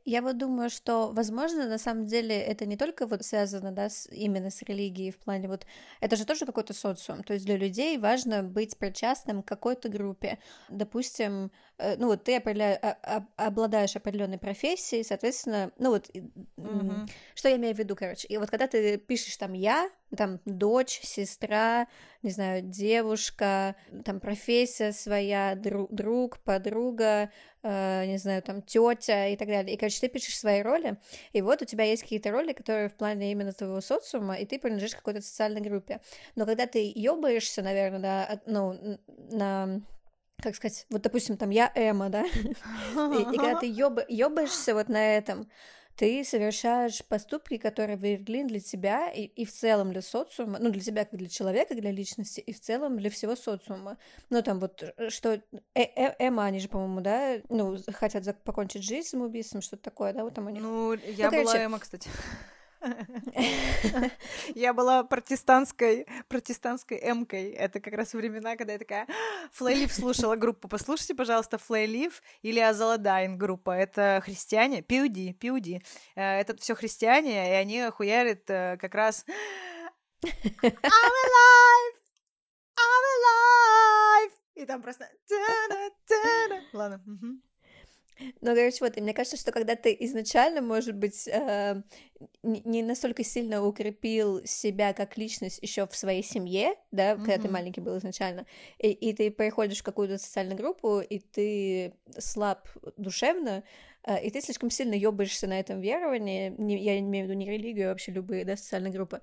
Я 0.06 0.22
вот 0.22 0.38
думаю, 0.38 0.70
что, 0.70 1.12
возможно, 1.12 1.68
на 1.68 1.80
самом 1.80 2.06
деле 2.06 2.40
это 2.40 2.68
не 2.68 2.78
только 2.78 3.08
вот 3.08 3.26
связано, 3.26 3.72
да, 3.72 3.90
с, 3.90 4.08
именно 4.12 4.52
с 4.52 4.62
религией 4.62 5.10
в 5.10 5.18
плане 5.18 5.48
вот, 5.48 5.66
это 6.00 6.16
же 6.16 6.26
тоже 6.26 6.46
какой-то 6.46 6.76
социум, 6.76 7.24
то 7.24 7.34
есть 7.34 7.46
для 7.46 7.58
людей 7.58 7.98
важно 7.98 8.44
быть 8.44 8.78
причастным 8.78 9.42
к 9.42 9.48
какой-то 9.48 9.90
группе. 9.90 10.38
Допустим, 10.70 11.52
э, 11.80 11.96
ну 11.98 12.08
вот 12.08 12.24
ты 12.24 12.38
определя... 12.38 12.80
А, 13.04 13.26
обладаешь 13.36 13.96
определенной 13.96 14.38
профессией, 14.38 15.04
соответственно, 15.04 15.72
ну 15.80 15.90
вот, 15.90 16.10
mm-hmm. 16.10 17.10
что 17.34 17.50
я 17.50 17.56
имею 17.56 17.74
в 17.74 17.80
виду, 17.80 17.96
короче, 17.96 18.28
и 18.28 18.38
вот 18.38 18.52
когда 18.52 18.68
ты 18.68 18.98
пишешь 18.98 19.38
там 19.38 19.54
я, 19.54 19.90
там 20.16 20.40
дочь, 20.46 21.00
сестра, 21.04 21.88
не 22.22 22.32
знаю, 22.32 22.62
девушка, 22.62 23.76
там 24.04 24.20
профессия 24.20 24.92
своя, 24.92 25.56
друг, 25.56 25.92
друг 25.92 26.40
подруга, 26.40 27.32
э, 27.64 28.06
не 28.06 28.18
знаю, 28.18 28.42
там 28.42 28.62
тетя 28.62 29.28
и 29.28 29.36
так 29.36 29.48
далее. 29.48 29.76
И, 29.76 29.78
короче, 29.78 30.02
ты 30.02 30.08
пишешь 30.08 30.38
свои 30.38 30.62
роли, 30.62 30.98
и 31.34 31.42
вот 31.42 31.62
у 31.62 31.66
тебя 31.66 31.86
есть 31.86 32.04
какие-то 32.04 32.32
роли, 32.32 32.54
которые 32.54 32.90
в 32.90 32.96
плане 32.96 33.32
именно 33.32 33.54
твоего 33.54 33.82
социума, 33.82 34.36
и 34.36 34.46
ты 34.46 34.60
принадлежишь 34.60 34.96
какой-то 34.96 35.22
социальной 35.22 35.62
группе. 35.62 36.02
Но 36.36 36.46
когда 36.46 36.66
ты 36.68 36.92
ёбаешься, 36.96 37.62
наверное, 37.62 38.00
да, 38.00 38.42
ну, 38.46 39.00
на 39.32 39.82
как 40.42 40.56
сказать, 40.56 40.86
вот, 40.90 41.02
допустим, 41.02 41.38
там 41.38 41.50
я 41.50 41.72
Эма, 41.76 42.10
да, 42.10 42.26
и, 42.26 43.24
когда 43.24 43.60
ты 43.60 43.68
ёбаешься 43.68 44.74
вот 44.74 44.90
на 44.90 45.16
этом, 45.16 45.50
ты 45.96 46.24
совершаешь 46.24 47.04
поступки, 47.06 47.58
которые 47.58 47.98
вредны 47.98 48.46
для 48.46 48.60
тебя 48.60 49.10
и, 49.12 49.24
и 49.24 49.46
в 49.46 49.52
целом 49.52 49.92
для 49.92 50.02
социума, 50.02 50.60
ну, 50.60 50.70
для 50.70 50.82
тебя 50.82 51.06
как 51.06 51.18
для 51.18 51.30
человека, 51.30 51.74
для 51.76 51.92
личности, 51.92 52.42
и 52.42 52.54
в 52.54 52.60
целом 52.60 52.98
для 52.98 53.10
всего 53.10 53.36
социума. 53.36 53.98
Ну, 54.30 54.42
там 54.42 54.60
вот, 54.60 54.84
э, 54.84 55.10
что 55.10 55.34
э 55.34 55.42
-э 55.74 56.16
Эма, 56.20 56.46
они 56.46 56.60
же, 56.60 56.68
по-моему, 56.68 57.02
да, 57.02 57.38
ну, 57.50 57.78
хотят 57.94 58.44
покончить 58.44 58.84
жизнь 58.84 59.08
самоубийством, 59.08 59.62
что-то 59.62 59.84
такое, 59.84 60.14
да, 60.14 60.24
вот 60.24 60.34
там 60.34 60.48
у 60.48 60.50
них. 60.50 60.62
Ну, 60.62 60.94
я 60.94 61.32
ну, 61.32 61.38
была 61.38 61.44
короче... 61.44 61.64
Эма, 61.64 61.80
кстати. 61.80 62.10
Я 64.56 64.74
была 64.74 65.04
протестантской, 65.04 66.08
протестантской 66.28 66.98
эмкой. 66.98 67.52
Это 67.52 67.80
как 67.80 67.94
раз 67.94 68.14
времена, 68.14 68.56
когда 68.56 68.74
я 68.74 68.80
такая 68.80 69.08
Флейлив 69.52 69.92
слушала 69.94 70.36
группу. 70.36 70.68
Послушайте, 70.68 71.16
пожалуйста, 71.16 71.58
Флейлив 71.58 72.22
или 72.42 72.60
Азаладайн 72.60 73.38
группа. 73.38 73.72
Это 73.72 74.22
христиане, 74.24 74.82
пиуди, 74.82 75.34
пиуди. 75.34 75.82
Э, 76.16 76.40
это 76.40 76.56
все 76.58 76.76
христиане, 76.76 77.50
и 77.50 77.54
они 77.54 77.90
хуярят 77.90 78.50
э, 78.50 78.78
как 78.80 78.96
раз 78.96 79.26
I'm 80.24 81.14
alive! 81.26 81.96
I'm 82.78 83.04
alive! 83.16 84.34
И 84.56 84.66
там 84.66 84.82
просто... 84.82 85.10
Ладно. 86.74 87.02
Ну, 88.42 88.56
короче, 88.56 88.78
вот, 88.82 88.98
и 88.98 89.02
мне 89.02 89.14
кажется, 89.14 89.38
что 89.38 89.52
когда 89.52 89.76
ты 89.76 89.96
изначально, 90.00 90.62
может 90.62 90.96
быть, 90.96 91.28
э, 91.28 91.82
не 92.44 92.84
настолько 92.84 93.24
сильно 93.24 93.66
укрепил 93.66 94.46
себя 94.46 94.94
как 94.94 95.18
личность 95.18 95.60
еще 95.62 95.86
в 95.86 95.96
своей 95.96 96.24
семье, 96.24 96.74
да, 96.92 97.12
mm-hmm. 97.12 97.18
когда 97.18 97.38
ты 97.38 97.50
маленький 97.50 97.82
был 97.82 97.98
изначально, 97.98 98.46
и, 98.80 98.92
и 98.92 99.14
ты 99.14 99.32
приходишь 99.32 99.80
в 99.80 99.84
какую-то 99.84 100.18
социальную 100.18 100.58
группу, 100.58 101.00
и 101.00 101.20
ты 101.20 101.94
слаб 102.18 102.68
душевно, 102.98 103.64
э, 104.08 104.24
и 104.24 104.32
ты 104.32 104.42
слишком 104.42 104.70
сильно 104.70 104.94
ёбаешься 104.94 105.48
на 105.48 105.60
этом 105.60 105.82
веровании, 105.82 106.54
не, 106.58 106.82
я 106.82 106.98
имею 107.00 107.26
в 107.26 107.30
виду 107.30 107.38
не 107.38 107.50
религию, 107.50 107.88
а 107.88 107.90
вообще 107.90 108.12
любые, 108.12 108.46
да, 108.46 108.56
социальные 108.56 108.94
группы, 108.94 109.22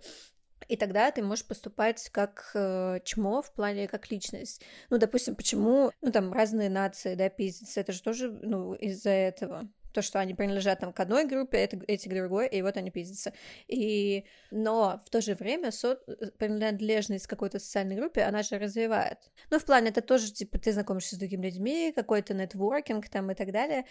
и 0.68 0.76
тогда 0.76 1.10
ты 1.10 1.22
можешь 1.22 1.46
поступать 1.46 2.08
как 2.10 2.50
э, 2.54 3.00
чмо 3.04 3.42
в 3.42 3.52
плане 3.52 3.88
как 3.88 4.10
личность. 4.10 4.62
Ну, 4.90 4.98
допустим, 4.98 5.34
почему, 5.34 5.90
ну, 6.00 6.12
там, 6.12 6.32
разные 6.32 6.70
нации, 6.70 7.14
да, 7.14 7.28
пиздятся, 7.28 7.80
это 7.80 7.92
же 7.92 8.02
тоже, 8.02 8.30
ну, 8.30 8.74
из-за 8.74 9.10
этого. 9.10 9.68
То, 9.92 10.00
что 10.00 10.20
они 10.20 10.32
принадлежат 10.34 10.80
там 10.80 10.92
к 10.92 11.00
одной 11.00 11.26
группе, 11.26 11.58
это, 11.58 11.78
эти 11.86 12.08
к 12.08 12.14
другой, 12.14 12.48
и 12.48 12.62
вот 12.62 12.76
они 12.78 12.90
пиздятся. 12.90 13.34
И... 13.68 14.24
Но 14.50 15.02
в 15.04 15.10
то 15.10 15.20
же 15.20 15.34
время 15.34 15.70
со... 15.70 15.96
принадлежность 16.38 17.26
к 17.26 17.30
какой-то 17.30 17.58
социальной 17.58 17.96
группе, 17.96 18.22
она 18.22 18.42
же 18.42 18.58
развивает. 18.58 19.18
Ну, 19.50 19.58
в 19.58 19.64
плане, 19.64 19.90
это 19.90 20.00
тоже, 20.00 20.32
типа, 20.32 20.58
ты 20.58 20.72
знакомишься 20.72 21.16
с 21.16 21.18
другими 21.18 21.46
людьми, 21.46 21.92
какой-то 21.94 22.32
нетворкинг 22.32 23.08
там 23.10 23.30
и 23.30 23.34
так 23.34 23.52
далее. 23.52 23.84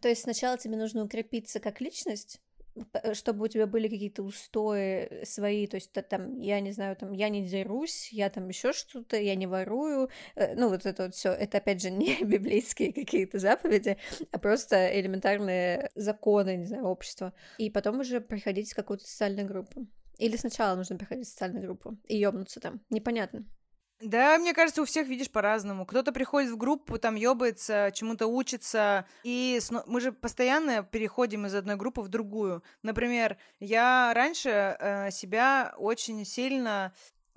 То 0.00 0.08
есть 0.08 0.22
сначала 0.22 0.58
тебе 0.58 0.76
нужно 0.76 1.04
укрепиться 1.04 1.60
как 1.60 1.80
личность, 1.80 2.40
Э, 2.51 2.51
чтобы 3.12 3.44
у 3.44 3.48
тебя 3.48 3.66
были 3.66 3.88
какие-то 3.88 4.22
устои 4.22 5.24
свои, 5.24 5.66
то 5.66 5.76
есть 5.76 5.92
там, 5.92 6.38
я 6.40 6.60
не 6.60 6.72
знаю, 6.72 6.96
там, 6.96 7.12
я 7.12 7.28
не 7.28 7.46
дерусь, 7.46 8.12
я 8.12 8.30
там 8.30 8.48
еще 8.48 8.72
что-то, 8.72 9.16
я 9.16 9.34
не 9.34 9.46
ворую, 9.46 10.08
э, 10.34 10.54
ну, 10.54 10.68
вот 10.68 10.86
это 10.86 11.04
вот 11.04 11.14
все, 11.14 11.30
это 11.30 11.58
опять 11.58 11.82
же 11.82 11.90
не 11.90 12.22
библейские 12.22 12.92
какие-то 12.92 13.38
заповеди, 13.38 13.96
а 14.30 14.38
просто 14.38 14.98
элементарные 15.00 15.90
законы, 15.94 16.56
не 16.56 16.66
знаю, 16.66 16.84
общества. 16.84 17.32
И 17.58 17.70
потом 17.70 18.00
уже 18.00 18.20
приходить 18.20 18.72
в 18.72 18.76
какую-то 18.76 19.06
социальную 19.06 19.46
группу. 19.46 19.86
Или 20.18 20.36
сначала 20.36 20.76
нужно 20.76 20.96
приходить 20.96 21.26
в 21.26 21.30
социальную 21.30 21.64
группу 21.64 21.98
и 22.06 22.16
ёбнуться 22.16 22.60
там, 22.60 22.80
непонятно. 22.90 23.44
Да, 24.02 24.36
мне 24.38 24.52
кажется, 24.52 24.82
у 24.82 24.84
всех, 24.84 25.06
видишь, 25.06 25.30
по-разному. 25.30 25.86
Кто-то 25.86 26.10
приходит 26.10 26.50
в 26.50 26.56
группу, 26.56 26.98
там 26.98 27.14
ёбается, 27.14 27.92
чему-то 27.94 28.26
учится, 28.26 29.06
и 29.22 29.60
мы 29.86 30.00
же 30.00 30.10
постоянно 30.10 30.82
переходим 30.82 31.46
из 31.46 31.54
одной 31.54 31.76
группы 31.76 32.00
в 32.00 32.08
другую. 32.08 32.64
Например, 32.82 33.36
я 33.60 34.12
раньше 34.12 34.48
э, 34.50 35.10
себя 35.12 35.74
очень 35.78 36.24
сильно 36.24 36.92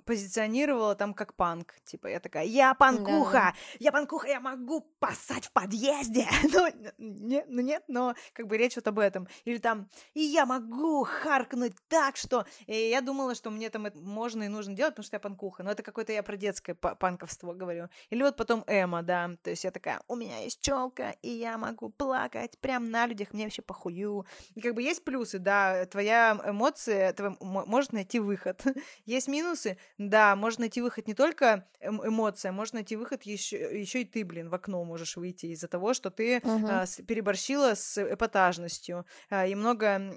позиционировала 0.06 0.94
там 0.94 1.12
как 1.12 1.34
панк. 1.34 1.74
Типа, 1.84 2.06
я 2.06 2.20
такая, 2.20 2.44
я 2.44 2.74
панкуха, 2.74 3.32
да. 3.32 3.54
я 3.78 3.92
панкуха, 3.92 4.28
я 4.28 4.40
могу 4.40 4.80
поссать 4.98 5.46
в 5.46 5.52
подъезде. 5.52 6.26
ну, 6.52 6.68
не, 6.98 7.44
ну 7.48 7.60
нет, 7.60 7.84
но 7.88 8.14
как 8.32 8.46
бы 8.46 8.56
речь 8.56 8.76
вот 8.76 8.86
об 8.86 8.98
этом. 8.98 9.28
Или 9.44 9.58
там, 9.58 9.88
и 10.14 10.20
я 10.20 10.46
могу 10.46 11.04
харкнуть 11.04 11.74
так, 11.88 12.16
что... 12.16 12.46
И 12.66 12.74
я 12.74 13.00
думала, 13.00 13.34
что 13.34 13.50
мне 13.50 13.68
там 13.68 13.86
это 13.86 13.98
можно 13.98 14.44
и 14.44 14.48
нужно 14.48 14.74
делать, 14.74 14.94
потому 14.94 15.04
что 15.04 15.16
я 15.16 15.20
панкуха. 15.20 15.62
Но 15.62 15.72
это 15.72 15.82
какое-то 15.82 16.12
я 16.12 16.22
про 16.22 16.36
детское 16.36 16.74
панковство 16.74 17.52
говорю. 17.52 17.88
Или 18.10 18.22
вот 18.22 18.36
потом 18.36 18.64
Эма, 18.66 19.02
да. 19.02 19.30
То 19.42 19.50
есть 19.50 19.64
я 19.64 19.70
такая, 19.70 20.00
у 20.06 20.14
меня 20.14 20.38
есть 20.38 20.60
челка, 20.60 21.10
и 21.22 21.28
я 21.28 21.58
могу 21.58 21.90
плакать 21.90 22.58
прям 22.60 22.90
на 22.90 23.06
людях, 23.06 23.32
мне 23.32 23.44
вообще 23.44 23.62
похую. 23.62 24.24
И 24.54 24.60
как 24.60 24.74
бы 24.74 24.82
есть 24.82 25.04
плюсы, 25.04 25.38
да, 25.38 25.84
твоя 25.86 26.40
эмоция 26.46 27.12
твоя, 27.12 27.36
может 27.40 27.92
найти 27.92 28.18
выход. 28.18 28.64
есть 29.04 29.28
минусы, 29.28 29.78
Да, 29.98 30.36
можно 30.36 30.62
найти 30.62 30.82
выход 30.82 31.06
не 31.06 31.14
только 31.14 31.66
эм 31.80 32.06
эмоция, 32.06 32.52
можно 32.52 32.76
найти 32.76 32.96
выход 32.96 33.22
еще, 33.22 33.80
еще 33.80 34.02
и 34.02 34.04
ты, 34.04 34.24
блин, 34.24 34.50
в 34.50 34.54
окно 34.54 34.84
можешь 34.84 35.16
выйти 35.16 35.46
из-за 35.46 35.68
того, 35.68 35.94
что 35.94 36.10
ты 36.10 36.38
uh-huh. 36.38 36.68
а, 36.68 36.86
с, 36.86 37.02
переборщила 37.02 37.74
с 37.74 37.96
эпатажностью. 38.02 39.06
А, 39.30 39.46
и 39.46 39.54
много, 39.54 40.14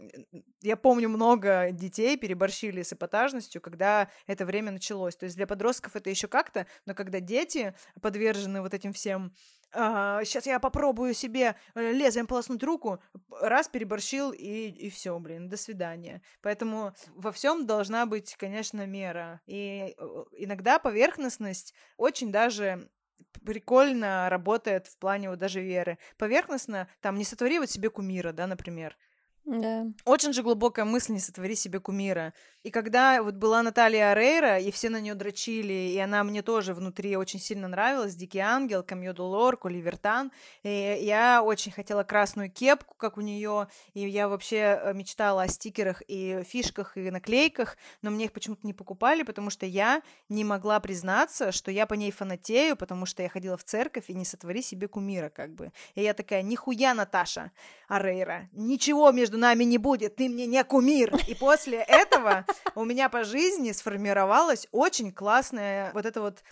я 0.61 0.75
помню, 0.75 1.07
много 1.07 1.69
детей 1.71 2.17
переборщили 2.17 2.83
с 2.83 2.91
эпатажностью, 2.91 3.61
когда 3.61 4.09
это 4.27 4.45
время 4.45 4.71
началось. 4.71 5.15
То 5.15 5.25
есть 5.25 5.37
для 5.37 5.47
подростков 5.47 5.95
это 5.95 6.09
еще 6.09 6.27
как-то, 6.27 6.67
но 6.85 6.93
когда 6.93 7.21
дети 7.21 7.73
подвержены 8.01 8.61
вот 8.61 8.73
этим 8.73 8.91
всем 8.91 9.33
а, 9.71 10.23
сейчас 10.23 10.45
я 10.47 10.59
попробую 10.59 11.13
себе 11.13 11.55
э, 11.75 11.91
лезвием 11.91 12.27
полоснуть 12.27 12.63
руку, 12.63 12.99
раз 13.41 13.67
переборщил 13.67 14.31
и, 14.31 14.69
и 14.69 14.89
все, 14.89 15.17
блин, 15.19 15.49
до 15.49 15.57
свидания. 15.57 16.21
Поэтому 16.41 16.93
во 17.15 17.31
всем 17.31 17.65
должна 17.65 18.05
быть, 18.05 18.35
конечно, 18.35 18.85
мера. 18.85 19.41
И 19.45 19.95
иногда 20.37 20.79
поверхностность 20.79 21.73
очень 21.97 22.31
даже 22.31 22.89
прикольно 23.45 24.27
работает 24.29 24.87
в 24.87 24.97
плане 24.97 25.29
вот 25.29 25.39
даже 25.39 25.61
веры. 25.61 25.97
Поверхностно, 26.17 26.87
там, 27.01 27.17
не 27.17 27.23
сотвори 27.23 27.59
вот 27.59 27.69
себе 27.69 27.89
кумира, 27.89 28.31
да, 28.31 28.47
например. 28.47 28.97
Да. 29.45 29.87
Очень 30.05 30.33
же 30.33 30.43
глубокая 30.43 30.85
мысль 30.85 31.13
не 31.13 31.19
сотвори 31.19 31.55
себе 31.55 31.79
кумира. 31.79 32.33
И 32.63 32.71
когда 32.71 33.23
вот 33.23 33.35
была 33.35 33.63
Наталья 33.63 34.11
Арейра, 34.11 34.59
и 34.59 34.69
все 34.71 34.89
на 34.89 34.99
нее 34.99 35.15
дрочили, 35.15 35.71
и 35.71 35.97
она 35.97 36.25
мне 36.25 36.41
тоже 36.41 36.73
внутри 36.73 37.15
очень 37.15 37.39
сильно 37.39 37.69
нравилась, 37.69 38.15
Дикий 38.15 38.39
Ангел, 38.39 38.83
Камьо 38.83 39.13
Дулор, 39.13 39.55
Куливертан, 39.55 40.29
и 40.63 40.99
я 41.01 41.41
очень 41.41 41.71
хотела 41.71 42.03
красную 42.03 42.51
кепку, 42.51 42.95
как 42.95 43.17
у 43.17 43.21
нее, 43.21 43.69
и 43.93 44.05
я 44.05 44.27
вообще 44.27 44.77
э, 44.83 44.93
мечтала 44.93 45.43
о 45.43 45.47
стикерах 45.47 46.03
и 46.09 46.43
фишках 46.43 46.97
и 46.97 47.09
наклейках, 47.09 47.77
но 48.01 48.11
мне 48.11 48.25
их 48.25 48.33
почему-то 48.33 48.67
не 48.67 48.73
покупали, 48.73 49.23
потому 49.23 49.49
что 49.49 49.65
я 49.65 50.01
не 50.27 50.43
могла 50.43 50.81
признаться, 50.81 51.53
что 51.53 51.71
я 51.71 51.85
по 51.85 51.93
ней 51.93 52.11
фанатею, 52.11 52.75
потому 52.75 53.05
что 53.05 53.23
я 53.23 53.29
ходила 53.29 53.55
в 53.55 53.63
церковь 53.63 54.09
и 54.09 54.13
не 54.13 54.25
сотвори 54.25 54.61
себе 54.61 54.89
кумира, 54.89 55.29
как 55.29 55.55
бы. 55.55 55.71
И 55.95 56.03
я 56.03 56.13
такая, 56.13 56.41
нихуя, 56.41 56.93
Наташа 56.93 57.51
Арейра, 57.87 58.49
ничего 58.51 59.11
между 59.11 59.37
нами 59.37 59.63
не 59.63 59.77
будет, 59.77 60.17
ты 60.17 60.27
мне 60.27 60.45
не 60.45 60.61
кумир. 60.65 61.15
И 61.25 61.35
после 61.35 61.77
этого 61.77 62.45
у 62.75 62.85
меня 62.85 63.09
по 63.09 63.23
жизни 63.23 63.71
сформировалась 63.71 64.67
очень 64.71 65.11
классная 65.11 65.91
вот 65.93 66.05
эта 66.05 66.21
вот 66.21 66.43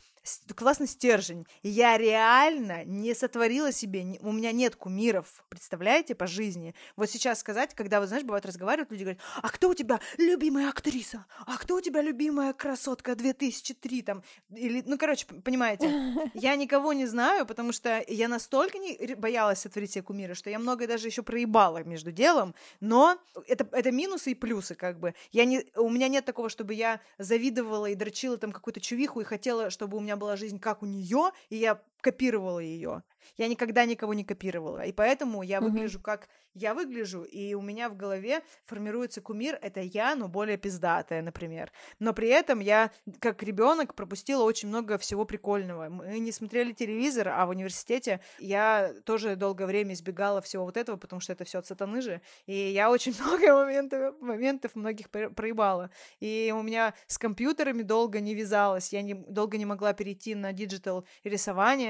классный 0.55 0.87
стержень. 0.87 1.45
Я 1.63 1.97
реально 1.97 2.83
не 2.85 3.13
сотворила 3.13 3.71
себе, 3.71 4.17
у 4.21 4.31
меня 4.31 4.51
нет 4.51 4.75
кумиров, 4.75 5.43
представляете, 5.49 6.15
по 6.15 6.27
жизни. 6.27 6.75
Вот 6.95 7.09
сейчас 7.09 7.39
сказать, 7.39 7.73
когда, 7.73 7.99
вот 7.99 8.09
знаешь, 8.09 8.23
бывает 8.23 8.45
разговаривают, 8.45 8.91
люди 8.91 9.03
говорят, 9.03 9.21
а 9.41 9.49
кто 9.49 9.69
у 9.69 9.73
тебя 9.73 9.99
любимая 10.17 10.69
актриса? 10.69 11.25
А 11.45 11.57
кто 11.57 11.75
у 11.75 11.81
тебя 11.81 12.01
любимая 12.01 12.53
красотка 12.53 13.15
2003 13.15 14.01
там? 14.01 14.23
Или, 14.49 14.83
ну, 14.85 14.97
короче, 14.97 15.25
понимаете, 15.25 16.29
я 16.33 16.55
никого 16.55 16.93
не 16.93 17.05
знаю, 17.05 17.45
потому 17.45 17.71
что 17.71 18.03
я 18.07 18.27
настолько 18.27 18.77
не 18.77 19.15
боялась 19.15 19.59
сотворить 19.59 19.91
себе 19.93 20.03
кумира, 20.03 20.33
что 20.33 20.49
я 20.49 20.59
многое 20.59 20.87
даже 20.87 21.07
еще 21.07 21.23
проебала 21.23 21.83
между 21.83 22.11
делом, 22.11 22.53
но 22.79 23.17
это, 23.47 23.67
это 23.71 23.91
минусы 23.91 24.31
и 24.31 24.35
плюсы, 24.35 24.75
как 24.75 24.99
бы. 24.99 25.13
Я 25.31 25.45
не, 25.45 25.65
у 25.75 25.89
меня 25.89 26.07
нет 26.07 26.25
такого, 26.25 26.49
чтобы 26.49 26.73
я 26.73 26.99
завидовала 27.17 27.87
и 27.87 27.95
дрочила 27.95 28.37
там 28.37 28.51
какую-то 28.51 28.79
чувиху 28.79 29.21
и 29.21 29.23
хотела, 29.23 29.69
чтобы 29.69 29.97
у 29.97 29.99
меня 29.99 30.16
была 30.17 30.35
жизнь 30.35 30.59
как 30.59 30.83
у 30.83 30.85
нее, 30.85 31.31
и 31.49 31.57
я 31.57 31.81
копировала 32.01 32.59
ее. 32.59 33.03
Я 33.35 33.47
никогда 33.47 33.85
никого 33.85 34.13
не 34.13 34.23
копировала. 34.23 34.85
И 34.85 34.91
поэтому 34.91 35.43
я 35.43 35.59
выгляжу 35.59 35.99
как 35.99 36.29
я 36.57 36.73
выгляжу, 36.73 37.21
и 37.21 37.53
у 37.53 37.61
меня 37.61 37.87
в 37.87 37.95
голове 37.95 38.41
формируется 38.65 39.21
кумир, 39.21 39.59
это 39.61 39.79
я, 39.79 40.15
но 40.15 40.27
более 40.27 40.57
пиздатая, 40.57 41.21
например. 41.21 41.71
Но 41.99 42.13
при 42.13 42.29
этом 42.29 42.61
я, 42.61 42.91
как 43.19 43.43
ребенок, 43.43 43.93
пропустила 43.93 44.43
очень 44.43 44.69
много 44.69 44.97
всего 44.97 45.23
прикольного. 45.23 45.89
Мы 45.89 46.17
не 46.17 46.31
смотрели 46.31 46.71
телевизор, 46.71 47.29
а 47.29 47.45
в 47.45 47.49
университете 47.49 48.21
я 48.39 48.91
тоже 49.05 49.35
долгое 49.35 49.67
время 49.67 49.93
избегала 49.93 50.41
всего 50.41 50.65
вот 50.65 50.77
этого, 50.77 50.97
потому 50.97 51.19
что 51.19 51.31
это 51.31 51.43
все 51.43 51.59
от 51.59 51.67
сатаны 51.67 52.01
же. 52.01 52.21
И 52.47 52.55
я 52.55 52.89
очень 52.89 53.13
много 53.21 53.53
моментов, 53.53 54.15
моментов 54.19 54.75
многих 54.75 55.11
проебала. 55.11 55.91
И 56.19 56.51
у 56.57 56.63
меня 56.63 56.95
с 57.05 57.19
компьютерами 57.19 57.83
долго 57.83 58.19
не 58.19 58.33
вязалось, 58.33 58.91
я 58.93 59.03
не, 59.03 59.13
долго 59.13 59.59
не 59.59 59.65
могла 59.65 59.93
перейти 59.93 60.33
на 60.33 60.53
digital 60.53 61.05
рисование, 61.23 61.86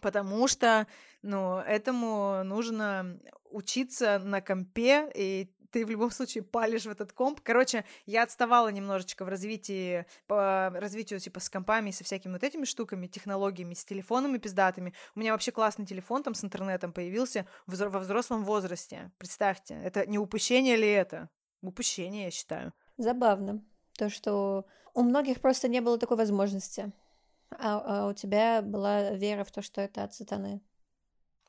потому 0.00 0.48
что, 0.48 0.86
ну, 1.22 1.58
этому 1.58 2.42
нужно 2.44 3.18
учиться 3.50 4.18
на 4.18 4.40
компе, 4.40 5.10
и 5.14 5.50
ты 5.74 5.84
в 5.84 5.90
любом 5.90 6.12
случае 6.12 6.44
палишь 6.44 6.86
в 6.86 6.90
этот 6.90 7.12
комп. 7.12 7.40
Короче, 7.42 7.84
я 8.06 8.22
отставала 8.22 8.68
немножечко 8.68 9.24
в 9.24 9.28
развитии, 9.28 10.06
по 10.28 10.70
развитию 10.70 11.18
типа 11.18 11.40
с 11.40 11.50
компами, 11.50 11.90
со 11.90 12.04
всякими 12.04 12.34
вот 12.34 12.44
этими 12.44 12.64
штуками, 12.64 13.08
технологиями, 13.08 13.74
с 13.74 13.84
телефонами 13.84 14.38
пиздатыми. 14.38 14.94
У 15.16 15.20
меня 15.20 15.32
вообще 15.32 15.50
классный 15.50 15.84
телефон 15.84 16.22
там 16.22 16.34
с 16.34 16.44
интернетом 16.44 16.92
появился 16.92 17.44
во 17.66 17.98
взрослом 17.98 18.44
возрасте. 18.44 19.10
Представьте, 19.18 19.74
это 19.74 20.06
не 20.06 20.16
упущение 20.16 20.76
ли 20.76 20.88
это? 20.88 21.28
Упущение, 21.60 22.26
я 22.26 22.30
считаю. 22.30 22.72
Забавно. 22.96 23.64
То, 23.98 24.10
что 24.10 24.66
у 24.94 25.02
многих 25.02 25.40
просто 25.40 25.66
не 25.66 25.80
было 25.80 25.98
такой 25.98 26.16
возможности. 26.16 26.92
А, 27.58 27.82
а 27.84 28.06
у 28.08 28.12
тебя 28.12 28.62
была 28.62 29.10
вера 29.10 29.44
в 29.44 29.52
то, 29.52 29.62
что 29.62 29.80
это 29.80 30.04
от 30.04 30.14
сатаны. 30.14 30.60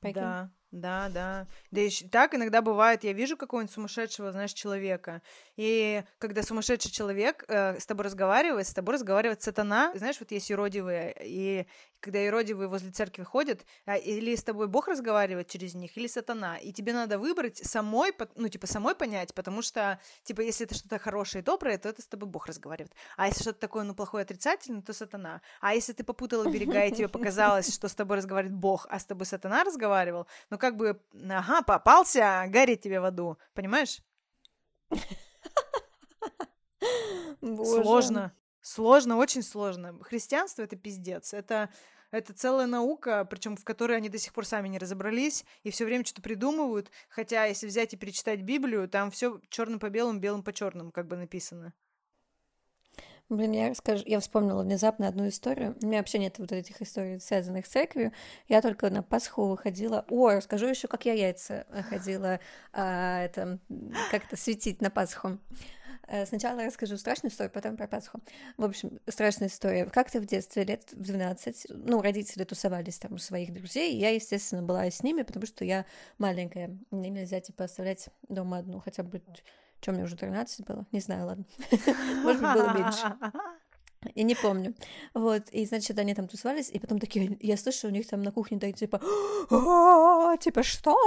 Прикинь? 0.01 0.21
Да, 0.21 0.51
да, 0.71 1.09
да. 1.09 1.47
Да 1.71 1.81
и 1.81 1.89
так 1.89 2.33
иногда 2.33 2.61
бывает, 2.61 3.03
я 3.03 3.13
вижу 3.13 3.37
какого-нибудь 3.37 3.73
сумасшедшего, 3.73 4.31
знаешь, 4.31 4.53
человека, 4.53 5.21
и 5.55 6.03
когда 6.17 6.43
сумасшедший 6.43 6.91
человек 6.91 7.45
э, 7.47 7.79
с 7.79 7.85
тобой 7.85 8.05
разговаривает, 8.05 8.67
с 8.67 8.73
тобой 8.73 8.95
разговаривает 8.95 9.41
сатана, 9.41 9.93
знаешь, 9.95 10.17
вот 10.19 10.31
есть 10.31 10.49
юродивые, 10.49 11.15
и 11.21 11.65
когда 12.05 12.19
юродивые 12.19 12.67
возле 12.67 12.91
церкви 12.91 13.23
ходят, 13.23 13.65
а, 13.85 13.97
или 13.97 14.35
с 14.35 14.43
тобой 14.43 14.67
Бог 14.67 14.87
разговаривает 14.87 15.47
через 15.47 15.73
них, 15.73 15.97
или 15.97 16.05
сатана, 16.05 16.57
и 16.57 16.71
тебе 16.71 16.93
надо 16.93 17.17
выбрать 17.17 17.57
самой, 17.57 18.13
ну, 18.35 18.47
типа, 18.47 18.67
самой 18.67 18.93
понять, 18.95 19.33
потому 19.33 19.63
что, 19.63 19.99
типа, 20.23 20.41
если 20.41 20.67
это 20.67 20.75
что-то 20.75 20.99
хорошее 20.99 21.41
и 21.41 21.45
доброе, 21.45 21.79
то 21.79 21.89
это 21.89 22.03
с 22.03 22.07
тобой 22.07 22.29
Бог 22.29 22.45
разговаривает, 22.45 22.93
а 23.17 23.27
если 23.27 23.41
что-то 23.41 23.59
такое, 23.59 23.83
ну, 23.83 23.95
плохое, 23.95 24.21
отрицательное, 24.21 24.83
то 24.83 24.93
сатана, 24.93 25.41
а 25.61 25.73
если 25.73 25.93
ты 25.93 26.03
попутала 26.03 26.47
берега, 26.47 26.85
и 26.85 26.91
тебе 26.91 27.07
показалось, 27.09 27.73
что 27.73 27.87
с 27.87 27.95
тобой 27.95 28.17
разговаривает 28.17 28.55
Бог, 28.55 28.85
а 28.89 28.99
с 28.99 29.05
тобой 29.05 29.25
сатана 29.25 29.63
разговаривал, 29.63 30.27
ну, 30.51 30.54
как 30.57 30.75
бы, 30.77 31.01
ага, 31.29 31.61
попался, 31.61 32.45
горит 32.47 32.81
тебе 32.81 32.99
в 32.99 33.05
аду, 33.05 33.37
понимаешь? 33.53 34.01
Сложно. 37.41 38.33
Сложно, 38.61 39.17
очень 39.17 39.43
сложно. 39.43 39.97
Христианство 40.01 40.63
это 40.63 40.75
пиздец. 40.75 41.33
Это 41.33 41.69
это 42.11 42.33
целая 42.33 42.65
наука, 42.65 43.25
причем 43.25 43.57
в 43.57 43.63
которой 43.63 43.97
они 43.97 44.09
до 44.09 44.17
сих 44.17 44.33
пор 44.33 44.45
сами 44.45 44.69
не 44.69 44.77
разобрались 44.77 45.43
и 45.63 45.71
все 45.71 45.85
время 45.85 46.05
что-то 46.05 46.21
придумывают. 46.21 46.89
Хотя, 47.09 47.45
если 47.45 47.67
взять 47.67 47.93
и 47.93 47.97
перечитать 47.97 48.41
Библию, 48.41 48.87
там 48.87 49.11
все 49.11 49.41
черным 49.49 49.79
по 49.79 49.89
белому, 49.89 50.19
белым 50.19 50.41
по 50.41 50.53
черным, 50.53 50.91
как 50.91 51.07
бы 51.07 51.17
написано. 51.17 51.73
Блин, 53.29 53.53
я 53.53 53.69
расскажу, 53.69 54.03
я 54.05 54.19
вспомнила 54.19 54.61
внезапно 54.61 55.07
одну 55.07 55.27
историю. 55.27 55.75
У 55.81 55.87
меня 55.87 55.97
вообще 55.97 56.19
нет 56.19 56.37
вот 56.37 56.51
этих 56.51 56.79
историй, 56.81 57.19
связанных 57.19 57.65
с 57.65 57.69
церковью. 57.69 58.11
Я 58.47 58.61
только 58.61 58.91
на 58.91 59.01
Пасху 59.01 59.47
выходила. 59.47 60.05
О, 60.09 60.29
расскажу 60.29 60.67
еще, 60.67 60.87
как 60.87 61.05
я 61.05 61.13
яйца 61.13 61.65
ходила 61.89 62.39
а, 62.71 63.23
это, 63.23 63.57
как-то 64.11 64.37
светить 64.37 64.79
на 64.79 64.91
Пасху. 64.91 65.39
Э, 66.07 66.25
сначала 66.25 66.63
расскажу 66.63 66.97
страшную 66.97 67.31
историю, 67.31 67.51
потом 67.51 67.77
про 67.77 67.87
Пасху. 67.87 68.19
В 68.57 68.65
общем, 68.65 68.99
страшная 69.07 69.47
история. 69.47 69.85
Как-то 69.85 70.19
в 70.19 70.25
детстве, 70.25 70.63
лет 70.63 70.91
в 70.91 71.01
12, 71.01 71.67
ну, 71.69 72.01
родители 72.01 72.43
тусовались 72.43 72.99
там 72.99 73.13
у 73.13 73.17
своих 73.17 73.51
друзей, 73.53 73.95
и 73.95 73.97
я, 73.97 74.11
естественно, 74.11 74.61
была 74.61 74.85
с 74.85 75.01
ними, 75.01 75.23
потому 75.23 75.47
что 75.47 75.65
я 75.65 75.85
маленькая. 76.19 76.77
Мне 76.91 77.09
нельзя, 77.09 77.39
типа, 77.39 77.63
оставлять 77.63 78.09
дома 78.29 78.59
одну, 78.59 78.79
хотя 78.79 79.01
бы 79.01 79.21
что, 79.81 79.91
мне 79.91 80.03
уже 80.03 80.15
13 80.15 80.65
было? 80.65 80.85
Не 80.91 80.99
знаю, 80.99 81.25
ладно. 81.27 81.45
Может 82.23 82.41
быть, 82.41 82.53
было 82.53 82.73
меньше. 82.73 83.15
Я 84.13 84.23
не 84.23 84.35
помню. 84.35 84.75
Вот, 85.13 85.49
и, 85.51 85.65
значит, 85.65 85.97
они 85.97 86.13
там 86.13 86.27
тусовались, 86.27 86.69
и 86.69 86.79
потом 86.79 86.99
такие, 86.99 87.37
я 87.41 87.57
слышу, 87.57 87.87
у 87.87 87.91
них 87.91 88.07
там 88.07 88.21
на 88.21 88.31
кухне 88.31 88.59
так, 88.59 88.75
типа, 88.75 88.99
типа, 90.37 90.63
что? 90.63 90.97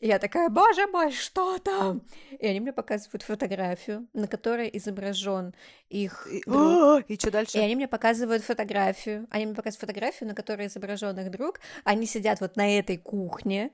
Я 0.00 0.18
такая, 0.18 0.48
боже 0.48 0.86
мой, 0.86 1.12
что 1.12 1.58
там? 1.58 2.02
И 2.38 2.46
они 2.46 2.60
мне 2.60 2.72
показывают 2.72 3.22
фотографию, 3.22 4.06
на 4.14 4.26
которой 4.26 4.70
изображен 4.72 5.54
их 5.88 6.26
друг. 6.46 7.04
И 7.08 7.16
что 7.16 7.30
дальше? 7.30 7.58
И 7.58 7.60
они 7.60 7.76
мне 7.76 7.88
показывают 7.88 8.42
фотографию, 8.42 9.26
они 9.30 9.46
мне 9.46 9.54
показывают 9.54 9.80
фотографию, 9.80 10.28
на 10.28 10.34
которой 10.34 10.66
изображен 10.68 11.18
их 11.18 11.30
друг, 11.30 11.60
они 11.84 12.06
сидят 12.06 12.40
вот 12.40 12.56
на 12.56 12.78
этой 12.78 12.96
кухне, 12.96 13.70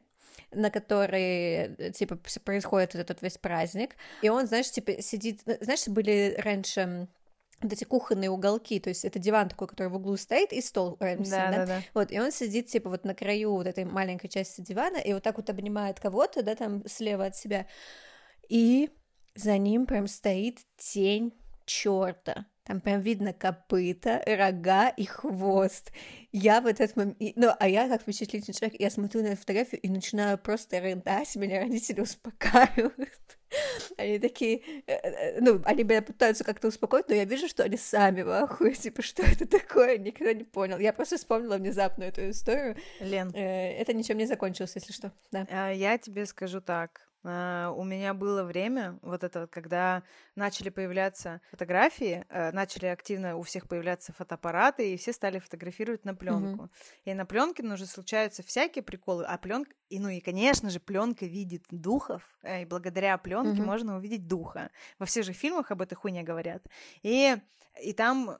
на 0.53 0.71
которой, 0.71 1.93
типа, 1.93 2.19
происходит 2.45 2.95
этот 2.95 3.23
весь 3.23 3.39
праздник, 3.39 3.97
и 4.23 4.29
он, 4.29 4.47
знаешь, 4.47 4.71
типа, 4.71 5.01
сидит, 5.01 5.43
знаешь, 5.61 5.87
были 5.87 6.35
раньше 6.39 7.09
вот 7.63 7.73
эти 7.73 7.85
кухонные 7.85 8.31
уголки, 8.31 8.81
то 8.81 8.89
есть 8.89 9.05
это 9.05 9.19
диван 9.19 9.49
такой, 9.49 9.69
который 9.69 9.89
в 9.89 9.97
углу 9.97 10.17
стоит, 10.17 10.53
и 10.53 10.61
стол 10.61 10.97
рядом 10.99 11.25
с 11.25 11.31
ним, 11.31 11.39
да, 11.39 11.51
да? 11.51 11.67
да, 11.67 11.83
вот, 11.95 12.11
и 12.11 12.19
он 12.19 12.33
сидит, 12.33 12.69
типа, 12.69 12.89
вот 12.89 13.05
на 13.05 13.15
краю 13.15 13.53
вот 13.53 13.67
этой 13.67 13.85
маленькой 13.85 14.29
части 14.29 14.61
дивана, 14.61 14.97
и 14.97 15.13
вот 15.13 15.23
так 15.23 15.37
вот 15.37 15.51
обнимает 15.51 16.01
кого-то, 16.01 16.43
да, 16.43 16.55
там 16.55 16.83
слева 16.87 17.27
от 17.27 17.37
себя, 17.37 17.67
и 18.49 18.91
за 19.35 19.59
ним 19.59 19.87
прям 19.87 20.07
стоит 20.07 20.59
тень 20.77 21.35
черта, 21.67 22.47
там 22.71 22.81
прям 22.81 23.01
видно 23.01 23.33
копыта, 23.33 24.23
рога 24.25 24.91
и 24.91 25.05
хвост. 25.05 25.91
Я 26.31 26.61
в 26.61 26.67
этот 26.67 26.95
момент... 26.95 27.17
Ну, 27.35 27.51
а 27.59 27.69
я 27.69 27.89
как 27.89 28.03
впечатлительный 28.03 28.55
человек, 28.55 28.81
я 28.81 28.91
смотрю 28.91 29.23
на 29.23 29.27
эту 29.27 29.41
фотографию 29.41 29.81
и 29.81 29.89
начинаю 29.89 30.39
просто 30.39 30.81
рыдать, 30.81 31.35
меня 31.35 31.63
родители 31.63 32.01
успокаивают. 32.01 33.39
Они 33.99 34.21
такие, 34.21 34.63
э, 34.87 34.93
э, 34.93 35.41
ну, 35.41 35.61
они 35.65 35.83
меня 35.83 36.01
пытаются 36.01 36.45
как-то 36.45 36.69
успокоить, 36.69 37.09
но 37.09 37.17
я 37.17 37.25
вижу, 37.25 37.49
что 37.49 37.65
они 37.65 37.77
сами 37.77 38.23
в 38.23 38.31
ахуе, 38.31 38.75
типа, 38.75 39.03
что 39.03 39.25
это 39.25 39.49
такое, 39.49 39.99
никто 39.99 40.31
не 40.31 40.45
понял. 40.45 40.79
Я 40.79 40.93
просто 40.93 41.17
вспомнила 41.17 41.57
внезапно 41.57 42.05
эту 42.05 42.31
историю. 42.31 42.77
Лен. 43.01 43.33
Э, 43.35 43.73
это 43.73 43.93
ничем 43.93 44.19
не 44.19 44.27
закончилось, 44.27 44.77
если 44.77 44.93
что, 44.93 45.11
да. 45.33 45.49
А, 45.51 45.73
я 45.73 45.99
тебе 45.99 46.25
скажу 46.25 46.61
так. 46.61 47.10
А, 47.23 47.71
у 47.77 47.85
меня 47.85 48.15
было 48.15 48.45
время, 48.45 48.99
вот 49.03 49.25
это 49.25 49.41
вот, 49.41 49.51
когда 49.51 50.03
начали 50.35 50.71
появляться 50.71 51.41
фотографии, 51.51 52.25
начали 52.31 52.87
активно 52.87 53.37
у 53.37 53.43
всех 53.43 53.69
появляться 53.69 54.13
фотоаппараты, 54.13 54.93
и 54.93 54.97
все 54.97 55.13
стали 55.13 55.39
фотографировать 55.39 56.05
на 56.05 56.15
пленку. 56.15 56.65
Mm-hmm. 56.65 56.71
И 57.05 57.15
на 57.15 57.27
пленке 57.27 57.63
ну, 57.63 57.75
уже 57.75 57.87
случаются 57.87 58.43
всякие 58.43 58.83
приколы, 58.83 59.25
а 59.25 59.37
пленка, 59.39 59.73
и 59.89 59.99
ну 59.99 60.09
и, 60.09 60.21
конечно 60.21 60.71
же, 60.71 60.81
пленка 60.81 61.27
видит 61.27 61.67
духов, 61.71 62.23
и 62.43 62.65
благодаря 62.65 63.19
пленке 63.19 63.61
mm-hmm. 63.61 63.67
можно 63.67 63.97
увидеть 63.97 64.27
духа. 64.27 64.71
Во 64.99 65.07
всех 65.07 65.25
же 65.25 65.33
фильмах 65.33 65.71
об 65.71 65.83
этой 65.83 65.95
хуйне 65.95 66.23
говорят. 66.23 66.63
И, 67.03 67.37
и 67.83 67.93
там 67.93 68.39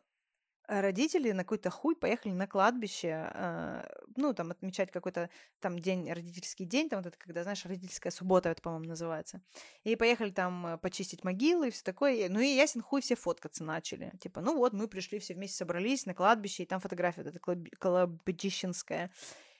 родители 0.71 1.33
на 1.33 1.43
какой-то 1.43 1.69
хуй 1.71 1.97
поехали 1.97 2.33
на 2.33 2.47
кладбище, 2.47 3.31
э, 3.35 3.83
ну, 4.17 4.33
там, 4.33 4.53
отмечать 4.53 4.93
какой-то 4.93 5.29
там 5.59 5.79
день, 5.79 6.11
родительский 6.11 6.65
день, 6.65 6.89
там 6.89 7.01
вот 7.01 7.07
это, 7.07 7.19
когда, 7.19 7.43
знаешь, 7.43 7.65
родительская 7.65 8.13
суббота, 8.13 8.51
это, 8.51 8.63
по-моему, 8.63 8.87
называется. 8.87 9.43
И 9.83 9.97
поехали 9.97 10.31
там 10.31 10.67
э, 10.67 10.79
почистить 10.79 11.25
могилы 11.25 11.69
и 11.69 11.71
все 11.71 11.83
такое. 11.83 12.29
Ну, 12.29 12.39
и 12.39 12.47
ясен 12.47 12.83
хуй 12.83 13.01
все 13.01 13.17
фоткаться 13.17 13.65
начали. 13.65 14.13
Типа, 14.21 14.41
ну 14.41 14.57
вот, 14.57 14.73
мы 14.73 14.87
пришли, 14.87 15.19
все 15.19 15.35
вместе 15.35 15.57
собрались 15.57 16.07
на 16.07 16.15
кладбище, 16.15 16.63
и 16.63 16.67
там 16.67 16.79
фотография 16.79 17.25
вот 17.25 17.35
эта 17.35 17.41
кладбищенская. 17.79 19.11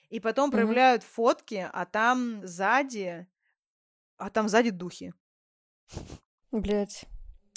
И 0.09 0.19
потом 0.21 0.49
mm-hmm. 0.49 0.53
проявляют 0.53 1.03
фотки, 1.03 1.69
а 1.71 1.85
там 1.85 2.45
сзади, 2.47 3.27
а 4.17 4.29
там 4.29 4.47
сзади 4.47 4.69
духи. 4.69 5.13
Блять. 6.51 7.05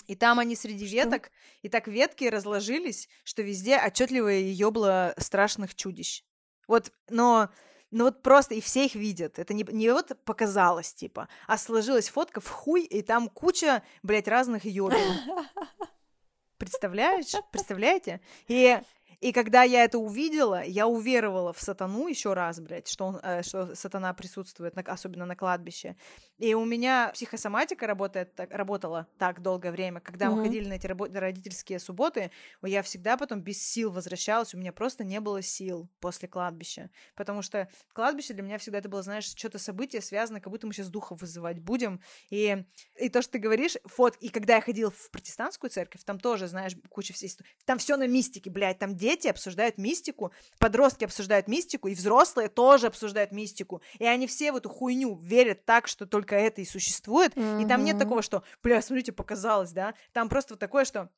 И 0.07 0.15
там 0.15 0.39
они 0.39 0.57
среди 0.57 0.87
что? 0.87 0.97
веток, 0.97 1.31
и 1.63 1.69
так 1.69 1.89
ветки 1.89 2.25
разложились, 2.25 3.09
что 3.25 3.43
везде 3.43 3.77
отчетливое 3.77 4.41
ёбло 4.41 5.15
страшных 5.19 5.75
чудищ. 5.75 6.23
Вот, 6.67 6.93
но 7.09 7.51
ну 7.91 8.05
вот 8.05 8.23
просто 8.23 8.55
и 8.55 8.61
все 8.61 8.87
их 8.87 8.97
видят. 8.97 9.39
Это 9.39 9.55
не, 9.55 9.65
не 9.71 9.91
вот 9.91 10.13
показалось, 10.25 10.93
типа, 10.93 11.29
а 11.47 11.57
сложилась 11.57 12.09
фотка 12.09 12.41
в 12.41 12.49
хуй, 12.49 12.83
и 12.83 13.03
там 13.03 13.29
куча, 13.29 13.83
блядь, 14.03 14.27
разных 14.27 14.65
ёбел. 14.65 14.99
Представляешь? 16.59 17.33
Представляете? 17.53 18.21
И 18.49 18.81
и 19.25 19.33
когда 19.33 19.63
я 19.63 19.85
это 19.85 19.99
увидела, 19.99 20.63
я 20.63 20.87
уверовала 20.87 21.55
в 21.55 21.61
сатану 21.63 22.09
еще 22.09 22.35
раз, 22.35 22.61
блядь, 22.61 22.87
что, 22.87 23.07
он, 23.07 23.21
э, 23.23 23.43
что 23.43 23.75
сатана 23.75 24.13
присутствует, 24.13 24.77
на, 24.77 24.83
особенно 24.83 25.25
на 25.25 25.35
кладбище. 25.35 25.97
И 26.37 26.53
у 26.53 26.67
меня 26.67 27.11
психосоматика 27.15 27.87
работает, 27.87 28.35
так, 28.35 28.53
работала 28.53 29.07
так 29.17 29.41
долгое 29.41 29.73
время. 29.73 30.01
Когда 30.01 30.27
mm-hmm. 30.27 30.35
мы 30.35 30.43
ходили 30.43 30.69
на 30.69 30.75
эти 30.75 30.87
рабо- 30.87 31.11
родительские 31.11 31.79
субботы, 31.79 32.33
я 32.63 32.83
всегда 32.83 33.17
потом 33.17 33.41
без 33.41 33.63
сил 33.67 33.91
возвращалась, 33.91 34.53
у 34.53 34.59
меня 34.59 34.75
просто 34.75 35.05
не 35.05 35.21
было 35.21 35.41
сил 35.41 35.89
после 36.01 36.29
кладбища. 36.29 36.91
Потому 37.17 37.41
что 37.41 37.71
кладбище 37.95 38.35
для 38.35 38.43
меня 38.43 38.59
всегда 38.59 38.81
это 38.81 38.91
было, 38.91 39.03
знаешь, 39.03 39.25
что-то 39.25 39.59
событие 39.59 40.03
связано, 40.03 40.43
как 40.43 40.51
будто 40.51 40.67
мы 40.67 40.75
сейчас 40.75 40.91
духов 40.91 41.23
вызывать 41.23 41.61
будем. 41.61 42.03
И, 42.29 42.63
и 43.01 43.09
то, 43.09 43.23
что 43.23 43.33
ты 43.33 43.39
говоришь, 43.39 43.79
фот, 43.87 44.19
и 44.21 44.29
когда 44.29 44.57
я 44.57 44.61
ходила 44.61 44.91
в 44.91 45.11
протестантскую 45.11 45.71
церковь, 45.71 46.05
там 46.05 46.21
тоже, 46.21 46.47
знаешь, 46.47 46.77
куча 46.91 47.15
всей... 47.15 47.31
Там 47.65 47.79
все 47.79 47.97
на 47.97 48.07
мистике, 48.07 48.51
блядь, 48.51 48.79
там 48.79 48.95
дети 48.95 49.14
дети 49.15 49.29
обсуждают 49.29 49.79
мистику, 49.79 50.33
подростки 50.59 51.05
обсуждают 51.05 51.49
мистику, 51.49 51.89
и 51.89 51.95
взрослые 51.95 52.49
тоже 52.49 52.89
обсуждают 52.89 53.33
мистику. 53.33 53.81
И 53.99 54.05
они 54.05 54.27
все 54.27 54.53
в 54.53 54.57
эту 54.57 54.69
хуйню 54.69 55.17
верят 55.17 55.65
так, 55.65 55.87
что 55.89 56.07
только 56.07 56.35
это 56.35 56.61
и 56.61 56.65
существует. 56.65 57.35
Mm-hmm. 57.35 57.63
И 57.63 57.67
там 57.67 57.85
нет 57.85 57.99
такого, 57.99 58.23
что, 58.23 58.43
бля, 58.63 58.83
смотрите, 58.83 59.13
показалось, 59.13 59.71
да? 59.71 59.95
Там 60.13 60.29
просто 60.29 60.55
вот 60.55 60.61
такое, 60.61 60.85
что 60.85 61.11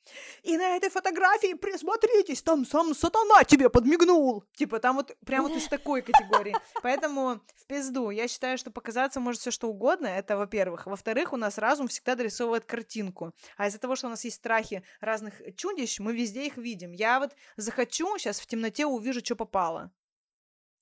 и 0.42 0.56
на 0.56 0.76
этой 0.76 0.90
фотографии 0.90 1.54
присмотритесь, 1.54 2.42
там 2.42 2.66
сам 2.66 2.94
сатана 2.94 3.44
тебе 3.44 3.70
подмигнул. 3.70 4.44
Типа 4.54 4.78
там 4.78 4.96
вот 4.96 5.16
прям 5.24 5.44
вот 5.44 5.52
из 5.52 5.66
такой 5.68 6.02
категории. 6.02 6.54
Поэтому 6.82 7.40
в 7.56 7.66
пизду. 7.66 8.10
Я 8.10 8.28
считаю, 8.28 8.58
что 8.58 8.70
показаться 8.70 9.20
может 9.20 9.40
все 9.40 9.50
что 9.50 9.68
угодно, 9.68 10.06
это 10.06 10.36
во-первых. 10.36 10.86
Во-вторых, 10.86 11.32
у 11.32 11.36
нас 11.36 11.58
разум 11.58 11.88
всегда 11.88 12.14
дорисовывает 12.14 12.64
картинку. 12.64 13.32
А 13.56 13.68
из-за 13.68 13.78
того, 13.78 13.96
что 13.96 14.06
у 14.06 14.10
нас 14.10 14.24
есть 14.24 14.36
страхи 14.36 14.82
разных 15.00 15.40
чудищ, 15.56 15.98
мы 15.98 16.14
везде 16.14 16.46
их 16.46 16.56
видим. 16.56 16.92
Я 16.92 17.20
вот 17.20 17.34
захотела 17.56 17.85
захочу, 17.86 18.18
сейчас 18.18 18.40
в 18.40 18.46
темноте 18.46 18.86
увижу, 18.86 19.20
что 19.24 19.36
попало. 19.36 19.92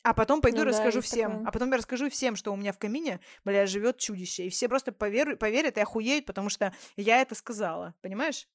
А 0.02 0.12
потом 0.12 0.42
пойду 0.42 0.58
ну, 0.58 0.64
расскажу 0.64 0.98
да, 0.98 1.02
всем. 1.02 1.30
Такое. 1.30 1.48
А 1.48 1.52
потом 1.52 1.70
я 1.70 1.78
расскажу 1.78 2.10
всем, 2.10 2.36
что 2.36 2.52
у 2.52 2.56
меня 2.56 2.72
в 2.72 2.78
камине, 2.78 3.20
бля, 3.44 3.66
живет 3.66 3.96
чудище. 3.96 4.46
И 4.46 4.50
все 4.50 4.68
просто 4.68 4.92
поверят, 4.92 5.38
поверят 5.38 5.78
и 5.78 5.80
охуеют, 5.80 6.26
потому 6.26 6.50
что 6.50 6.74
я 6.96 7.22
это 7.22 7.34
сказала. 7.34 7.94
Понимаешь? 8.02 8.46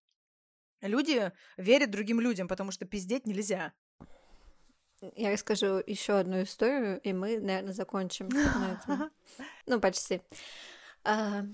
Люди 0.81 1.31
верят 1.57 1.89
другим 1.89 2.21
людям, 2.21 2.47
потому 2.47 2.71
что 2.71 2.85
пиздеть 2.85 3.25
нельзя. 3.25 3.73
Я 5.15 5.31
расскажу 5.31 5.81
еще 5.87 6.19
одну 6.19 6.43
историю, 6.43 6.99
и 7.01 7.13
мы, 7.13 7.39
наверное, 7.39 7.73
закончим 7.73 8.29
на 8.29 8.79
этом. 8.83 9.11
Ну, 9.65 9.79
почти. 9.79 10.21
А, 11.03 11.45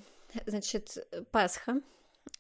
значит, 0.45 0.97
Пасха. 1.31 1.81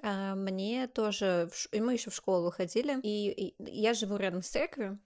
А, 0.01 0.35
мне 0.35 0.87
тоже, 0.87 1.49
и 1.71 1.81
мы 1.81 1.93
еще 1.93 2.09
в 2.09 2.15
школу 2.15 2.51
ходили, 2.51 2.99
и, 3.01 3.29
и 3.31 3.55
я 3.81 3.93
живу 3.93 4.17
рядом 4.17 4.41
с 4.41 4.47
церковью, 4.47 4.99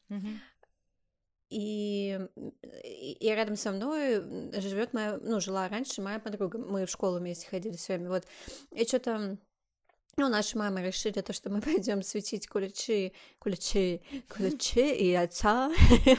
И, 1.50 2.20
и 2.84 3.28
рядом 3.34 3.56
со 3.56 3.72
мной 3.72 4.22
живет 4.60 4.94
моя, 4.94 5.18
ну, 5.22 5.40
жила 5.40 5.68
раньше 5.68 6.02
моя 6.02 6.20
подруга. 6.20 6.60
Мы 6.60 6.86
в 6.86 6.92
школу 6.92 7.18
вместе 7.18 7.48
ходили 7.48 7.76
с 7.76 7.90
вами. 7.90 8.08
Вот. 8.08 8.24
И 8.72 8.86
что-то 8.86 9.40
ну, 10.20 10.28
наши 10.28 10.58
мамы 10.58 10.82
решили 10.82 11.22
то, 11.22 11.34
что 11.34 11.50
мы 11.50 11.62
пойдем 11.70 12.04
светить 12.04 12.48
куличи, 12.48 13.14
куличи, 13.40 14.02
куличи 14.28 14.94
и 14.94 15.14
отца 15.14 15.72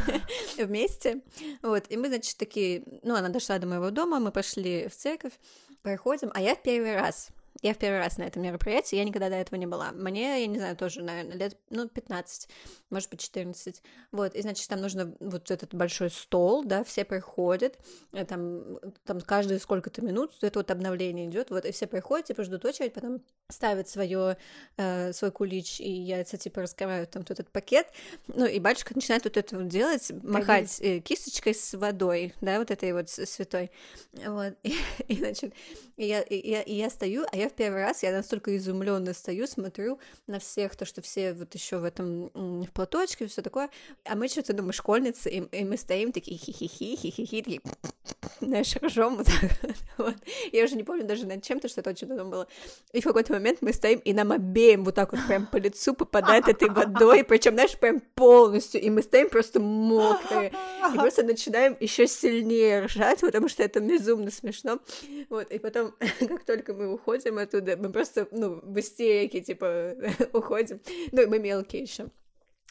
вместе. 0.56 1.20
Вот, 1.62 1.84
и 1.90 1.96
мы, 1.96 2.08
значит, 2.08 2.36
такие, 2.38 2.82
ну, 3.02 3.14
она 3.14 3.28
дошла 3.28 3.58
до 3.58 3.66
моего 3.66 3.90
дома, 3.90 4.18
мы 4.18 4.32
пошли 4.32 4.88
в 4.88 4.96
церковь, 4.96 5.34
проходим, 5.82 6.30
а 6.34 6.40
я 6.40 6.54
в 6.54 6.62
первый 6.62 6.96
раз 6.96 7.30
я 7.62 7.74
в 7.74 7.78
первый 7.78 7.98
раз 7.98 8.16
на 8.16 8.22
этом 8.22 8.42
мероприятии, 8.42 8.96
я 8.96 9.04
никогда 9.04 9.28
до 9.28 9.36
этого 9.36 9.58
не 9.58 9.66
была. 9.66 9.92
Мне, 9.92 10.40
я 10.40 10.46
не 10.46 10.58
знаю, 10.58 10.76
тоже, 10.76 11.02
наверное, 11.02 11.36
лет, 11.36 11.56
ну, 11.68 11.88
15, 11.88 12.48
может 12.88 13.10
быть, 13.10 13.20
14. 13.20 13.82
Вот, 14.12 14.34
и, 14.34 14.42
значит, 14.42 14.66
там 14.68 14.80
нужно 14.80 15.14
вот 15.20 15.50
этот 15.50 15.74
большой 15.74 16.10
стол, 16.10 16.64
да, 16.64 16.84
все 16.84 17.04
приходят, 17.04 17.78
э, 18.12 18.24
там, 18.24 18.78
там 19.04 19.20
каждые 19.20 19.60
сколько-то 19.60 20.02
минут 20.02 20.32
это 20.40 20.58
вот 20.58 20.70
обновление 20.70 21.26
идет, 21.26 21.50
вот, 21.50 21.66
и 21.66 21.72
все 21.72 21.86
приходят, 21.86 22.26
типа, 22.26 22.44
ждут 22.44 22.64
очередь, 22.64 22.94
потом 22.94 23.20
ставят 23.50 23.88
свое, 23.88 24.38
э, 24.76 25.12
свой 25.12 25.30
кулич 25.30 25.80
и 25.80 25.90
яйца, 25.90 26.38
типа, 26.38 26.62
раскрывают 26.62 27.10
там 27.10 27.24
тут 27.24 27.40
этот 27.40 27.52
пакет, 27.52 27.88
ну, 28.28 28.46
и 28.46 28.58
батюшка 28.58 28.94
начинает 28.94 29.24
вот 29.24 29.36
это 29.36 29.56
вот 29.56 29.68
делать, 29.68 30.10
махать 30.22 30.80
э, 30.80 31.00
кисточкой 31.00 31.54
с 31.54 31.74
водой, 31.74 32.32
да, 32.40 32.58
вот 32.58 32.70
этой 32.70 32.92
вот 32.94 33.10
святой, 33.10 33.70
вот, 34.14 34.54
и, 34.62 34.74
и 35.08 35.16
значит, 35.16 35.52
и 35.96 36.06
я, 36.06 36.22
и, 36.22 36.50
я, 36.50 36.62
и 36.62 36.74
я 36.74 36.88
стою, 36.88 37.26
а 37.30 37.36
я 37.40 37.48
в 37.48 37.52
первый 37.52 37.82
раз, 37.82 38.02
я 38.02 38.12
настолько 38.12 38.56
изумленно 38.56 39.14
стою, 39.14 39.46
смотрю 39.46 39.98
на 40.26 40.38
всех, 40.38 40.76
то, 40.76 40.84
что 40.84 41.00
все 41.02 41.32
вот 41.32 41.54
еще 41.54 41.78
в 41.78 41.84
этом 41.84 42.30
в 42.34 42.70
платочке, 42.72 43.26
все 43.26 43.42
такое, 43.42 43.70
а 44.04 44.14
мы 44.14 44.28
что-то, 44.28 44.52
думаю, 44.52 44.72
школьницы, 44.72 45.30
и, 45.30 45.38
и 45.38 45.64
мы 45.64 45.76
стоим 45.76 46.12
такие 46.12 46.38
хи-хи-хи, 46.38 46.96
хи-хи-хи, 46.96 47.42
такие, 47.42 47.60
знаешь, 48.40 48.76
ржем 48.76 49.16
вот 49.16 49.26
вот. 49.98 50.14
Я 50.52 50.64
уже 50.64 50.76
не 50.76 50.84
помню 50.84 51.04
даже 51.04 51.26
над 51.26 51.42
чем-то, 51.42 51.68
что 51.68 51.88
очень 51.88 52.08
давно 52.08 52.24
было. 52.24 52.46
И 52.92 53.00
в 53.00 53.04
какой-то 53.04 53.32
момент 53.32 53.58
мы 53.62 53.72
стоим, 53.72 54.00
и 54.00 54.12
нам 54.12 54.32
обеим 54.32 54.84
вот 54.84 54.94
так 54.94 55.12
вот 55.12 55.20
прям 55.26 55.46
по 55.46 55.56
лицу 55.56 55.94
попадает 55.94 56.48
этой 56.48 56.68
водой, 56.68 57.24
причем, 57.24 57.54
знаешь, 57.54 57.78
прям 57.78 58.00
полностью, 58.14 58.80
и 58.80 58.90
мы 58.90 59.02
стоим 59.02 59.28
просто 59.28 59.60
мокрые, 59.60 60.52
и 60.92 60.98
просто 60.98 61.22
начинаем 61.22 61.76
еще 61.80 62.06
сильнее 62.06 62.84
ржать, 62.84 63.20
потому 63.20 63.48
что 63.48 63.62
это 63.62 63.80
безумно 63.80 64.30
смешно. 64.30 64.80
Вот, 65.28 65.50
и 65.50 65.58
потом, 65.58 65.94
как 66.28 66.44
только 66.44 66.74
мы 66.74 66.92
уходим 66.92 67.29
оттуда, 67.38 67.76
мы 67.76 67.90
просто, 67.90 68.28
ну, 68.30 68.60
в 68.62 68.80
типа, 68.82 69.94
уходим. 70.32 70.80
Ну, 71.12 71.28
мы 71.28 71.38
мелкие 71.38 71.82
еще. 71.82 72.10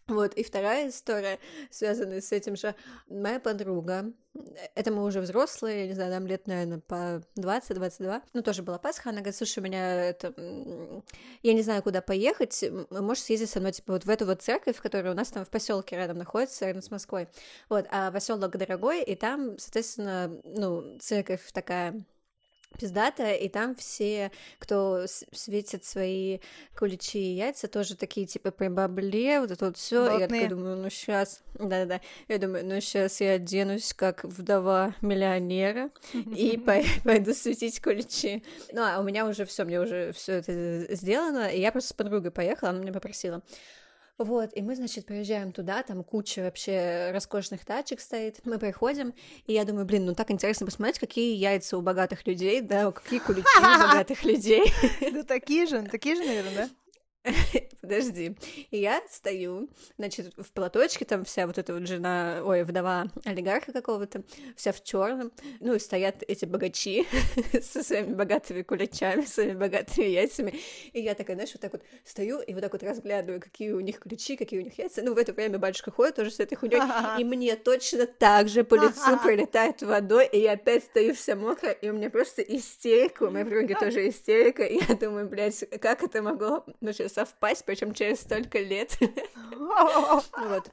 Вот, 0.10 0.34
и 0.34 0.44
вторая 0.44 0.90
история, 0.90 1.38
связанная 1.70 2.22
с 2.22 2.32
этим 2.32 2.56
же, 2.56 2.74
моя 3.08 3.40
подруга, 3.40 4.12
это 4.74 4.92
мы 4.92 5.04
уже 5.04 5.22
взрослые, 5.22 5.82
я 5.82 5.88
не 5.88 5.94
знаю, 5.94 6.12
нам 6.12 6.26
лет, 6.26 6.48
наверное, 6.48 6.80
по 6.80 7.22
20-22, 7.38 8.24
ну, 8.34 8.42
тоже 8.42 8.64
была 8.64 8.80
Пасха, 8.80 9.10
она 9.10 9.20
говорит, 9.20 9.36
слушай, 9.36 9.60
у 9.60 9.62
меня 9.62 10.06
это, 10.06 10.34
я 11.44 11.54
не 11.54 11.62
знаю, 11.62 11.84
куда 11.84 12.02
поехать, 12.02 12.66
можешь 12.90 13.24
съездить 13.24 13.52
со 13.52 13.60
мной, 13.60 13.72
типа, 13.72 13.94
вот 13.94 14.06
в 14.06 14.10
эту 14.10 14.26
вот 14.26 14.42
церковь, 14.42 14.82
которая 14.82 15.14
у 15.14 15.16
нас 15.16 15.30
там 15.30 15.46
в 15.46 15.50
поселке 15.50 15.96
рядом 15.96 16.18
находится, 16.18 16.66
рядом 16.66 16.82
с 16.82 16.90
Москвой, 16.90 17.28
вот, 17.70 17.86
а 17.92 18.12
поселок 18.12 18.58
дорогой, 18.58 19.04
и 19.04 19.16
там, 19.16 19.60
соответственно, 19.60 20.42
ну, 20.44 20.98
церковь 21.00 21.52
такая 21.54 22.04
пиздатая, 22.78 23.36
и 23.36 23.50
там 23.50 23.76
все, 23.76 24.32
кто 24.60 25.06
светит 25.08 25.84
свои 25.84 26.40
куличи 26.78 27.18
и 27.18 27.36
яйца, 27.36 27.68
тоже 27.68 27.96
такие, 27.96 28.26
типа, 28.26 28.52
при 28.52 28.68
бабле, 28.68 29.40
вот 29.40 29.52
это 29.52 29.66
вот 29.66 29.78
все. 29.78 30.20
Я 30.20 30.28
такая 30.28 30.50
думаю, 30.50 30.78
ну 30.78 30.90
сейчас, 30.90 31.42
да-да-да, 31.56 32.02
я 32.28 32.38
думаю, 32.38 32.66
ну 32.66 32.80
сейчас 32.80 33.22
я 33.22 33.34
оденусь 33.34 33.94
как 33.94 34.24
вдова 34.24 34.96
миллионера 35.02 35.90
и 36.14 36.58
пойду 37.04 37.34
светить 37.34 37.82
куличи. 37.82 38.44
Ну, 38.72 38.82
а 38.82 39.00
у 39.00 39.04
меня 39.04 39.26
уже 39.26 39.46
все, 39.46 39.66
мне 39.66 39.80
уже 39.80 40.12
все 40.14 40.34
это 40.34 40.96
сделано, 40.96 41.48
и 41.48 41.60
я 41.60 41.72
просто 41.72 41.90
с 41.90 41.94
подругой 41.94 42.32
поехала, 42.32 42.70
она 42.70 42.80
меня 42.80 42.94
попросила. 42.94 43.42
Вот, 44.20 44.50
и 44.54 44.62
мы, 44.62 44.76
значит, 44.76 45.06
приезжаем 45.06 45.54
туда, 45.54 45.82
там 45.82 46.04
куча 46.04 46.42
вообще 46.42 47.12
роскошных 47.14 47.64
тачек 47.64 48.02
стоит. 48.02 48.42
Мы 48.44 48.60
приходим, 48.60 49.14
и 49.48 49.54
я 49.54 49.64
думаю, 49.64 49.86
блин, 49.86 50.06
ну 50.06 50.14
так 50.14 50.30
интересно 50.30 50.66
посмотреть, 50.66 51.00
какие 51.00 51.38
яйца 51.38 51.78
у 51.78 51.82
богатых 51.82 52.28
людей, 52.28 52.60
да, 52.60 52.92
какие 52.92 53.20
куличи 53.20 53.48
у 53.58 53.62
богатых 53.62 54.26
людей. 54.26 54.74
Да 55.14 55.24
такие 55.28 55.68
же, 55.68 55.84
такие 55.84 56.18
же, 56.18 56.26
наверное, 56.26 56.54
да? 56.54 56.70
Подожди. 57.82 58.36
И 58.72 58.78
я 58.78 59.02
стою, 59.10 59.70
значит, 59.98 60.34
в 60.38 60.52
платочке, 60.52 61.06
там 61.06 61.26
вся 61.26 61.48
вот 61.48 61.58
эта 61.58 61.74
вот 61.74 61.88
жена, 61.88 62.42
ой, 62.44 62.64
вдова 62.64 63.08
олигарха 63.26 63.72
какого-то, 63.72 64.24
вся 64.56 64.72
в 64.72 64.84
черном. 64.84 65.32
Ну 65.60 65.74
и 65.74 65.80
стоят 65.80 66.24
эти 66.28 66.46
богачи 66.46 67.06
со 67.62 67.84
своими 67.84 68.14
богатыми 68.14 68.62
куличами, 68.62 69.22
своими 69.22 69.58
богатыми 69.58 70.06
яйцами. 70.06 70.60
И 70.94 71.02
я 71.02 71.16
такая, 71.16 71.36
знаешь, 71.36 71.52
вот 71.54 71.62
так 71.62 71.74
вот 71.74 71.82
стою 72.06 72.40
и 72.40 72.54
вот 72.54 72.62
так 72.62 72.74
вот 72.74 72.84
разглядываю, 72.84 73.42
какие 73.42 73.72
у 73.72 73.80
них 73.80 74.00
ключи, 74.00 74.38
какие 74.38 74.60
у 74.62 74.64
них 74.64 74.78
яйца. 74.78 75.02
Ну, 75.02 75.14
в 75.14 75.18
это 75.18 75.34
время 75.34 75.60
батюшка 75.60 75.92
ходит 75.92 76.16
тоже 76.16 76.32
с 76.32 76.40
этой 76.40 76.56
хуйней, 76.56 76.82
и 77.20 77.24
мне 77.24 77.56
точно 77.56 78.06
так 78.06 78.48
же 78.50 78.64
по 78.64 78.76
лицу 78.76 79.18
пролетает 79.24 79.82
водой, 79.82 80.28
и 80.32 80.40
я 80.40 80.54
опять 80.54 80.86
стою 80.86 81.14
вся 81.14 81.36
мокрая, 81.36 81.74
и 81.74 81.90
у 81.90 81.94
меня 81.94 82.10
просто 82.10 82.42
истерика, 82.42 83.24
у 83.24 83.32
моей 83.32 83.46
подруги 83.46 83.74
тоже 83.74 84.08
истерика, 84.08 84.64
и 84.64 84.80
я 84.88 84.96
думаю, 84.96 85.28
блядь, 85.28 85.66
как 85.80 86.04
это 86.04 86.22
могло 86.22 86.66
ну, 86.82 86.94
совпасть, 87.10 87.66
причем 87.66 87.94
через 87.94 88.22
столько 88.22 88.60
лет. 88.60 88.98
Вот. 89.52 90.72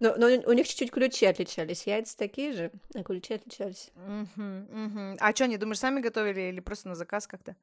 Но, 0.00 0.14
но 0.16 0.26
у 0.26 0.52
них 0.54 0.66
чуть-чуть 0.66 0.90
ключи 0.90 1.26
отличались. 1.26 1.86
Яйца 1.86 2.16
такие 2.16 2.52
же, 2.52 2.72
а 2.94 3.02
ключи 3.02 3.34
отличались. 3.34 3.92
А 3.96 5.34
что, 5.34 5.44
они, 5.44 5.58
думаешь, 5.58 5.78
сами 5.78 6.00
готовили 6.00 6.40
или 6.40 6.60
просто 6.60 6.88
на 6.88 6.94
заказ 6.94 7.26
как-то? 7.26 7.54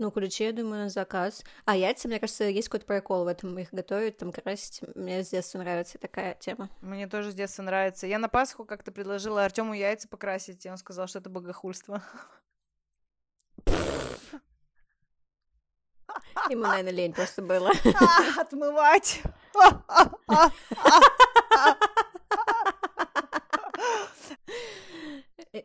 Ну, 0.00 0.10
ключи, 0.10 0.44
я 0.44 0.52
думаю, 0.52 0.84
на 0.84 0.88
заказ. 0.88 1.44
А 1.66 1.76
яйца, 1.76 2.08
мне 2.08 2.18
кажется, 2.18 2.44
есть 2.44 2.68
какой-то 2.68 2.86
прикол 2.86 3.24
в 3.24 3.26
этом. 3.26 3.58
Их 3.58 3.68
готовят, 3.70 4.16
там 4.16 4.32
красить. 4.32 4.80
Мне 4.94 5.22
с 5.22 5.28
детства 5.28 5.58
нравится 5.58 5.98
такая 5.98 6.34
тема. 6.40 6.70
Мне 6.80 7.06
тоже 7.06 7.32
с 7.32 7.34
детства 7.34 7.62
нравится. 7.62 8.06
Я 8.06 8.18
на 8.18 8.30
Пасху 8.30 8.64
как-то 8.64 8.92
предложила 8.92 9.44
Артему 9.44 9.74
яйца 9.74 10.08
покрасить, 10.08 10.64
и 10.64 10.70
он 10.70 10.78
сказал, 10.78 11.06
что 11.06 11.18
это 11.18 11.28
богохульство. 11.28 12.02
Ему, 16.50 16.64
наверное, 16.64 16.92
лень 16.92 17.12
просто 17.12 17.42
было. 17.42 17.70
Отмывать. 18.36 19.22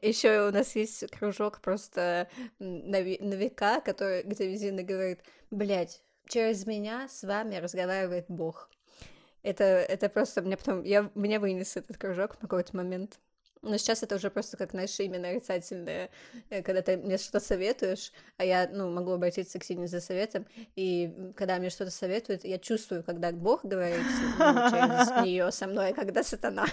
Еще 0.02 0.48
у 0.48 0.52
нас 0.52 0.76
есть 0.76 1.08
кружок 1.10 1.60
просто 1.62 2.30
на, 2.60 3.02
века, 3.02 3.82
который, 3.82 4.22
где 4.22 4.48
Визина 4.48 4.84
говорит, 4.84 5.22
блядь, 5.50 6.04
через 6.28 6.68
меня 6.68 7.08
с 7.10 7.24
вами 7.24 7.56
разговаривает 7.56 8.26
Бог. 8.28 8.70
Это, 9.42 9.64
это 9.64 10.08
просто 10.08 10.44
мне 10.44 10.56
потом... 10.56 10.84
Я, 10.84 11.10
меня 11.16 11.40
вынес 11.40 11.78
этот 11.78 11.98
кружок 11.98 12.36
в 12.36 12.38
какой-то 12.38 12.76
момент. 12.78 13.20
Но 13.66 13.78
сейчас 13.78 14.04
это 14.04 14.16
уже 14.16 14.30
просто 14.30 14.58
как, 14.58 14.72
знаешь, 14.72 15.00
имя 15.00 15.20
нарицательное, 15.20 16.10
э, 16.50 16.62
когда 16.62 16.82
ты 16.82 16.98
мне 16.98 17.18
что-то 17.18 17.40
советуешь, 17.40 18.12
а 18.38 18.46
я, 18.46 18.70
ну, 18.72 18.92
могу 18.92 19.12
обратиться 19.12 19.60
к 19.60 19.64
Сине 19.64 19.88
за 19.88 20.02
советом, 20.02 20.46
и 20.76 21.12
когда 21.36 21.58
мне 21.58 21.70
что-то 21.70 21.92
советуют, 21.92 22.46
я 22.46 22.60
чувствую, 22.60 23.04
когда 23.04 23.32
Бог 23.32 23.66
говорит 23.66 24.06
ну, 24.40 24.46
через 24.70 25.26
нее 25.26 25.52
со 25.52 25.68
мной, 25.68 25.90
а 25.90 25.94
когда 25.94 26.24
сатана. 26.24 26.66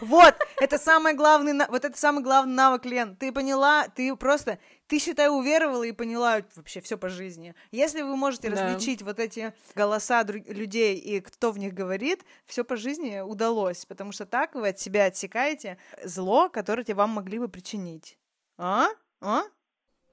Вот, 0.00 0.34
это 0.60 0.78
самый 0.78 1.14
главный, 1.14 1.54
вот 1.68 1.84
это 1.84 1.96
самый 1.96 2.24
главный 2.24 2.54
навык, 2.54 2.84
Лен. 2.86 3.14
Ты 3.14 3.30
поняла, 3.30 3.86
ты 3.86 4.16
просто, 4.16 4.58
ты, 4.92 4.98
считай, 4.98 5.30
уверовала 5.30 5.84
и 5.84 5.92
поняла 5.92 6.42
вообще 6.54 6.82
все 6.82 6.98
по 6.98 7.08
жизни. 7.08 7.54
Если 7.70 8.02
вы 8.02 8.14
можете 8.14 8.50
да. 8.50 8.66
различить 8.66 9.00
вот 9.00 9.18
эти 9.20 9.54
голоса 9.74 10.22
людей 10.22 10.98
и 10.98 11.22
кто 11.22 11.50
в 11.50 11.58
них 11.58 11.72
говорит, 11.72 12.22
все 12.44 12.62
по 12.62 12.76
жизни 12.76 13.20
удалось, 13.20 13.86
потому 13.86 14.12
что 14.12 14.26
так 14.26 14.54
вы 14.54 14.68
от 14.68 14.78
себя 14.78 15.06
отсекаете 15.06 15.78
зло, 16.04 16.50
которое 16.50 16.84
тебе 16.84 16.96
вам 16.96 17.08
могли 17.08 17.38
бы 17.38 17.48
причинить. 17.48 18.18
А? 18.58 18.88
А? 19.22 19.44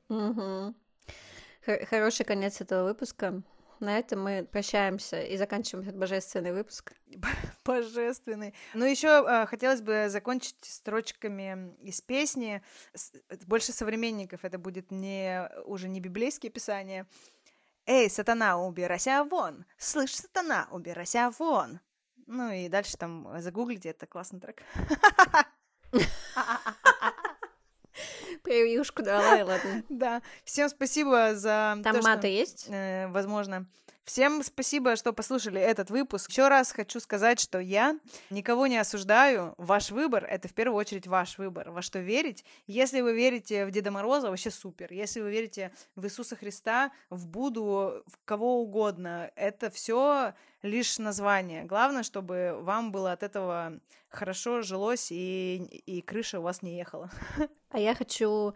Угу. 0.08 0.74
Хороший 1.90 2.26
конец 2.26 2.62
этого 2.62 2.86
выпуска 2.86 3.42
на 3.80 3.98
этом 4.00 4.24
мы 4.24 4.48
прощаемся 4.50 5.22
и 5.22 5.38
заканчиваем 5.38 5.88
этот 5.88 6.00
божественный 6.00 6.52
выпуск. 6.52 6.94
Божественный. 7.66 8.54
Ну, 8.74 8.86
еще 8.86 9.26
э, 9.28 9.46
хотелось 9.46 9.82
бы 9.82 10.08
закончить 10.10 10.64
строчками 10.64 11.76
из 11.82 12.02
песни. 12.02 12.62
С, 12.94 13.12
больше 13.46 13.72
современников. 13.72 14.44
Это 14.44 14.58
будет 14.58 14.92
не 14.92 15.50
уже 15.66 15.88
не 15.88 16.00
библейские 16.00 16.52
писания. 16.52 17.08
Эй, 17.86 18.10
сатана, 18.10 18.60
убирайся 18.60 19.24
вон! 19.24 19.66
Слышь, 19.78 20.16
сатана, 20.16 20.68
убирайся 20.72 21.32
вон! 21.40 21.80
Ну 22.28 22.52
и 22.52 22.68
дальше 22.68 22.98
там 22.98 23.28
загуглите, 23.40 23.90
это 23.90 24.06
классный 24.06 24.40
трек. 24.40 24.62
Превьюшку 28.44 29.04
давай, 29.04 29.44
ладно. 29.44 29.84
Да. 29.90 30.22
Всем 30.44 30.70
спасибо 30.70 31.36
за 31.36 31.78
Там 31.84 31.96
то, 31.96 32.02
маты 32.02 32.28
есть? 32.28 32.68
Э, 32.70 33.08
возможно. 33.10 33.66
Всем 34.10 34.42
спасибо, 34.42 34.96
что 34.96 35.14
послушали 35.14 35.62
этот 35.62 35.92
выпуск. 35.92 36.32
Еще 36.32 36.48
раз 36.48 36.72
хочу 36.72 37.00
сказать, 37.00 37.40
что 37.40 37.60
я 37.60 37.96
никого 38.32 38.66
не 38.66 38.80
осуждаю. 38.80 39.54
Ваш 39.60 39.92
выбор— 39.92 40.26
это 40.28 40.48
в 40.48 40.54
первую 40.56 40.80
очередь 40.80 41.06
ваш 41.06 41.38
выбор. 41.38 41.70
Во 41.70 41.84
что 41.84 42.00
верить? 42.00 42.44
Если 42.66 43.02
вы 43.02 43.14
верите 43.14 43.68
в 43.68 43.72
Деда 43.72 43.92
Мороза, 43.92 44.32
вообще 44.32 44.50
супер. 44.50 44.92
Если 44.92 45.22
вы 45.22 45.30
верите 45.30 45.72
в 45.96 46.04
Иисуса 46.06 46.36
Христа, 46.36 46.92
в 47.12 47.28
Буду, 47.28 48.04
в 48.08 48.18
кого 48.26 48.64
угодно, 48.64 49.30
это 49.36 49.70
все 49.70 50.34
лишь 50.64 50.98
название. 50.98 51.66
Главное, 51.66 52.02
чтобы 52.02 52.58
вам 52.62 52.92
было 52.92 53.12
от 53.12 53.22
этого 53.22 53.80
хорошо 54.08 54.64
жилось 54.64 55.12
и, 55.12 55.58
и 55.86 56.02
крыша 56.02 56.40
у 56.40 56.42
вас 56.42 56.64
не 56.64 56.78
ехала. 56.78 57.12
А 57.70 57.78
я 57.78 57.94
хочу 57.94 58.56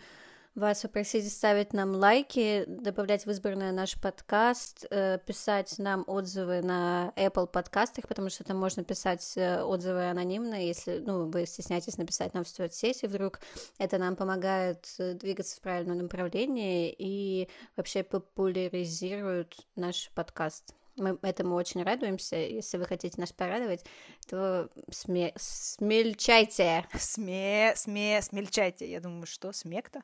вас 0.56 0.82
попросить 0.82 1.32
ставить 1.32 1.74
нам 1.74 1.96
лайки, 1.96 2.66
добавлять 2.68 3.26
в 3.26 3.32
избранное 3.32 3.72
наш 3.72 4.00
подкаст, 4.00 4.86
э, 4.90 5.18
писать 5.26 5.76
нам 5.80 6.04
отзывы 6.06 6.62
на 6.62 7.12
Apple 7.16 7.48
подкастах, 7.48 8.08
потому 8.08 8.30
что 8.30 8.44
там 8.44 8.58
можно 8.58 8.84
писать 8.84 9.34
э, 9.36 9.64
отзывы 9.64 10.10
анонимно, 10.10 10.56
если 10.56 11.00
ну, 11.00 11.30
вы 11.30 11.46
стесняетесь 11.48 11.98
написать 11.98 12.34
нам 12.34 12.44
в 12.44 12.48
соцсети 12.48 13.08
вдруг. 13.08 13.40
Это 13.80 13.98
нам 13.98 14.16
помогает 14.16 14.88
э, 15.00 15.14
двигаться 15.14 15.58
в 15.58 15.62
правильном 15.62 15.98
направлении 15.98 16.94
и 16.96 17.50
вообще 17.76 18.04
популяризирует 18.04 19.56
наш 19.76 20.12
подкаст. 20.14 20.76
Мы 20.96 21.18
этому 21.22 21.56
очень 21.56 21.84
радуемся. 21.84 22.36
Если 22.36 22.78
вы 22.78 22.86
хотите 22.86 23.20
нас 23.20 23.32
порадовать, 23.32 23.86
то 24.28 24.70
сме... 24.92 25.34
смельчайте. 25.36 26.86
Сме... 26.98 27.74
Сме... 27.76 28.22
Смельчайте. 28.22 28.90
Я 28.90 29.00
думаю, 29.00 29.26
что? 29.26 29.52
Смек-то? 29.52 30.04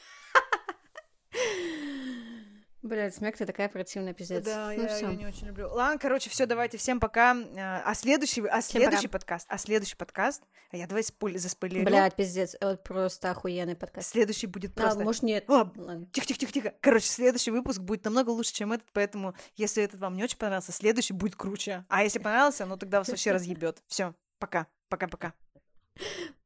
Блядь, 2.85 3.15
смех 3.15 3.35
ты 3.35 3.47
такая 3.47 3.67
противная, 3.67 4.13
пиздец. 4.13 4.45
Да, 4.45 4.67
ну, 4.67 4.83
я, 4.83 4.95
я 4.95 5.15
не 5.15 5.25
очень 5.25 5.47
люблю. 5.47 5.67
Ладно, 5.69 5.97
короче, 5.97 6.29
все, 6.29 6.45
давайте, 6.45 6.77
всем 6.77 6.99
пока. 6.99 7.35
А 7.57 7.95
следующий, 7.95 8.45
а 8.45 8.61
следующий 8.61 9.07
подкаст, 9.07 9.47
а 9.49 9.57
следующий 9.57 9.95
подкаст, 9.95 10.43
а 10.69 10.77
я 10.77 10.85
давай 10.85 11.03
спойлер, 11.03 11.39
заспойлерю. 11.39 11.83
Блядь, 11.83 12.15
пиздец, 12.15 12.55
вот 12.61 12.83
просто 12.83 13.31
охуенный 13.31 13.75
подкаст. 13.75 14.11
Следующий 14.11 14.45
будет 14.45 14.75
просто... 14.75 15.01
А, 15.01 15.03
может, 15.03 15.23
нет. 15.23 15.47
Тихо-тихо-тихо-тихо. 15.47 16.75
Короче, 16.79 17.07
следующий 17.07 17.49
выпуск 17.49 17.81
будет 17.81 18.05
намного 18.05 18.29
лучше, 18.29 18.53
чем 18.53 18.71
этот, 18.71 18.87
поэтому, 18.93 19.33
если 19.55 19.83
этот 19.83 19.99
вам 19.99 20.15
не 20.15 20.23
очень 20.23 20.37
понравился, 20.37 20.71
следующий 20.71 21.13
будет 21.13 21.35
круче. 21.35 21.85
А 21.89 22.03
если 22.03 22.19
понравился, 22.19 22.67
ну 22.67 22.77
тогда 22.77 22.99
вас 22.99 23.09
вообще 23.09 23.31
разъебет. 23.33 23.81
Все, 23.87 24.13
пока, 24.37 24.67
пока-пока. 24.89 25.33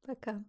Пока. 0.06 0.42